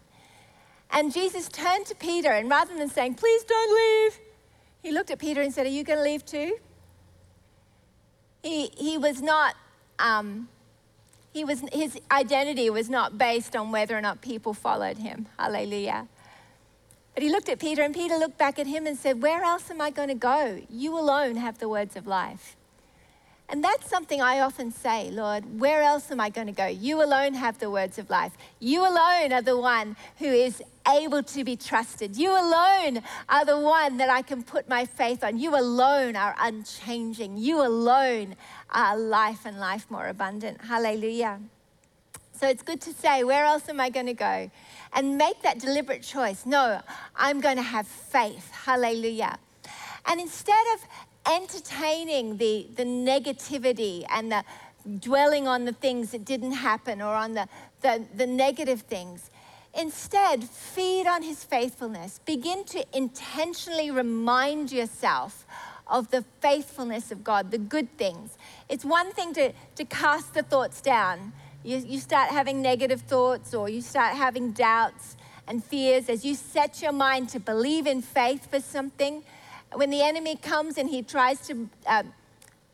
And 0.92 1.12
Jesus 1.12 1.48
turned 1.48 1.86
to 1.86 1.94
Peter, 1.94 2.30
and 2.30 2.48
rather 2.48 2.76
than 2.76 2.88
saying, 2.88 3.14
Please 3.14 3.44
don't 3.44 3.74
leave, 3.74 4.18
he 4.82 4.92
looked 4.92 5.10
at 5.10 5.18
Peter 5.18 5.40
and 5.40 5.52
said, 5.52 5.66
Are 5.66 5.70
you 5.70 5.84
going 5.84 5.98
to 5.98 6.04
leave 6.04 6.24
too? 6.24 6.56
He, 8.42 8.70
he 8.76 8.98
was 8.98 9.20
not, 9.20 9.54
um, 9.98 10.48
he 11.32 11.44
was, 11.44 11.62
his 11.72 11.98
identity 12.10 12.70
was 12.70 12.88
not 12.88 13.18
based 13.18 13.54
on 13.54 13.70
whether 13.70 13.96
or 13.96 14.00
not 14.00 14.20
people 14.20 14.54
followed 14.54 14.98
him. 14.98 15.26
Hallelujah. 15.38 16.08
But 17.14 17.22
he 17.22 17.30
looked 17.30 17.48
at 17.48 17.58
Peter, 17.58 17.82
and 17.82 17.94
Peter 17.94 18.16
looked 18.16 18.38
back 18.38 18.58
at 18.58 18.66
him 18.66 18.86
and 18.86 18.96
said, 18.96 19.22
Where 19.22 19.42
else 19.42 19.70
am 19.70 19.80
I 19.80 19.90
going 19.90 20.08
to 20.08 20.14
go? 20.14 20.62
You 20.70 20.98
alone 20.98 21.36
have 21.36 21.58
the 21.58 21.68
words 21.68 21.96
of 21.96 22.06
life. 22.06 22.56
And 23.50 23.64
that's 23.64 23.90
something 23.90 24.22
I 24.22 24.38
often 24.40 24.70
say, 24.70 25.10
Lord, 25.10 25.58
where 25.58 25.82
else 25.82 26.12
am 26.12 26.20
I 26.20 26.30
going 26.30 26.46
to 26.46 26.52
go? 26.52 26.66
You 26.66 27.02
alone 27.02 27.34
have 27.34 27.58
the 27.58 27.68
words 27.68 27.98
of 27.98 28.08
life. 28.08 28.32
You 28.60 28.82
alone 28.82 29.32
are 29.32 29.42
the 29.42 29.58
one 29.58 29.96
who 30.18 30.26
is 30.26 30.62
able 30.88 31.24
to 31.24 31.42
be 31.42 31.56
trusted. 31.56 32.16
You 32.16 32.30
alone 32.30 33.02
are 33.28 33.44
the 33.44 33.58
one 33.58 33.96
that 33.96 34.08
I 34.08 34.22
can 34.22 34.44
put 34.44 34.68
my 34.68 34.84
faith 34.84 35.24
on. 35.24 35.36
You 35.36 35.58
alone 35.58 36.14
are 36.14 36.36
unchanging. 36.38 37.38
You 37.38 37.66
alone 37.66 38.36
are 38.70 38.96
life 38.96 39.44
and 39.44 39.58
life 39.58 39.90
more 39.90 40.06
abundant. 40.06 40.60
Hallelujah. 40.62 41.40
So 42.40 42.48
it's 42.48 42.62
good 42.62 42.80
to 42.80 42.94
say, 42.94 43.22
where 43.22 43.44
else 43.44 43.68
am 43.68 43.80
I 43.80 43.90
going 43.90 44.06
to 44.06 44.14
go? 44.14 44.50
And 44.94 45.18
make 45.18 45.42
that 45.42 45.58
deliberate 45.58 46.02
choice. 46.02 46.46
No, 46.46 46.80
I'm 47.14 47.38
going 47.42 47.56
to 47.56 47.62
have 47.62 47.86
faith. 47.86 48.50
Hallelujah. 48.50 49.38
And 50.06 50.18
instead 50.18 50.64
of 50.72 50.80
entertaining 51.30 52.38
the, 52.38 52.66
the 52.76 52.84
negativity 52.84 54.06
and 54.08 54.32
the 54.32 54.42
dwelling 55.00 55.46
on 55.46 55.66
the 55.66 55.74
things 55.74 56.12
that 56.12 56.24
didn't 56.24 56.52
happen 56.52 57.02
or 57.02 57.14
on 57.14 57.34
the, 57.34 57.46
the, 57.82 58.06
the 58.16 58.26
negative 58.26 58.80
things. 58.80 59.30
Instead, 59.74 60.42
feed 60.42 61.06
on 61.06 61.22
his 61.22 61.44
faithfulness. 61.44 62.20
Begin 62.24 62.64
to 62.64 62.82
intentionally 62.96 63.90
remind 63.90 64.72
yourself 64.72 65.46
of 65.86 66.10
the 66.10 66.24
faithfulness 66.40 67.12
of 67.12 67.22
God, 67.22 67.50
the 67.50 67.58
good 67.58 67.98
things. 67.98 68.38
It's 68.70 68.84
one 68.86 69.12
thing 69.12 69.34
to, 69.34 69.52
to 69.76 69.84
cast 69.84 70.32
the 70.32 70.42
thoughts 70.42 70.80
down. 70.80 71.34
You, 71.62 71.78
you 71.78 71.98
start 71.98 72.30
having 72.30 72.62
negative 72.62 73.02
thoughts 73.02 73.54
or 73.54 73.68
you 73.68 73.82
start 73.82 74.16
having 74.16 74.52
doubts 74.52 75.16
and 75.46 75.62
fears 75.62 76.08
as 76.08 76.24
you 76.24 76.34
set 76.34 76.80
your 76.80 76.92
mind 76.92 77.28
to 77.30 77.40
believe 77.40 77.86
in 77.86 78.02
faith 78.02 78.50
for 78.50 78.60
something 78.60 79.22
when 79.74 79.90
the 79.90 80.02
enemy 80.02 80.36
comes 80.36 80.78
and 80.78 80.88
he 80.88 81.02
tries 81.02 81.46
to 81.46 81.68
uh, 81.86 82.02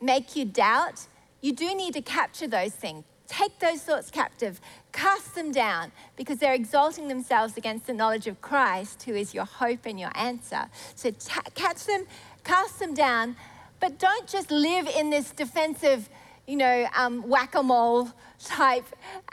make 0.01 0.37
you 0.37 0.45
doubt, 0.45 1.07
you 1.41 1.53
do 1.53 1.75
need 1.75 1.95
to 1.95 2.03
capture 2.03 2.47
those 2.47 2.73
things. 2.73 3.05
Take 3.27 3.59
those 3.59 3.83
thoughts 3.83 4.11
captive, 4.11 4.61
cast 4.93 5.35
them 5.35 5.51
down, 5.51 5.91
because 6.17 6.39
they're 6.39 6.55
exalting 6.55 7.09
themselves 7.09 7.57
against 7.57 7.87
the 7.89 7.93
knowledge 7.93 8.29
of 8.29 8.41
Christ, 8.41 9.03
who 9.03 9.15
is 9.15 9.35
your 9.35 9.45
hope 9.45 9.81
and 9.85 9.99
your 9.99 10.13
answer. 10.15 10.67
So 10.95 11.11
ta- 11.11 11.43
catch 11.55 11.85
them, 11.87 12.07
cast 12.45 12.79
them 12.79 12.95
down, 12.95 13.35
but 13.81 13.99
don't 13.99 14.29
just 14.29 14.53
live 14.53 14.87
in 14.87 15.11
this 15.11 15.33
defensive, 15.33 16.09
you 16.47 16.57
know, 16.57 16.89
um, 16.97 17.23
whack 17.29 17.55
a 17.55 17.63
mole 17.63 18.11
type 18.43 18.85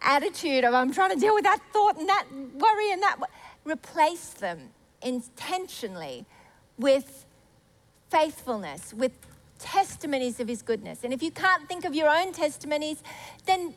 attitude 0.01 0.63
of 0.63 0.73
I'm 0.73 0.91
trying 0.91 1.13
to 1.13 1.19
deal 1.19 1.33
with 1.33 1.43
that 1.43 1.59
thought 1.71 1.97
and 1.97 2.09
that 2.09 2.25
worry 2.31 2.91
and 2.91 3.01
that. 3.01 3.17
Replace 3.65 4.29
them 4.31 4.69
intentionally 5.01 6.25
with 6.77 7.25
faithfulness, 8.09 8.93
with 8.93 9.11
testimonies 9.59 10.39
of 10.39 10.47
his 10.47 10.61
goodness. 10.61 11.03
And 11.03 11.13
if 11.13 11.23
you 11.23 11.31
can't 11.31 11.67
think 11.67 11.85
of 11.85 11.95
your 11.95 12.09
own 12.09 12.33
testimonies, 12.33 13.01
then 13.45 13.73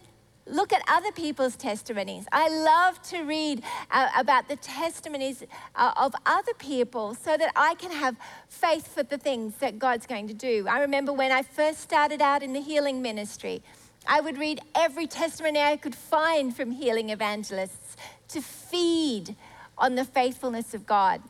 look 0.46 0.72
at 0.72 0.82
other 0.88 1.12
people's 1.12 1.56
testimonies. 1.56 2.26
I 2.32 2.48
love 2.48 3.02
to 3.10 3.22
read 3.22 3.62
uh, 3.90 4.08
about 4.16 4.48
the 4.48 4.56
testimonies 4.56 5.42
uh, 5.74 5.92
of 5.96 6.14
other 6.24 6.54
people 6.54 7.14
so 7.14 7.36
that 7.36 7.52
I 7.56 7.74
can 7.74 7.90
have 7.90 8.16
faith 8.48 8.86
for 8.86 9.02
the 9.02 9.18
things 9.18 9.54
that 9.56 9.78
God's 9.78 10.06
going 10.06 10.28
to 10.28 10.34
do. 10.34 10.66
I 10.68 10.80
remember 10.80 11.12
when 11.12 11.32
I 11.32 11.42
first 11.42 11.80
started 11.80 12.22
out 12.22 12.42
in 12.42 12.52
the 12.52 12.60
healing 12.60 13.02
ministry, 13.02 13.62
I 14.06 14.20
would 14.20 14.38
read 14.38 14.60
every 14.74 15.06
testimony 15.06 15.60
I 15.60 15.76
could 15.76 15.94
find 15.94 16.54
from 16.54 16.70
healing 16.70 17.10
evangelists 17.10 17.96
to 18.28 18.40
feed 18.40 19.34
on 19.76 19.96
the 19.96 20.04
faithfulness 20.04 20.74
of 20.74 20.86
God. 20.86 21.20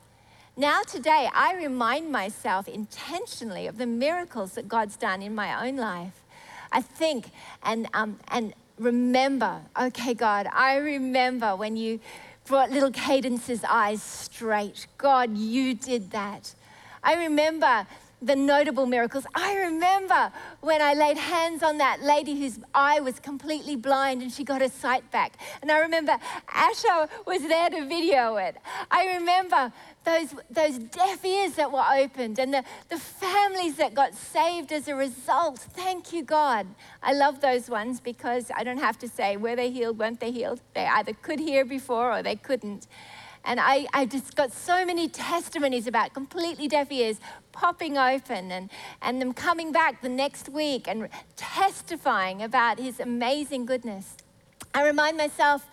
Now, 0.55 0.81
today, 0.81 1.29
I 1.33 1.55
remind 1.55 2.11
myself 2.11 2.67
intentionally 2.67 3.67
of 3.67 3.77
the 3.77 3.85
miracles 3.85 4.53
that 4.53 4.67
God's 4.67 4.97
done 4.97 5.21
in 5.21 5.35
my 5.35 5.67
own 5.67 5.75
life. 5.75 6.23
I 6.71 6.81
think 6.81 7.31
and, 7.63 7.87
um, 7.93 8.19
and 8.29 8.53
remember, 8.77 9.61
okay, 9.79 10.13
God, 10.13 10.47
I 10.51 10.77
remember 10.77 11.55
when 11.55 11.75
you 11.75 11.99
brought 12.45 12.71
little 12.71 12.91
Cadence's 12.91 13.63
eyes 13.63 14.01
straight. 14.01 14.87
God, 14.97 15.37
you 15.37 15.73
did 15.73 16.11
that. 16.11 16.53
I 17.03 17.25
remember 17.25 17.85
the 18.21 18.35
notable 18.35 18.85
miracles. 18.85 19.25
I 19.35 19.55
remember 19.55 20.31
when 20.61 20.81
I 20.81 20.93
laid 20.93 21.17
hands 21.17 21.61
on 21.61 21.77
that 21.77 22.01
lady 22.01 22.39
whose 22.39 22.59
eye 22.73 22.99
was 22.99 23.19
completely 23.19 23.75
blind 23.75 24.21
and 24.21 24.31
she 24.31 24.43
got 24.43 24.61
her 24.61 24.69
sight 24.69 25.09
back. 25.11 25.37
And 25.61 25.71
I 25.71 25.79
remember 25.79 26.17
Asher 26.51 27.07
was 27.25 27.41
there 27.43 27.69
to 27.69 27.85
video 27.85 28.37
it. 28.37 28.57
I 28.89 29.17
remember 29.17 29.71
those, 30.03 30.33
those 30.49 30.79
deaf 30.79 31.23
ears 31.23 31.53
that 31.53 31.71
were 31.71 31.85
opened 31.95 32.39
and 32.39 32.53
the, 32.53 32.63
the 32.89 32.97
families 32.97 33.75
that 33.75 33.93
got 33.93 34.15
saved 34.15 34.71
as 34.71 34.87
a 34.87 34.95
result. 34.95 35.59
Thank 35.59 36.11
you, 36.11 36.23
God. 36.23 36.65
I 37.03 37.13
love 37.13 37.39
those 37.41 37.69
ones 37.69 37.99
because 37.99 38.49
I 38.55 38.63
don't 38.63 38.79
have 38.79 38.97
to 38.99 39.07
say 39.07 39.37
were 39.37 39.55
they 39.55 39.69
healed, 39.69 39.99
weren't 39.99 40.19
they 40.19 40.31
healed. 40.31 40.61
They 40.73 40.85
either 40.85 41.13
could 41.13 41.39
hear 41.39 41.65
before 41.65 42.11
or 42.11 42.23
they 42.23 42.35
couldn't. 42.35 42.87
And 43.47 43.61
I, 43.61 43.87
I 43.93 44.05
just 44.05 44.35
got 44.35 44.51
so 44.51 44.85
many 44.85 45.07
testimonies 45.07 45.87
about 45.87 46.13
completely 46.13 46.67
deaf 46.67 46.91
ears 46.91 47.17
popping 47.53 47.97
open 47.97 48.51
and, 48.51 48.69
and 49.01 49.21
them 49.21 49.33
coming 49.33 49.71
back 49.71 50.01
the 50.01 50.09
next 50.09 50.49
week 50.49 50.85
and 50.85 51.07
testifying 51.37 52.43
about 52.43 52.77
his 52.77 52.99
amazing 52.99 53.65
goodness. 53.65 54.17
I 54.73 54.85
remind 54.85 55.15
myself 55.15 55.65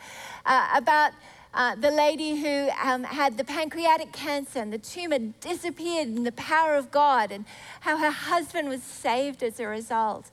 uh, 0.47 0.69
about 0.77 1.13
uh, 1.53 1.75
the 1.75 1.91
lady 1.91 2.37
who 2.37 2.69
um, 2.81 3.03
had 3.03 3.37
the 3.37 3.45
pancreatic 3.45 4.13
cancer 4.13 4.61
and 4.61 4.73
the 4.73 4.79
tumor 4.79 5.19
disappeared 5.41 6.07
in 6.07 6.23
the 6.23 6.33
power 6.33 6.77
of 6.77 6.93
God 6.93 7.33
and 7.33 7.45
how 7.81 7.97
her 7.97 8.11
husband 8.11 8.69
was 8.69 8.85
saved 8.85 9.43
as 9.43 9.59
a 9.59 9.67
result. 9.67 10.31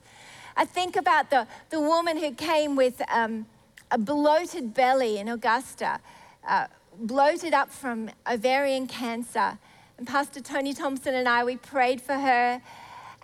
I 0.56 0.64
think 0.64 0.94
about 0.94 1.30
the, 1.30 1.48
the 1.70 1.80
woman 1.80 2.18
who 2.18 2.30
came 2.30 2.76
with 2.76 3.02
um, 3.10 3.46
a 3.90 3.98
bloated 3.98 4.74
belly 4.74 5.18
in 5.18 5.28
Augusta. 5.28 5.98
Uh, 6.46 6.66
bloated 6.98 7.54
up 7.54 7.70
from 7.70 8.10
ovarian 8.30 8.86
cancer. 8.86 9.58
And 9.98 10.06
Pastor 10.06 10.40
Tony 10.40 10.74
Thompson 10.74 11.14
and 11.14 11.28
I, 11.28 11.44
we 11.44 11.56
prayed 11.56 12.00
for 12.00 12.14
her. 12.14 12.60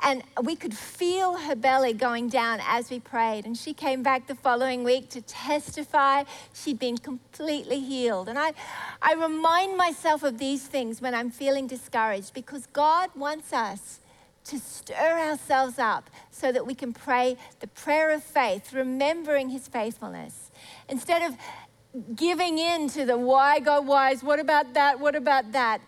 And 0.02 0.22
we 0.44 0.54
could 0.54 0.76
feel 0.76 1.36
her 1.36 1.56
belly 1.56 1.92
going 1.92 2.28
down 2.28 2.60
as 2.62 2.88
we 2.88 3.00
prayed. 3.00 3.46
And 3.46 3.56
she 3.56 3.74
came 3.74 4.02
back 4.02 4.28
the 4.28 4.34
following 4.34 4.84
week 4.84 5.10
to 5.10 5.20
testify 5.22 6.22
she'd 6.54 6.78
been 6.78 6.98
completely 6.98 7.80
healed. 7.80 8.28
And 8.28 8.38
I, 8.38 8.52
I 9.02 9.14
remind 9.14 9.76
myself 9.76 10.22
of 10.22 10.38
these 10.38 10.62
things 10.62 11.02
when 11.02 11.14
I'm 11.14 11.30
feeling 11.30 11.66
discouraged 11.66 12.32
because 12.32 12.66
God 12.66 13.10
wants 13.16 13.52
us 13.52 13.98
to 14.44 14.58
stir 14.58 15.18
ourselves 15.18 15.78
up 15.78 16.08
so 16.30 16.52
that 16.52 16.64
we 16.66 16.74
can 16.74 16.92
pray 16.92 17.36
the 17.60 17.66
prayer 17.66 18.10
of 18.12 18.22
faith, 18.22 18.72
remembering 18.72 19.50
his 19.50 19.68
faithfulness. 19.68 20.50
Instead 20.88 21.22
of 21.22 21.36
giving 22.14 22.58
in 22.58 22.88
to 22.90 23.04
the 23.04 23.18
why 23.18 23.60
God 23.60 23.86
wise, 23.86 24.22
what 24.22 24.40
about 24.40 24.74
that, 24.74 25.00
what 25.00 25.14
about 25.14 25.52
that? 25.52 25.80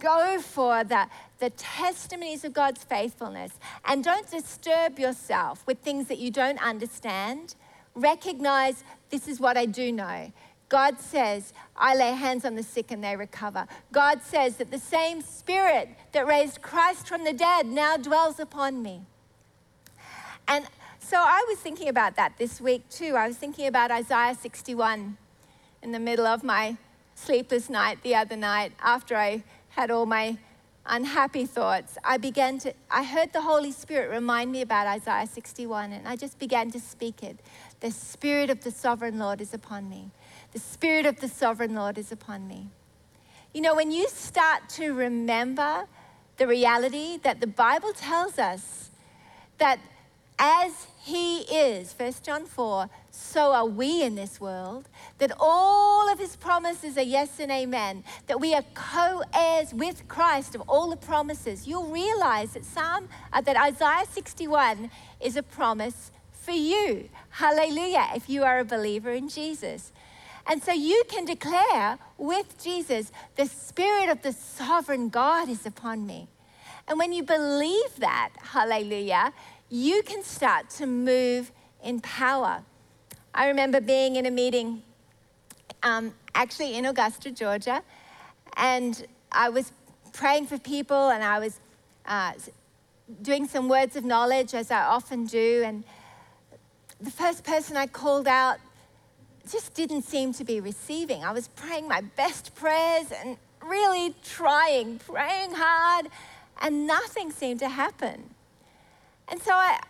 Go 0.00 0.40
for 0.40 0.82
the, 0.82 1.06
the 1.38 1.50
testimonies 1.50 2.44
of 2.44 2.52
God's 2.52 2.82
faithfulness 2.82 3.52
and 3.84 4.02
don't 4.02 4.28
disturb 4.30 4.98
yourself 4.98 5.64
with 5.66 5.78
things 5.78 6.08
that 6.08 6.18
you 6.18 6.30
don't 6.30 6.60
understand. 6.64 7.54
Recognize 7.94 8.82
this 9.10 9.28
is 9.28 9.38
what 9.38 9.56
I 9.56 9.66
do 9.66 9.92
know. 9.92 10.32
God 10.68 10.98
says, 10.98 11.52
I 11.76 11.94
lay 11.94 12.12
hands 12.12 12.44
on 12.44 12.56
the 12.56 12.62
sick 12.62 12.90
and 12.90 13.04
they 13.04 13.14
recover. 13.14 13.68
God 13.92 14.22
says 14.22 14.56
that 14.56 14.72
the 14.72 14.78
same 14.78 15.22
spirit 15.22 15.90
that 16.10 16.26
raised 16.26 16.60
Christ 16.60 17.06
from 17.06 17.22
the 17.22 17.32
dead 17.32 17.66
now 17.66 17.96
dwells 17.96 18.40
upon 18.40 18.82
me. 18.82 19.02
And 20.48 20.66
so 20.98 21.18
I 21.18 21.44
was 21.48 21.58
thinking 21.58 21.88
about 21.88 22.16
that 22.16 22.36
this 22.36 22.60
week 22.60 22.88
too. 22.88 23.14
I 23.14 23.28
was 23.28 23.36
thinking 23.36 23.68
about 23.68 23.92
Isaiah 23.92 24.34
61 24.34 25.16
in 25.86 25.92
the 25.92 26.00
middle 26.00 26.26
of 26.26 26.42
my 26.42 26.76
sleepless 27.14 27.70
night 27.70 28.02
the 28.02 28.12
other 28.12 28.36
night 28.36 28.72
after 28.82 29.16
I 29.16 29.44
had 29.68 29.88
all 29.92 30.04
my 30.04 30.36
unhappy 30.84 31.46
thoughts. 31.46 31.96
I 32.02 32.16
began 32.16 32.58
to, 32.58 32.74
I 32.90 33.04
heard 33.04 33.32
the 33.32 33.42
Holy 33.42 33.70
Spirit 33.70 34.10
remind 34.10 34.50
me 34.50 34.62
about 34.62 34.88
Isaiah 34.88 35.28
61 35.28 35.92
and 35.92 36.08
I 36.08 36.16
just 36.16 36.40
began 36.40 36.72
to 36.72 36.80
speak 36.80 37.22
it. 37.22 37.38
The 37.78 37.92
Spirit 37.92 38.50
of 38.50 38.64
the 38.64 38.72
Sovereign 38.72 39.20
Lord 39.20 39.40
is 39.40 39.54
upon 39.54 39.88
me. 39.88 40.10
The 40.52 40.58
Spirit 40.58 41.06
of 41.06 41.20
the 41.20 41.28
Sovereign 41.28 41.76
Lord 41.76 41.98
is 41.98 42.10
upon 42.10 42.48
me. 42.48 42.68
You 43.54 43.60
know, 43.60 43.76
when 43.76 43.92
you 43.92 44.08
start 44.08 44.68
to 44.70 44.92
remember 44.92 45.86
the 46.36 46.48
reality 46.48 47.18
that 47.18 47.40
the 47.40 47.46
Bible 47.46 47.92
tells 47.92 48.40
us 48.40 48.90
that 49.58 49.78
as 50.38 50.86
he 50.98 51.40
is, 51.42 51.94
1 51.96 52.12
John 52.22 52.44
4, 52.44 52.90
so 53.10 53.52
are 53.52 53.64
we 53.64 54.02
in 54.02 54.16
this 54.16 54.40
world, 54.40 54.88
that 55.18 55.32
all 55.38 56.12
of 56.12 56.18
his 56.18 56.36
promises 56.36 56.98
are 56.98 57.02
yes 57.02 57.38
and 57.38 57.50
amen, 57.50 58.04
that 58.26 58.40
we 58.40 58.54
are 58.54 58.64
co 58.74 59.22
heirs 59.32 59.72
with 59.72 60.06
Christ 60.08 60.54
of 60.54 60.62
all 60.62 60.90
the 60.90 60.96
promises, 60.96 61.66
you'll 61.66 61.86
realize 61.86 62.52
that 62.52 62.64
Psalm, 62.64 63.08
uh, 63.32 63.40
that 63.40 63.56
Isaiah 63.56 64.04
61 64.10 64.90
is 65.20 65.36
a 65.36 65.42
promise 65.42 66.10
for 66.32 66.52
you. 66.52 67.08
Hallelujah, 67.30 68.08
if 68.14 68.28
you 68.28 68.42
are 68.42 68.58
a 68.58 68.64
believer 68.64 69.12
in 69.12 69.28
Jesus. 69.28 69.92
And 70.48 70.62
so 70.62 70.72
you 70.72 71.02
can 71.08 71.24
declare 71.24 71.98
with 72.18 72.62
Jesus, 72.62 73.10
the 73.36 73.46
Spirit 73.46 74.08
of 74.08 74.22
the 74.22 74.32
sovereign 74.32 75.08
God 75.08 75.48
is 75.48 75.66
upon 75.66 76.06
me. 76.06 76.28
And 76.88 76.98
when 76.98 77.12
you 77.12 77.24
believe 77.24 77.96
that, 77.98 78.30
hallelujah, 78.40 79.32
you 79.68 80.02
can 80.02 80.22
start 80.22 80.70
to 80.70 80.86
move 80.86 81.52
in 81.82 82.00
power. 82.00 82.62
I 83.34 83.48
remember 83.48 83.80
being 83.80 84.16
in 84.16 84.26
a 84.26 84.30
meeting, 84.30 84.82
um, 85.82 86.14
actually 86.34 86.74
in 86.74 86.86
Augusta, 86.86 87.30
Georgia, 87.30 87.82
and 88.56 89.06
I 89.32 89.48
was 89.48 89.72
praying 90.12 90.46
for 90.46 90.58
people 90.58 91.10
and 91.10 91.22
I 91.22 91.38
was 91.38 91.60
uh, 92.06 92.32
doing 93.22 93.46
some 93.46 93.68
words 93.68 93.96
of 93.96 94.04
knowledge, 94.04 94.54
as 94.54 94.70
I 94.70 94.84
often 94.84 95.26
do. 95.26 95.62
And 95.64 95.84
the 97.00 97.10
first 97.10 97.44
person 97.44 97.76
I 97.76 97.86
called 97.86 98.26
out 98.26 98.58
just 99.50 99.74
didn't 99.74 100.02
seem 100.02 100.32
to 100.34 100.44
be 100.44 100.60
receiving. 100.60 101.24
I 101.24 101.32
was 101.32 101.48
praying 101.48 101.88
my 101.88 102.00
best 102.00 102.54
prayers 102.54 103.12
and 103.12 103.36
really 103.62 104.14
trying, 104.24 104.98
praying 104.98 105.52
hard, 105.52 106.06
and 106.62 106.86
nothing 106.86 107.30
seemed 107.30 107.60
to 107.60 107.68
happen. 107.68 108.35
And 109.28 109.40
so 109.42 109.52
I, 109.52 109.80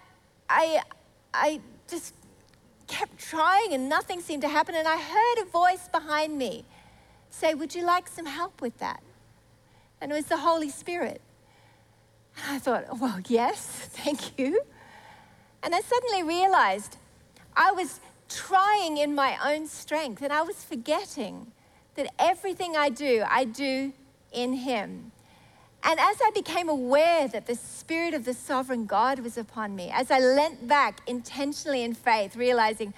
I, 0.49 0.83
I 1.35 1.61
just 1.89 2.15
kept 2.87 3.19
trying 3.19 3.73
and 3.73 3.89
nothing 3.89 4.21
seemed 4.21 4.43
to 4.43 4.49
happen. 4.49 4.75
And 4.75 4.89
I 4.89 4.97
heard 4.97 5.43
a 5.43 5.45
voice 5.45 5.89
behind 5.89 6.37
me 6.39 6.65
say, 7.31 7.55
Would 7.55 7.75
you 7.75 7.85
like 7.85 8.09
some 8.09 8.27
help 8.27 8.61
with 8.61 8.79
that? 8.79 9.03
And 10.01 10.13
it 10.13 10.15
was 10.15 10.27
the 10.27 10.39
Holy 10.39 10.71
Spirit. 10.71 11.21
And 12.37 12.57
I 12.57 12.59
thought, 12.59 12.99
Well, 12.99 13.21
yes, 13.29 13.67
thank 13.93 14.39
you. 14.39 14.61
And 15.63 15.75
I 15.75 15.81
suddenly 15.81 16.23
realized 16.23 16.97
I 17.57 17.73
was 17.73 18.01
trying 18.29 18.99
in 18.99 19.15
my 19.15 19.39
own 19.45 19.67
strength 19.67 20.23
and 20.23 20.33
I 20.33 20.43
was 20.43 20.63
forgetting 20.65 21.53
that 21.95 22.13
everything 22.19 22.77
I 22.77 22.89
do, 22.89 23.25
I 23.27 23.45
do 23.45 23.93
in 24.33 24.53
Him. 24.53 25.13
And 25.83 26.01
as 26.01 26.17
I 26.21 26.31
became 26.35 26.69
aware 26.69 27.29
that 27.29 27.47
the 27.47 27.55
Spirit 27.55 28.15
of 28.15 28.25
the 28.25 28.35
sovereign 28.35 28.87
God 28.87 29.21
was 29.21 29.39
upon 29.39 29.77
me, 29.77 29.91
as 29.93 30.11
I 30.11 30.19
leant 30.19 30.67
back 30.67 31.01
intentionally 31.07 31.83
in 31.83 31.95
faith, 31.95 32.35
realizing 32.35 32.93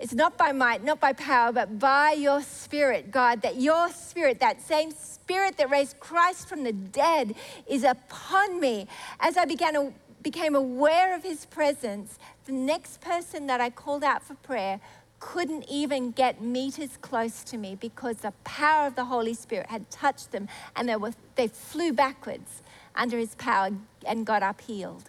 it's 0.00 0.12
not 0.12 0.36
by 0.36 0.50
might, 0.50 0.82
not 0.82 0.98
by 0.98 1.12
power, 1.12 1.52
but 1.52 1.78
by 1.78 2.12
your 2.12 2.42
Spirit, 2.42 3.12
God, 3.12 3.42
that 3.42 3.60
your 3.60 3.88
Spirit, 3.90 4.40
that 4.40 4.60
same 4.60 4.90
Spirit 4.90 5.56
that 5.58 5.70
raised 5.70 6.00
Christ 6.00 6.48
from 6.48 6.64
the 6.64 6.72
dead, 6.72 7.36
is 7.68 7.84
upon 7.84 8.58
me. 8.60 8.88
As 9.20 9.36
I 9.36 9.44
began 9.44 9.94
became 10.20 10.54
aware 10.54 11.14
of 11.14 11.22
His 11.22 11.46
presence, 11.46 12.18
the 12.46 12.52
next 12.52 13.00
person 13.00 13.46
that 13.46 13.60
I 13.60 13.70
called 13.70 14.02
out 14.02 14.22
for 14.22 14.34
prayer 14.34 14.80
couldn't 15.24 15.64
even 15.70 16.10
get 16.10 16.42
meters 16.42 16.98
close 17.00 17.42
to 17.42 17.56
me 17.56 17.74
because 17.74 18.18
the 18.18 18.32
power 18.44 18.86
of 18.86 18.94
the 18.94 19.06
Holy 19.06 19.32
Spirit 19.32 19.66
had 19.70 19.90
touched 19.90 20.32
them 20.32 20.46
and 20.76 20.86
they, 20.86 20.96
were, 20.96 21.14
they 21.36 21.48
flew 21.48 21.94
backwards 21.94 22.60
under 22.94 23.16
his 23.16 23.34
power 23.36 23.70
and 24.06 24.26
got 24.26 24.42
up 24.42 24.60
healed. 24.60 25.04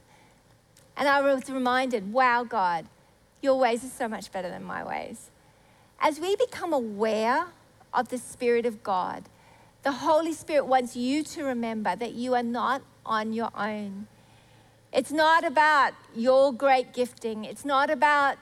And 0.95 1.09
I 1.09 1.21
was 1.21 1.49
reminded, 1.49 2.13
wow, 2.13 2.45
God, 2.45 2.85
your 3.41 3.59
ways 3.59 3.83
are 3.83 3.89
so 3.89 4.07
much 4.07 4.31
better 4.31 4.49
than 4.49 4.63
my 4.63 4.85
ways. 4.85 5.31
As 5.99 6.17
we 6.17 6.37
become 6.37 6.71
aware 6.71 7.47
of 7.93 8.07
the 8.07 8.17
Spirit 8.17 8.65
of 8.65 8.83
God, 8.83 9.25
the 9.83 9.91
Holy 9.91 10.31
Spirit 10.31 10.65
wants 10.65 10.95
you 10.95 11.23
to 11.23 11.43
remember 11.43 11.93
that 11.93 12.13
you 12.13 12.35
are 12.35 12.43
not 12.43 12.81
on 13.05 13.33
your 13.33 13.51
own. 13.53 14.07
It's 14.93 15.11
not 15.11 15.43
about 15.43 15.91
your 16.15 16.53
great 16.53 16.93
gifting. 16.93 17.43
It's 17.43 17.65
not 17.65 17.89
about 17.89 18.37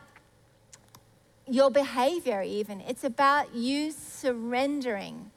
your 1.48 1.70
behavior, 1.70 2.42
even. 2.42 2.82
It's 2.82 3.04
about 3.04 3.54
you 3.54 3.92
surrendering 3.92 5.32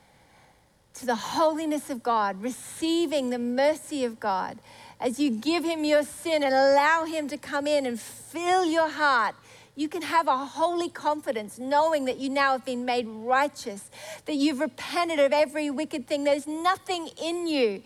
to 0.94 1.06
the 1.06 1.14
holiness 1.14 1.90
of 1.90 2.02
God, 2.02 2.40
receiving 2.40 3.30
the 3.30 3.38
mercy 3.38 4.04
of 4.04 4.18
God. 4.18 4.58
As 4.98 5.20
you 5.20 5.30
give 5.30 5.62
Him 5.64 5.84
your 5.84 6.02
sin 6.02 6.42
and 6.42 6.54
allow 6.54 7.04
Him 7.04 7.28
to 7.28 7.36
come 7.36 7.66
in 7.66 7.84
and 7.84 8.00
fill 8.00 8.64
your 8.64 8.88
heart, 8.88 9.34
you 9.74 9.88
can 9.88 10.00
have 10.00 10.26
a 10.26 10.38
holy 10.38 10.88
confidence 10.88 11.58
knowing 11.58 12.06
that 12.06 12.16
you 12.16 12.30
now 12.30 12.52
have 12.52 12.64
been 12.64 12.86
made 12.86 13.06
righteous, 13.06 13.90
that 14.24 14.34
you've 14.34 14.60
repented 14.60 15.18
of 15.18 15.34
every 15.34 15.68
wicked 15.70 16.06
thing. 16.06 16.24
There's 16.24 16.46
nothing 16.46 17.10
in 17.22 17.46
you 17.46 17.82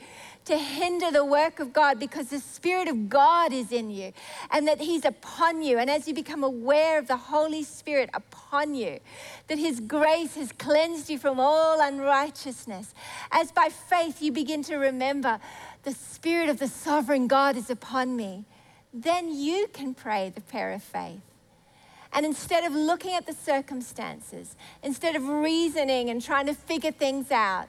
to 0.51 0.59
hinder 0.59 1.13
the 1.13 1.25
work 1.25 1.61
of 1.61 1.73
God 1.73 2.01
because 2.01 2.27
the 2.27 2.41
Spirit 2.41 2.89
of 2.89 3.09
God 3.09 3.53
is 3.53 3.71
in 3.71 3.89
you 3.89 4.13
and 4.51 4.67
that 4.67 4.81
He's 4.81 5.05
upon 5.05 5.63
you. 5.63 5.79
And 5.79 5.89
as 5.89 6.09
you 6.09 6.15
become 6.15 6.43
aware 6.43 6.99
of 6.99 7.07
the 7.07 7.17
Holy 7.17 7.63
Spirit 7.63 8.11
upon 8.13 8.75
you, 8.75 8.99
that 9.47 9.59
His 9.59 9.79
grace 9.79 10.35
has 10.35 10.51
cleansed 10.51 11.09
you 11.09 11.19
from 11.19 11.39
all 11.39 11.81
unrighteousness, 11.81 12.95
as 13.31 13.53
by 13.53 13.69
faith 13.69 14.21
you 14.21 14.33
begin 14.33 14.65
to 14.65 14.77
remember 14.77 15.39
the 15.85 15.93
Spirit 15.93 16.49
of 16.49 16.59
the 16.59 16.67
sovereign 16.67 17.29
God 17.29 17.57
is 17.57 17.71
upon 17.71 18.17
me, 18.17 18.45
then 18.93 19.33
you 19.33 19.69
can 19.73 19.95
pray 19.95 20.33
the 20.35 20.41
prayer 20.41 20.73
of 20.73 20.83
faith. 20.83 21.21
And 22.13 22.27
instead 22.27 22.65
of 22.65 22.73
looking 22.73 23.15
at 23.15 23.25
the 23.25 23.35
circumstances, 23.35 24.57
instead 24.83 25.15
of 25.15 25.29
reasoning 25.29 26.11
and 26.11 26.21
trying 26.21 26.47
to 26.47 26.55
figure 26.55 26.91
things 26.91 27.31
out, 27.31 27.69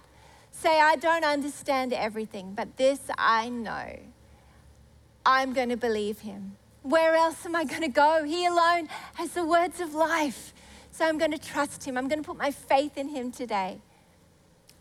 say, 0.51 0.79
I 0.79 0.95
don't 0.95 1.23
understand 1.23 1.93
everything, 1.93 2.53
but 2.53 2.77
this 2.77 2.99
I 3.17 3.49
know. 3.49 3.99
I'm 5.25 5.53
going 5.53 5.69
to 5.69 5.77
believe 5.77 6.19
him. 6.19 6.57
Where 6.83 7.15
else 7.15 7.45
am 7.45 7.55
I 7.55 7.63
going 7.63 7.81
to 7.81 7.87
go? 7.87 8.23
He 8.23 8.45
alone 8.45 8.89
has 9.15 9.31
the 9.31 9.45
words 9.45 9.79
of 9.79 9.93
life. 9.93 10.53
So 10.91 11.05
I'm 11.05 11.17
going 11.17 11.31
to 11.31 11.37
trust 11.37 11.83
him. 11.83 11.97
I'm 11.97 12.07
going 12.07 12.21
to 12.21 12.25
put 12.25 12.37
my 12.37 12.51
faith 12.51 12.97
in 12.97 13.09
him 13.09 13.31
today. 13.31 13.79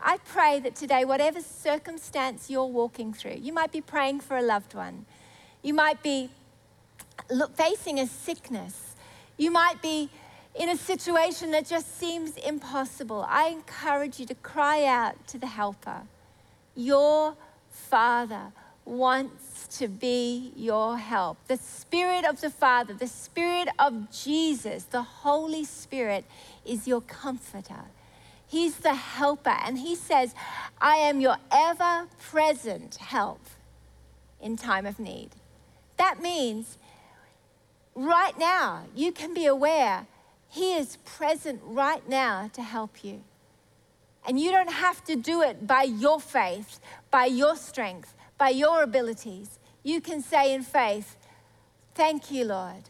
I 0.03 0.17
pray 0.17 0.59
that 0.61 0.75
today, 0.75 1.05
whatever 1.05 1.41
circumstance 1.41 2.49
you're 2.49 2.65
walking 2.65 3.13
through, 3.13 3.37
you 3.39 3.53
might 3.53 3.71
be 3.71 3.81
praying 3.81 4.21
for 4.21 4.35
a 4.35 4.41
loved 4.41 4.73
one, 4.73 5.05
you 5.61 5.75
might 5.75 6.01
be 6.01 6.29
facing 7.55 7.99
a 7.99 8.07
sickness, 8.07 8.95
you 9.37 9.51
might 9.51 9.81
be 9.81 10.09
in 10.55 10.69
a 10.69 10.77
situation 10.77 11.51
that 11.51 11.65
just 11.65 11.97
seems 11.97 12.35
impossible. 12.37 13.25
I 13.27 13.49
encourage 13.49 14.19
you 14.19 14.25
to 14.27 14.35
cry 14.35 14.85
out 14.85 15.27
to 15.27 15.37
the 15.37 15.47
helper. 15.47 16.01
Your 16.75 17.35
Father 17.69 18.51
wants 18.83 19.67
to 19.79 19.87
be 19.87 20.51
your 20.55 20.97
help. 20.97 21.37
The 21.47 21.57
Spirit 21.57 22.25
of 22.25 22.41
the 22.41 22.49
Father, 22.49 22.93
the 22.93 23.07
Spirit 23.07 23.69
of 23.79 24.11
Jesus, 24.11 24.83
the 24.83 25.01
Holy 25.01 25.63
Spirit 25.63 26.25
is 26.65 26.87
your 26.87 27.01
comforter. 27.01 27.85
He's 28.47 28.77
the 28.77 28.95
helper. 28.95 29.55
And 29.65 29.79
he 29.79 29.95
says, 29.95 30.35
I 30.81 30.97
am 30.97 31.21
your 31.21 31.37
ever 31.51 32.07
present 32.19 32.95
help 32.95 33.39
in 34.41 34.57
time 34.57 34.85
of 34.85 34.99
need. 34.99 35.29
That 35.97 36.21
means 36.21 36.77
right 37.95 38.37
now 38.37 38.83
you 38.93 39.11
can 39.11 39.33
be 39.33 39.45
aware 39.45 40.07
he 40.51 40.75
is 40.75 40.97
present 41.05 41.61
right 41.63 42.07
now 42.09 42.49
to 42.53 42.61
help 42.61 43.05
you. 43.05 43.21
And 44.27 44.37
you 44.37 44.51
don't 44.51 44.71
have 44.71 45.01
to 45.05 45.15
do 45.15 45.41
it 45.41 45.65
by 45.65 45.83
your 45.83 46.19
faith, 46.19 46.81
by 47.09 47.25
your 47.25 47.55
strength, 47.55 48.13
by 48.37 48.49
your 48.49 48.83
abilities. 48.83 49.59
You 49.81 50.01
can 50.01 50.21
say 50.21 50.53
in 50.53 50.63
faith, 50.63 51.15
Thank 51.95 52.31
you, 52.31 52.43
Lord. 52.43 52.83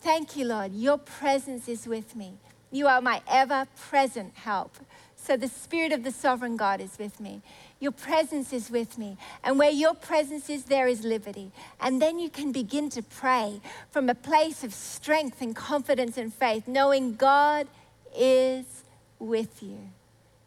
Thank 0.00 0.34
you, 0.34 0.46
Lord. 0.46 0.72
Your 0.72 0.96
presence 0.96 1.68
is 1.68 1.86
with 1.86 2.16
me. 2.16 2.38
You 2.70 2.86
are 2.86 3.02
my 3.02 3.20
ever 3.28 3.66
present 3.90 4.32
help. 4.34 4.78
So 5.14 5.36
the 5.36 5.48
Spirit 5.48 5.92
of 5.92 6.04
the 6.04 6.10
sovereign 6.10 6.56
God 6.56 6.80
is 6.80 6.98
with 6.98 7.20
me. 7.20 7.42
Your 7.80 7.92
presence 7.92 8.52
is 8.52 8.70
with 8.70 8.98
me. 8.98 9.16
And 9.44 9.58
where 9.58 9.70
your 9.70 9.94
presence 9.94 10.50
is, 10.50 10.64
there 10.64 10.88
is 10.88 11.04
liberty. 11.04 11.52
And 11.80 12.02
then 12.02 12.18
you 12.18 12.28
can 12.28 12.50
begin 12.50 12.90
to 12.90 13.02
pray 13.02 13.60
from 13.90 14.08
a 14.08 14.14
place 14.14 14.64
of 14.64 14.74
strength 14.74 15.40
and 15.40 15.54
confidence 15.54 16.16
and 16.16 16.34
faith, 16.34 16.66
knowing 16.66 17.14
God 17.14 17.68
is 18.16 18.82
with 19.18 19.62
you. 19.62 19.90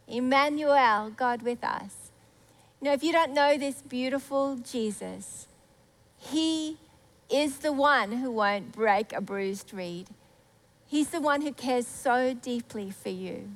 Emmanuel, 0.07 1.11
God 1.11 1.41
with 1.41 1.63
us. 1.63 2.11
Know, 2.81 2.93
if 2.93 3.03
you 3.03 3.11
don't 3.11 3.33
know 3.33 3.57
this 3.57 3.81
beautiful 3.81 4.55
Jesus, 4.55 5.47
He 6.17 6.77
is 7.29 7.59
the 7.59 7.71
one 7.71 8.11
who 8.13 8.31
won't 8.31 8.71
break 8.71 9.13
a 9.13 9.21
bruised 9.21 9.71
reed. 9.71 10.07
He's 10.87 11.09
the 11.09 11.21
one 11.21 11.41
who 11.41 11.53
cares 11.53 11.85
so 11.85 12.33
deeply 12.33 12.89
for 12.89 13.09
you. 13.09 13.51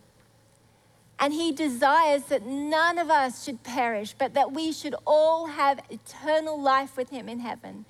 And 1.20 1.34
he 1.34 1.52
desires 1.52 2.24
that 2.24 2.46
none 2.46 2.98
of 2.98 3.10
us 3.10 3.44
should 3.44 3.64
perish, 3.64 4.16
but 4.18 4.34
that 4.34 4.52
we 4.52 4.72
should 4.72 4.96
all 5.06 5.48
have 5.48 5.80
eternal 5.90 6.62
life 6.62 6.98
with 6.98 7.10
him 7.10 7.30
in 7.30 7.40
heaven. 7.40 7.86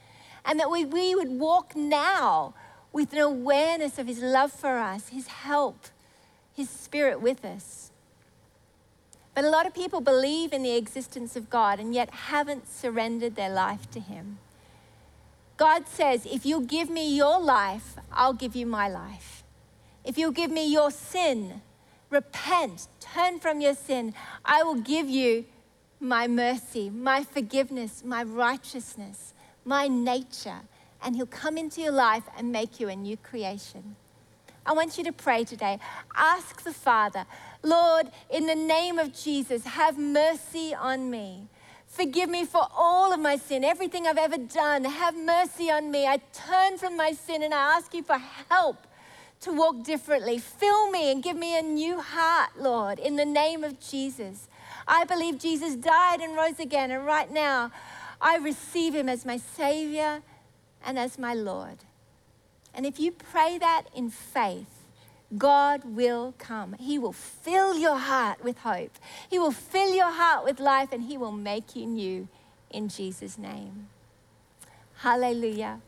And 0.45 0.59
that 0.59 0.69
we, 0.69 0.85
we 0.85 1.15
would 1.15 1.31
walk 1.31 1.75
now 1.75 2.53
with 2.93 3.11
an 3.13 3.19
awareness 3.19 3.97
of 3.97 4.07
his 4.07 4.21
love 4.21 4.51
for 4.51 4.77
us, 4.77 5.09
his 5.09 5.27
help, 5.27 5.87
his 6.53 6.69
spirit 6.69 7.19
with 7.19 7.43
us. 7.43 7.91
But 9.33 9.43
a 9.43 9.49
lot 9.49 9.65
of 9.65 9.73
people 9.73 9.99
believe 9.99 10.53
in 10.53 10.63
the 10.63 10.75
existence 10.77 11.35
of 11.35 11.49
God 11.49 11.79
and 11.79 11.93
yet 11.93 12.09
haven't 12.09 12.69
surrendered 12.69 13.35
their 13.35 13.49
life 13.49 13.91
to 13.91 13.99
him. 13.99 14.37
God 15.57 15.87
says, 15.87 16.25
if 16.25 16.45
you'll 16.45 16.61
give 16.61 16.89
me 16.89 17.15
your 17.15 17.39
life, 17.39 17.95
I'll 18.11 18.33
give 18.33 18.55
you 18.55 18.65
my 18.65 18.87
life. 18.87 19.43
If 20.05 20.17
you'll 20.17 20.31
give 20.31 20.51
me 20.51 20.71
your 20.71 20.91
sin, 20.91 21.61
repent, 22.09 22.87
turn 22.99 23.39
from 23.39 23.61
your 23.61 23.75
sin, 23.75 24.13
I 24.43 24.63
will 24.63 24.75
give 24.75 25.09
you 25.09 25.45
my 25.99 26.27
mercy, 26.27 26.89
my 26.89 27.23
forgiveness, 27.23 28.03
my 28.03 28.23
righteousness, 28.23 29.33
my 29.63 29.87
nature, 29.87 30.61
and 31.03 31.15
He'll 31.15 31.25
come 31.25 31.57
into 31.57 31.81
your 31.81 31.91
life 31.91 32.23
and 32.37 32.51
make 32.51 32.79
you 32.79 32.89
a 32.89 32.95
new 32.95 33.17
creation. 33.17 33.95
I 34.65 34.73
want 34.73 34.97
you 34.97 35.03
to 35.03 35.11
pray 35.11 35.43
today. 35.43 35.79
Ask 36.15 36.63
the 36.63 36.73
Father, 36.73 37.25
Lord, 37.61 38.07
in 38.29 38.47
the 38.47 38.55
name 38.55 38.97
of 38.97 39.13
Jesus, 39.13 39.63
have 39.63 39.97
mercy 39.97 40.73
on 40.73 41.09
me. 41.11 41.47
Forgive 41.87 42.29
me 42.29 42.45
for 42.45 42.67
all 42.75 43.13
of 43.13 43.19
my 43.19 43.37
sin, 43.37 43.63
everything 43.63 44.07
I've 44.07 44.17
ever 44.17 44.37
done. 44.37 44.83
Have 44.83 45.15
mercy 45.15 45.71
on 45.71 45.91
me. 45.91 46.05
I 46.05 46.17
turn 46.33 46.77
from 46.77 46.97
my 46.97 47.13
sin 47.13 47.41
and 47.43 47.53
I 47.53 47.77
ask 47.77 47.93
you 47.93 48.03
for 48.03 48.17
help 48.49 48.84
to 49.41 49.51
walk 49.51 49.83
differently. 49.83 50.39
Fill 50.39 50.89
me 50.91 51.11
and 51.11 51.21
give 51.21 51.37
me 51.37 51.57
a 51.57 51.61
new 51.61 52.01
heart, 52.01 52.51
Lord, 52.59 52.99
in 52.99 53.15
the 53.15 53.25
name 53.25 53.63
of 53.63 53.79
Jesus. 53.79 54.47
I 54.87 55.05
believe 55.05 55.39
Jesus 55.39 55.75
died 55.75 56.21
and 56.21 56.35
rose 56.35 56.59
again, 56.59 56.91
and 56.91 57.05
right 57.05 57.31
now 57.31 57.71
I 58.21 58.37
receive 58.37 58.95
him 58.95 59.09
as 59.09 59.25
my 59.25 59.37
Savior 59.37 60.21
and 60.83 60.97
as 60.97 61.17
my 61.17 61.33
Lord. 61.33 61.77
And 62.73 62.85
if 62.85 62.99
you 62.99 63.11
pray 63.11 63.57
that 63.57 63.83
in 63.95 64.09
faith, 64.09 64.67
God 65.37 65.83
will 65.83 66.33
come. 66.37 66.73
He 66.79 66.99
will 66.99 67.13
fill 67.13 67.77
your 67.77 67.97
heart 67.97 68.43
with 68.43 68.59
hope. 68.59 68.91
He 69.29 69.39
will 69.39 69.51
fill 69.51 69.93
your 69.93 70.11
heart 70.11 70.43
with 70.43 70.59
life 70.59 70.89
and 70.91 71.03
He 71.03 71.17
will 71.17 71.31
make 71.31 71.75
you 71.75 71.85
new 71.85 72.27
in 72.69 72.89
Jesus' 72.89 73.37
name. 73.37 73.87
Hallelujah. 74.97 75.81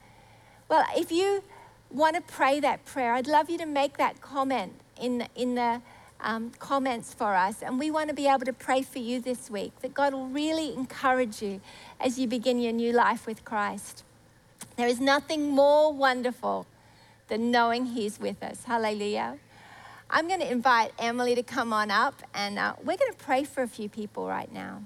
Well, 0.70 0.86
if 0.96 1.12
you 1.12 1.44
want 1.92 2.16
to 2.16 2.22
pray 2.22 2.60
that 2.60 2.86
prayer, 2.86 3.14
I'd 3.14 3.28
love 3.28 3.50
you 3.50 3.58
to 3.60 3.66
make 3.66 3.98
that 3.98 4.22
comment 4.22 4.74
in, 5.00 5.28
in 5.36 5.56
the 5.56 5.82
um, 6.20 6.52
comments 6.60 7.14
for 7.14 7.36
us. 7.36 7.62
And 7.62 7.80
we 7.80 7.92
want 7.92 8.10
to 8.10 8.16
be 8.16 8.28
able 8.28 8.46
to 8.46 8.54
pray 8.54 8.82
for 8.82 9.00
you 9.00 9.20
this 9.20 9.50
week 9.50 9.72
that 9.82 9.94
God 9.94 10.14
will 10.14 10.28
really 10.28 10.74
encourage 10.74 11.42
you 11.42 11.62
as 12.00 12.20
you 12.20 12.28
begin 12.28 12.60
your 12.60 12.74
new 12.74 12.92
life 12.92 13.26
with 13.28 13.46
Christ. 13.46 14.04
There 14.76 14.88
is 14.88 15.00
nothing 15.00 15.50
more 15.50 15.94
wonderful 15.94 16.68
than 17.28 17.52
knowing 17.52 17.88
He's 17.88 18.20
with 18.20 18.42
us. 18.44 18.64
Hallelujah. 18.66 19.38
I'm 20.10 20.28
going 20.28 20.40
to 20.40 20.50
invite 20.50 20.92
Emily 20.98 21.36
to 21.36 21.44
come 21.44 21.74
on 21.74 21.92
up, 21.92 22.22
and 22.34 22.58
uh, 22.58 22.74
we're 22.80 22.98
going 22.98 23.12
to 23.12 23.18
pray 23.18 23.44
for 23.44 23.62
a 23.62 23.68
few 23.68 23.90
people 23.90 24.26
right 24.26 24.52
now. 24.52 24.84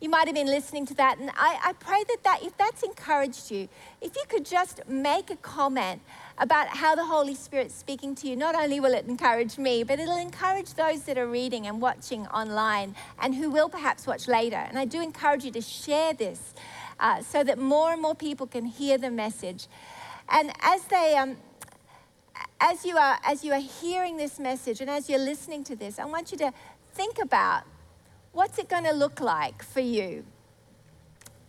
You 0.00 0.08
might 0.08 0.26
have 0.28 0.34
been 0.34 0.46
listening 0.46 0.86
to 0.86 0.94
that, 0.94 1.18
and 1.18 1.30
I, 1.36 1.58
I 1.62 1.72
pray 1.74 2.02
that, 2.08 2.24
that 2.24 2.42
if 2.42 2.56
that's 2.56 2.82
encouraged 2.82 3.50
you, 3.50 3.68
if 4.00 4.16
you 4.16 4.22
could 4.30 4.46
just 4.46 4.80
make 4.88 5.30
a 5.30 5.36
comment 5.36 6.00
about 6.38 6.68
how 6.68 6.94
the 6.94 7.04
Holy 7.04 7.34
Spirit's 7.34 7.74
speaking 7.74 8.14
to 8.14 8.26
you, 8.26 8.34
not 8.34 8.54
only 8.54 8.80
will 8.80 8.94
it 8.94 9.06
encourage 9.06 9.58
me, 9.58 9.82
but 9.82 10.00
it'll 10.00 10.16
encourage 10.16 10.72
those 10.72 11.02
that 11.02 11.18
are 11.18 11.26
reading 11.28 11.66
and 11.66 11.82
watching 11.82 12.26
online 12.28 12.96
and 13.20 13.34
who 13.34 13.50
will 13.50 13.68
perhaps 13.68 14.06
watch 14.06 14.26
later. 14.26 14.56
And 14.56 14.78
I 14.78 14.86
do 14.86 15.02
encourage 15.02 15.44
you 15.44 15.50
to 15.50 15.60
share 15.60 16.14
this 16.14 16.54
uh, 16.98 17.20
so 17.20 17.44
that 17.44 17.58
more 17.58 17.92
and 17.92 18.00
more 18.00 18.14
people 18.14 18.46
can 18.46 18.64
hear 18.64 18.96
the 18.96 19.10
message. 19.10 19.66
And 20.30 20.50
as 20.62 20.82
they, 20.84 21.14
um, 21.16 21.36
as 22.58 22.86
you 22.86 22.96
are, 22.96 23.18
as 23.22 23.44
you 23.44 23.52
are 23.52 23.60
hearing 23.60 24.16
this 24.16 24.38
message 24.38 24.80
and 24.80 24.88
as 24.88 25.10
you're 25.10 25.18
listening 25.18 25.62
to 25.64 25.76
this, 25.76 25.98
I 25.98 26.06
want 26.06 26.32
you 26.32 26.38
to 26.38 26.54
think 26.94 27.18
about 27.18 27.64
what's 28.32 28.58
it 28.58 28.68
going 28.68 28.84
to 28.84 28.92
look 28.92 29.20
like 29.20 29.62
for 29.62 29.80
you 29.80 30.24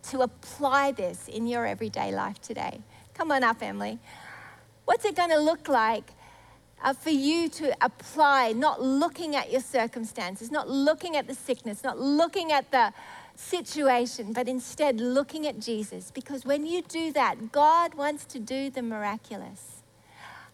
to 0.03 0.21
apply 0.21 0.91
this 0.91 1.27
in 1.27 1.47
your 1.47 1.65
everyday 1.65 2.11
life 2.11 2.41
today? 2.41 2.81
Come 3.13 3.31
on 3.31 3.43
up, 3.43 3.61
Emily. 3.61 3.99
What's 4.85 5.05
it 5.05 5.15
going 5.15 5.29
to 5.29 5.39
look 5.39 5.67
like 5.67 6.11
uh, 6.83 6.93
for 6.93 7.11
you 7.11 7.47
to 7.49 7.75
apply, 7.85 8.53
not 8.53 8.81
looking 8.81 9.35
at 9.35 9.51
your 9.51 9.61
circumstances, 9.61 10.49
not 10.49 10.67
looking 10.69 11.15
at 11.15 11.27
the 11.27 11.35
sickness, 11.35 11.83
not 11.83 11.99
looking 11.99 12.51
at 12.51 12.71
the 12.71 12.91
situation, 13.35 14.33
but 14.33 14.47
instead 14.47 14.99
looking 14.99 15.45
at 15.45 15.59
Jesus? 15.59 16.09
Because 16.09 16.45
when 16.45 16.65
you 16.65 16.81
do 16.81 17.11
that, 17.13 17.51
God 17.51 17.93
wants 17.93 18.25
to 18.25 18.39
do 18.39 18.69
the 18.69 18.81
miraculous. 18.81 19.83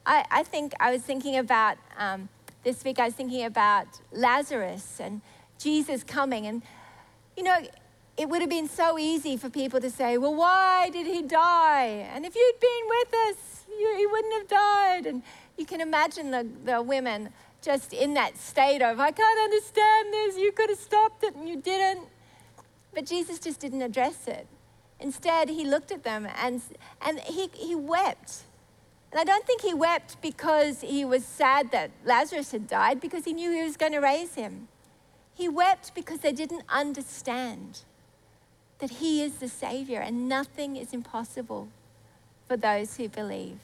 I, 0.05 0.25
I 0.29 0.43
think 0.43 0.73
I 0.79 0.91
was 0.91 1.01
thinking 1.01 1.37
about 1.37 1.77
um, 1.97 2.29
this 2.63 2.83
week, 2.83 2.99
I 2.99 3.05
was 3.05 3.13
thinking 3.13 3.45
about 3.45 3.87
Lazarus 4.11 4.99
and 4.99 5.21
Jesus 5.57 6.03
coming. 6.03 6.45
And, 6.45 6.61
you 7.35 7.43
know, 7.43 7.57
it 8.17 8.29
would 8.29 8.41
have 8.41 8.49
been 8.49 8.67
so 8.67 8.97
easy 8.97 9.37
for 9.37 9.49
people 9.49 9.79
to 9.79 9.89
say, 9.89 10.17
well, 10.17 10.33
why 10.33 10.89
did 10.89 11.05
he 11.05 11.21
die? 11.21 12.07
And 12.13 12.25
if 12.25 12.35
you'd 12.35 12.59
been 12.59 12.89
with 12.89 13.13
us, 13.29 13.65
you, 13.69 13.95
he 13.97 14.07
wouldn't 14.07 14.33
have 14.33 14.47
died. 14.47 15.05
And 15.05 15.21
you 15.57 15.65
can 15.65 15.81
imagine 15.81 16.31
the, 16.31 16.47
the 16.65 16.81
women 16.81 17.29
just 17.61 17.93
in 17.93 18.13
that 18.15 18.37
state 18.37 18.81
of, 18.81 18.99
I 18.99 19.11
can't 19.11 19.39
understand 19.39 20.13
this. 20.13 20.37
You 20.37 20.51
could 20.51 20.69
have 20.69 20.79
stopped 20.79 21.23
it 21.23 21.35
and 21.35 21.47
you 21.47 21.57
didn't. 21.61 22.07
But 22.93 23.05
Jesus 23.05 23.39
just 23.39 23.59
didn't 23.59 23.81
address 23.81 24.27
it. 24.27 24.47
Instead, 24.99 25.49
he 25.49 25.65
looked 25.65 25.91
at 25.91 26.03
them 26.03 26.27
and, 26.41 26.61
and 27.05 27.19
he, 27.19 27.49
he 27.53 27.75
wept. 27.75 28.43
And 29.11 29.21
I 29.21 29.23
don't 29.23 29.45
think 29.45 29.61
he 29.61 29.73
wept 29.73 30.21
because 30.21 30.81
he 30.81 31.05
was 31.05 31.23
sad 31.23 31.71
that 31.71 31.91
Lazarus 32.03 32.51
had 32.51 32.67
died, 32.67 32.99
because 32.99 33.25
he 33.25 33.33
knew 33.33 33.51
he 33.51 33.63
was 33.63 33.77
going 33.77 33.93
to 33.93 33.99
raise 33.99 34.35
him. 34.35 34.67
He 35.37 35.47
wept 35.47 35.93
because 35.93 36.21
they 36.21 36.31
didn't 36.31 36.63
understand 36.67 37.81
that 38.79 38.89
he 38.89 39.21
is 39.21 39.35
the 39.35 39.47
Savior 39.47 39.99
and 39.99 40.27
nothing 40.27 40.75
is 40.75 40.93
impossible 40.93 41.67
for 42.47 42.57
those 42.57 42.97
who 42.97 43.07
believe. 43.07 43.59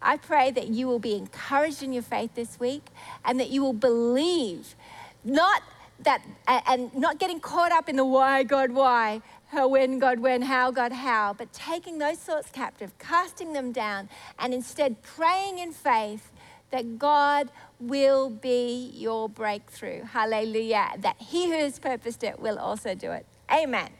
I 0.00 0.16
pray 0.16 0.50
that 0.50 0.66
you 0.66 0.88
will 0.88 0.98
be 0.98 1.14
encouraged 1.14 1.84
in 1.84 1.92
your 1.92 2.02
faith 2.02 2.34
this 2.34 2.58
week 2.58 2.82
and 3.24 3.38
that 3.38 3.50
you 3.50 3.62
will 3.62 3.72
believe, 3.72 4.74
not 5.22 5.62
that, 6.00 6.20
and 6.48 6.92
not 6.96 7.20
getting 7.20 7.38
caught 7.38 7.70
up 7.70 7.88
in 7.88 7.94
the 7.94 8.04
why, 8.04 8.42
God, 8.42 8.72
why, 8.72 9.22
how, 9.52 9.68
when, 9.68 10.00
God, 10.00 10.18
when, 10.18 10.42
how, 10.42 10.72
God, 10.72 10.90
how, 10.90 11.32
but 11.32 11.52
taking 11.52 11.98
those 11.98 12.18
thoughts 12.18 12.50
captive, 12.50 12.98
casting 12.98 13.52
them 13.52 13.70
down, 13.70 14.08
and 14.40 14.52
instead 14.52 15.00
praying 15.02 15.60
in 15.60 15.70
faith 15.70 16.32
that 16.72 16.98
God 16.98 17.50
will 17.78 18.30
be 18.30 18.90
your 18.94 19.28
breakthrough. 19.28 20.02
Hallelujah. 20.04 20.90
That 20.98 21.16
He 21.18 21.46
who 21.46 21.58
has 21.58 21.78
purposed 21.78 22.24
it 22.24 22.40
will 22.40 22.58
also 22.58 22.94
do 22.94 23.12
it. 23.12 23.26
Amen. 23.52 23.90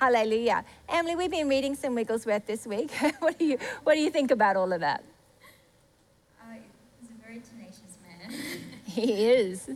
Hallelujah. 0.00 0.64
Emily, 0.88 1.14
we've 1.14 1.30
been 1.30 1.48
reading 1.48 1.76
some 1.76 1.94
Wigglesworth 1.94 2.46
this 2.46 2.66
week. 2.66 2.90
what, 3.20 3.38
do 3.38 3.44
you, 3.44 3.58
what 3.84 3.94
do 3.94 4.00
you 4.00 4.10
think 4.10 4.30
about 4.30 4.56
all 4.56 4.72
of 4.72 4.80
that? 4.80 5.04
Uh, 6.40 6.54
he's 7.00 7.10
a 7.10 7.24
very 7.24 7.40
tenacious 7.40 7.98
man. 8.02 8.36
he 8.84 9.26
is. 9.26 9.68
Yeah, 9.68 9.74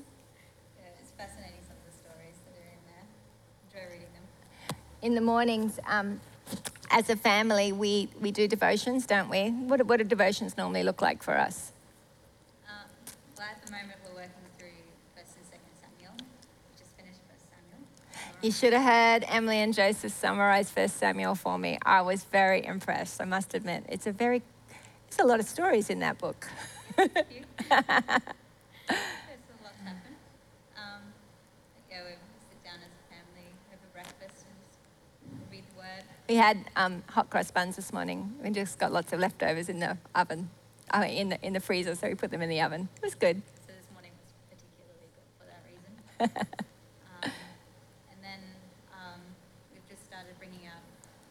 it's 1.01 1.13
fascinating 1.17 1.61
some 1.69 1.77
of 1.77 1.87
the 1.87 1.93
stories 1.93 2.35
that 2.45 2.59
are 2.59 2.73
in 2.73 2.83
there. 2.89 3.85
Enjoy 3.85 3.93
reading 3.93 4.09
them. 4.15 4.77
In 5.03 5.15
the 5.15 5.21
mornings, 5.21 5.79
um, 5.87 6.21
as 6.91 7.11
a 7.11 7.17
family, 7.17 7.73
we, 7.73 8.09
we 8.21 8.31
do 8.31 8.49
devotions, 8.49 9.07
don't 9.07 9.29
we? 9.29 9.51
What, 9.51 9.87
what 9.87 9.99
do 9.99 10.05
devotions 10.05 10.57
normally 10.57 10.83
look 10.83 11.03
like 11.03 11.23
for 11.23 11.37
us? 11.37 11.73
Well, 13.67 13.75
at 13.75 13.81
the 13.81 13.87
moment, 13.87 14.01
we're 14.07 14.15
working 14.15 14.31
through 14.59 14.69
1st 15.17 15.37
and 15.37 15.47
2nd 15.47 15.75
Samuel. 15.81 16.15
We 16.19 16.79
just 16.79 16.97
finished 16.97 17.21
1st 17.27 17.47
Samuel. 17.51 17.81
You 18.43 18.53
should 18.53 18.73
have 18.73 18.83
heard 18.83 19.25
Emily 19.29 19.57
and 19.57 19.75
Joseph 19.75 20.13
summarize 20.13 20.71
1st 20.71 20.91
Samuel 20.91 21.35
for 21.35 21.59
me. 21.59 21.79
I 21.85 22.03
was 22.03 22.23
very 22.25 22.65
impressed, 22.65 23.21
I 23.21 23.25
must 23.25 23.55
admit. 23.55 23.85
It's 23.89 24.07
a 24.07 24.13
very, 24.13 24.43
it's 25.09 25.19
a 25.19 25.25
lot 25.25 25.41
of 25.41 25.47
stories 25.47 25.91
in 25.91 25.99
that 26.01 26.19
book. 26.19 26.47
There's 26.97 27.11
a 27.11 27.33
lot 27.69 27.83
happen. 29.83 30.15
Um, 30.77 31.01
yeah, 31.91 32.03
we 32.05 32.13
sit 32.49 32.63
down 32.65 32.77
as 32.77 32.93
a 32.93 33.05
family, 33.11 33.49
have 33.71 33.81
a 33.83 33.93
breakfast, 33.93 34.45
and 34.47 35.41
read 35.51 35.65
the 35.73 35.79
word. 35.79 36.05
We 36.29 36.37
had 36.37 36.59
um, 36.77 37.03
hot 37.09 37.31
cross 37.31 37.51
buns 37.51 37.75
this 37.77 37.93
morning. 37.93 38.33
We 38.43 38.51
just 38.51 38.79
got 38.79 38.93
lots 38.93 39.13
of 39.13 39.19
leftovers 39.19 39.69
in 39.69 39.81
the 39.81 39.99
oven, 40.15 40.51
uh, 40.95 41.05
in 41.09 41.31
the 41.31 41.45
in 41.45 41.53
the 41.55 41.61
freezer, 41.61 41.97
so 41.97 42.07
we 42.09 42.15
put 42.15 42.31
them 42.31 42.43
in 42.43 42.49
the 42.49 42.61
oven. 42.61 42.89
It 42.97 43.03
was 43.03 43.15
good. 43.17 43.43
So 43.67 43.73
this 43.75 43.91
morning 43.93 44.13
was 44.23 44.33
particularly 44.49 45.11
good 45.11 45.27
for 45.39 45.47
that 45.51 45.63
reason. 45.67 45.91
um, 46.21 47.31
and 48.09 48.19
then 48.23 48.41
um, 48.93 49.21
we've 49.73 49.87
just 49.89 50.05
started 50.07 50.33
bringing 50.39 50.67
out 50.67 50.85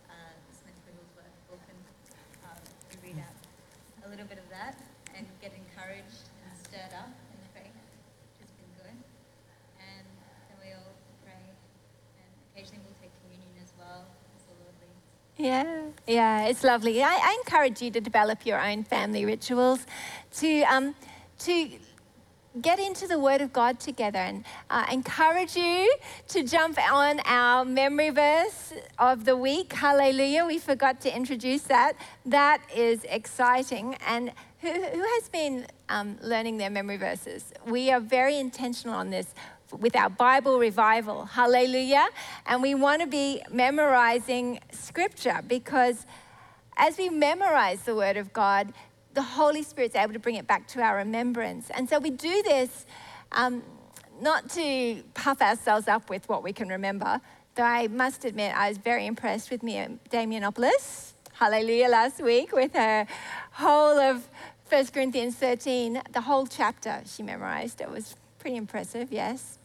uh, 0.10 0.34
Smith 0.54 0.78
Wigglesworth 0.86 1.38
book, 1.50 1.64
and 1.70 1.82
um, 2.46 2.62
we 2.90 3.10
read 3.10 3.20
out 3.22 3.38
a 4.06 4.10
little 4.10 4.26
bit 4.26 4.38
of 4.38 4.48
that 4.50 4.78
and 5.18 5.26
get 5.42 5.54
encouraged 5.58 6.30
and 6.46 6.54
stirred 6.62 6.94
up 6.94 7.10
Yeah, 15.38 15.82
yeah, 16.08 16.46
it's 16.48 16.64
lovely. 16.64 17.04
I, 17.04 17.14
I, 17.14 17.38
encourage 17.46 17.82
you 17.82 17.92
to 17.92 18.00
develop 18.00 18.46
your 18.46 18.60
own 18.60 18.84
family 18.84 19.26
rituals, 19.26 19.86
to 20.38 20.62
um, 20.64 20.96
to 21.40 21.70
get 22.62 22.80
into 22.80 23.08
the 23.08 23.20
Word 23.20 23.42
of 23.42 23.52
God 23.52 23.80
together, 23.80 24.20
and 24.20 24.44
uh, 24.70 24.86
encourage 24.92 25.56
you 25.56 25.94
to 26.30 26.44
jump 26.44 26.80
on 26.92 27.20
our 27.26 27.66
memory 27.66 28.10
verse 28.10 28.74
of 28.98 29.26
the 29.26 29.36
week. 29.36 29.74
Hallelujah! 29.74 30.46
We 30.46 30.60
forgot 30.60 31.02
to 31.02 31.16
introduce 31.16 31.64
that. 31.64 31.94
That 32.26 32.62
is 32.74 33.04
exciting. 33.06 33.96
And 34.08 34.32
who, 34.60 34.72
who 34.72 35.04
has 35.04 35.30
been 35.30 35.68
um, 35.90 36.18
learning 36.22 36.58
their 36.58 36.70
memory 36.70 36.98
verses? 36.98 37.52
We 37.68 37.92
are 37.92 38.00
very 38.00 38.38
intentional 38.38 38.96
on 38.96 39.10
this 39.10 39.28
with 39.72 39.96
our 39.96 40.10
Bible 40.10 40.60
revival. 40.60 41.26
Hallelujah. 41.26 42.08
And 42.46 42.62
we 42.62 42.76
want 42.76 43.02
to 43.02 43.08
be 43.08 43.42
memorizing 43.52 44.60
scripture 44.72 45.42
because 45.48 46.06
as 46.78 46.98
we 46.98 47.10
memorize 47.10 47.84
the 47.84 47.96
Word 47.96 48.18
of 48.18 48.34
God, 48.34 48.74
the 49.16 49.22
Holy 49.22 49.64
Spirit's 49.64 49.96
able 49.96 50.14
to 50.14 50.20
bring 50.20 50.36
it 50.36 50.46
back 50.46 50.68
to 50.68 50.82
our 50.82 50.98
remembrance. 50.98 51.72
And 51.72 51.90
so 51.90 52.00
we 52.00 52.12
do 52.12 52.44
this 52.44 52.86
um, 53.32 53.64
not 54.22 54.50
to 54.52 55.02
puff 55.14 55.42
ourselves 55.42 55.88
up 55.88 56.10
with 56.10 56.28
what 56.30 56.44
we 56.44 56.54
can 56.54 56.70
remember, 56.70 57.22
though 57.56 57.64
I 57.64 57.88
must 57.88 58.26
admit 58.26 58.56
I 58.56 58.70
was 58.70 58.78
very 58.78 59.06
impressed 59.06 59.50
with 59.50 59.64
Mia 59.64 59.90
Damianopoulos, 60.12 61.14
hallelujah, 61.34 61.88
last 61.88 62.22
week 62.22 62.52
with 62.52 62.74
her 62.74 63.08
whole 63.54 63.98
of 63.98 64.28
1 64.70 64.88
Corinthians 64.88 65.36
13, 65.36 66.02
the 66.12 66.22
whole 66.22 66.46
chapter 66.46 67.02
she 67.06 67.24
memorized. 67.24 67.82
It 67.82 67.90
was 67.90 68.16
pretty 68.40 68.58
impressive, 68.58 69.12
yes. 69.12 69.58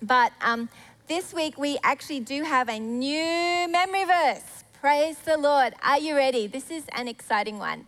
But 0.00 0.32
um, 0.40 0.68
this 1.06 1.32
week 1.32 1.56
we 1.56 1.78
actually 1.84 2.20
do 2.20 2.42
have 2.42 2.68
a 2.68 2.80
new 2.80 3.68
memory 3.68 4.04
verse. 4.04 4.64
Praise 4.80 5.18
the 5.18 5.36
Lord. 5.36 5.74
Are 5.84 5.98
you 5.98 6.16
ready? 6.16 6.48
This 6.48 6.70
is 6.70 6.84
an 6.92 7.06
exciting 7.06 7.58
one. 7.58 7.86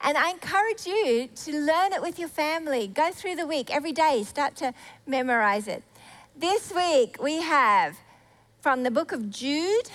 And 0.00 0.16
I 0.16 0.30
encourage 0.30 0.86
you 0.86 1.28
to 1.34 1.52
learn 1.52 1.92
it 1.92 2.00
with 2.00 2.18
your 2.18 2.28
family. 2.28 2.86
Go 2.86 3.10
through 3.10 3.34
the 3.34 3.46
week 3.46 3.74
every 3.74 3.92
day, 3.92 4.22
start 4.22 4.56
to 4.56 4.72
memorize 5.06 5.66
it. 5.66 5.82
This 6.36 6.72
week 6.72 7.16
we 7.20 7.42
have 7.42 7.96
from 8.60 8.84
the 8.84 8.90
book 8.90 9.12
of 9.12 9.28
Jude, 9.28 9.90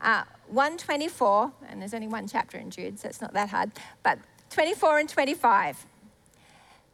uh, 0.00 0.24
124, 0.48 1.52
and 1.68 1.80
there's 1.80 1.94
only 1.94 2.08
one 2.08 2.28
chapter 2.28 2.58
in 2.58 2.70
Jude, 2.70 2.98
so 2.98 3.08
it's 3.08 3.20
not 3.20 3.32
that 3.32 3.48
hard, 3.48 3.72
but 4.02 4.18
24 4.50 4.98
and 4.98 5.08
25. 5.08 5.86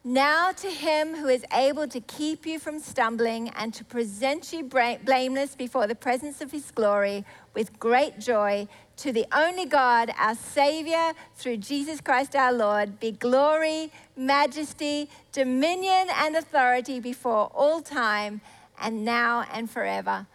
Now 0.03 0.51
to 0.53 0.67
him 0.67 1.15
who 1.15 1.27
is 1.27 1.45
able 1.53 1.87
to 1.89 1.99
keep 1.99 2.45
you 2.47 2.57
from 2.57 2.79
stumbling 2.79 3.49
and 3.49 3.71
to 3.75 3.83
present 3.83 4.51
you 4.51 4.63
blameless 4.63 5.55
before 5.55 5.85
the 5.85 5.93
presence 5.93 6.41
of 6.41 6.51
his 6.51 6.71
glory 6.71 7.23
with 7.53 7.77
great 7.77 8.19
joy, 8.19 8.67
to 9.01 9.11
the 9.11 9.25
only 9.31 9.65
God, 9.65 10.11
our 10.17 10.35
Savior, 10.35 11.13
through 11.35 11.57
Jesus 11.57 12.01
Christ 12.01 12.35
our 12.35 12.53
Lord, 12.53 12.99
be 12.99 13.11
glory, 13.11 13.91
majesty, 14.15 15.09
dominion, 15.31 16.07
and 16.15 16.35
authority 16.35 16.99
before 16.99 17.49
all 17.53 17.81
time, 17.81 18.41
and 18.79 19.03
now 19.03 19.45
and 19.51 19.69
forever. 19.69 20.27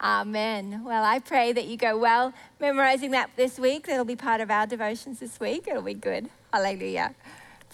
Amen. 0.00 0.82
Well, 0.84 1.04
I 1.04 1.18
pray 1.18 1.52
that 1.52 1.66
you 1.66 1.76
go 1.76 1.96
well 1.98 2.32
memorizing 2.60 3.10
that 3.12 3.30
this 3.36 3.58
week. 3.58 3.86
That'll 3.86 4.04
be 4.04 4.16
part 4.16 4.40
of 4.40 4.50
our 4.50 4.66
devotions 4.66 5.20
this 5.20 5.38
week. 5.38 5.68
It'll 5.68 5.82
be 5.82 5.94
good. 5.94 6.28
Hallelujah. 6.52 7.14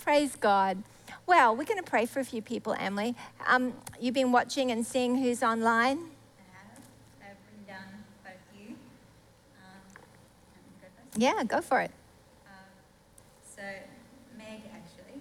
Praise 0.03 0.37
God. 0.37 0.83
Well, 1.27 1.55
we're 1.57 1.65
going 1.65 1.83
to 1.83 1.89
pray 1.89 2.07
for 2.07 2.19
a 2.19 2.25
few 2.25 2.43
people, 2.43 2.75
Emily. 2.79 3.15
Um, 3.47 3.73
you've 4.01 4.15
been 4.15 4.33
watching 4.33 4.71
and 4.71 4.85
seeing 4.85 5.17
who's 5.17 5.43
online? 5.43 5.99
I 5.99 6.43
have. 6.53 6.83
I've 7.23 7.37
written 7.47 7.65
down 7.67 8.05
quite 8.23 8.35
a 8.35 8.57
few. 8.57 8.75
Um, 9.63 9.81
yeah, 11.17 11.43
go 11.45 11.61
for 11.61 11.81
it. 11.81 11.91
Um, 12.47 12.53
so, 13.57 13.63
Meg, 14.37 14.61
actually. 14.73 15.21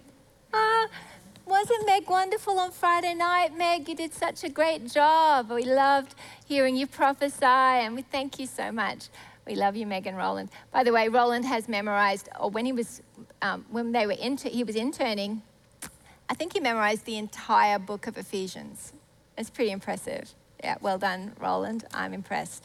Uh, 0.52 0.86
wasn't 1.46 1.86
Meg 1.86 2.08
wonderful 2.08 2.58
on 2.58 2.70
Friday 2.70 3.14
night? 3.14 3.56
Meg, 3.56 3.88
you 3.88 3.94
did 3.94 4.14
such 4.14 4.44
a 4.44 4.48
great 4.48 4.86
job. 4.86 5.50
We 5.50 5.64
loved 5.64 6.14
hearing 6.46 6.76
you 6.76 6.86
prophesy, 6.86 7.44
and 7.44 7.94
we 7.94 8.02
thank 8.02 8.38
you 8.38 8.46
so 8.46 8.70
much. 8.70 9.08
We 9.46 9.54
love 9.54 9.74
you, 9.74 9.86
Megan 9.86 10.16
Roland. 10.16 10.50
By 10.70 10.84
the 10.84 10.92
way, 10.92 11.08
Roland 11.08 11.44
has 11.44 11.68
memorized, 11.68 12.28
or 12.38 12.50
when 12.50 12.66
he 12.66 12.72
was, 12.72 13.02
um, 13.42 13.64
when 13.70 13.92
they 13.92 14.06
were 14.06 14.12
inter- 14.12 14.50
he 14.50 14.62
was 14.64 14.76
interning 14.76 15.42
I 16.30 16.34
think 16.34 16.52
he 16.52 16.60
memorized 16.60 17.06
the 17.06 17.16
entire 17.16 17.80
book 17.80 18.06
of 18.06 18.16
Ephesians. 18.16 18.92
It's 19.36 19.50
pretty 19.50 19.72
impressive. 19.72 20.32
Yeah, 20.62 20.76
well 20.80 20.96
done, 20.96 21.32
Roland. 21.40 21.84
I'm 21.92 22.14
impressed. 22.14 22.64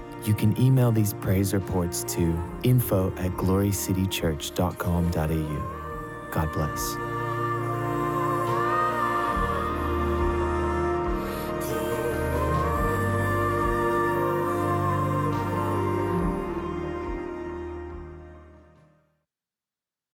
You 0.25 0.33
can 0.33 0.59
email 0.61 0.91
these 0.91 1.13
praise 1.13 1.53
reports 1.53 2.03
to 2.15 2.37
info 2.63 3.09
at 3.17 3.31
glorycitychurch.com.au. 3.31 6.31
God 6.31 6.53
bless. 6.53 7.10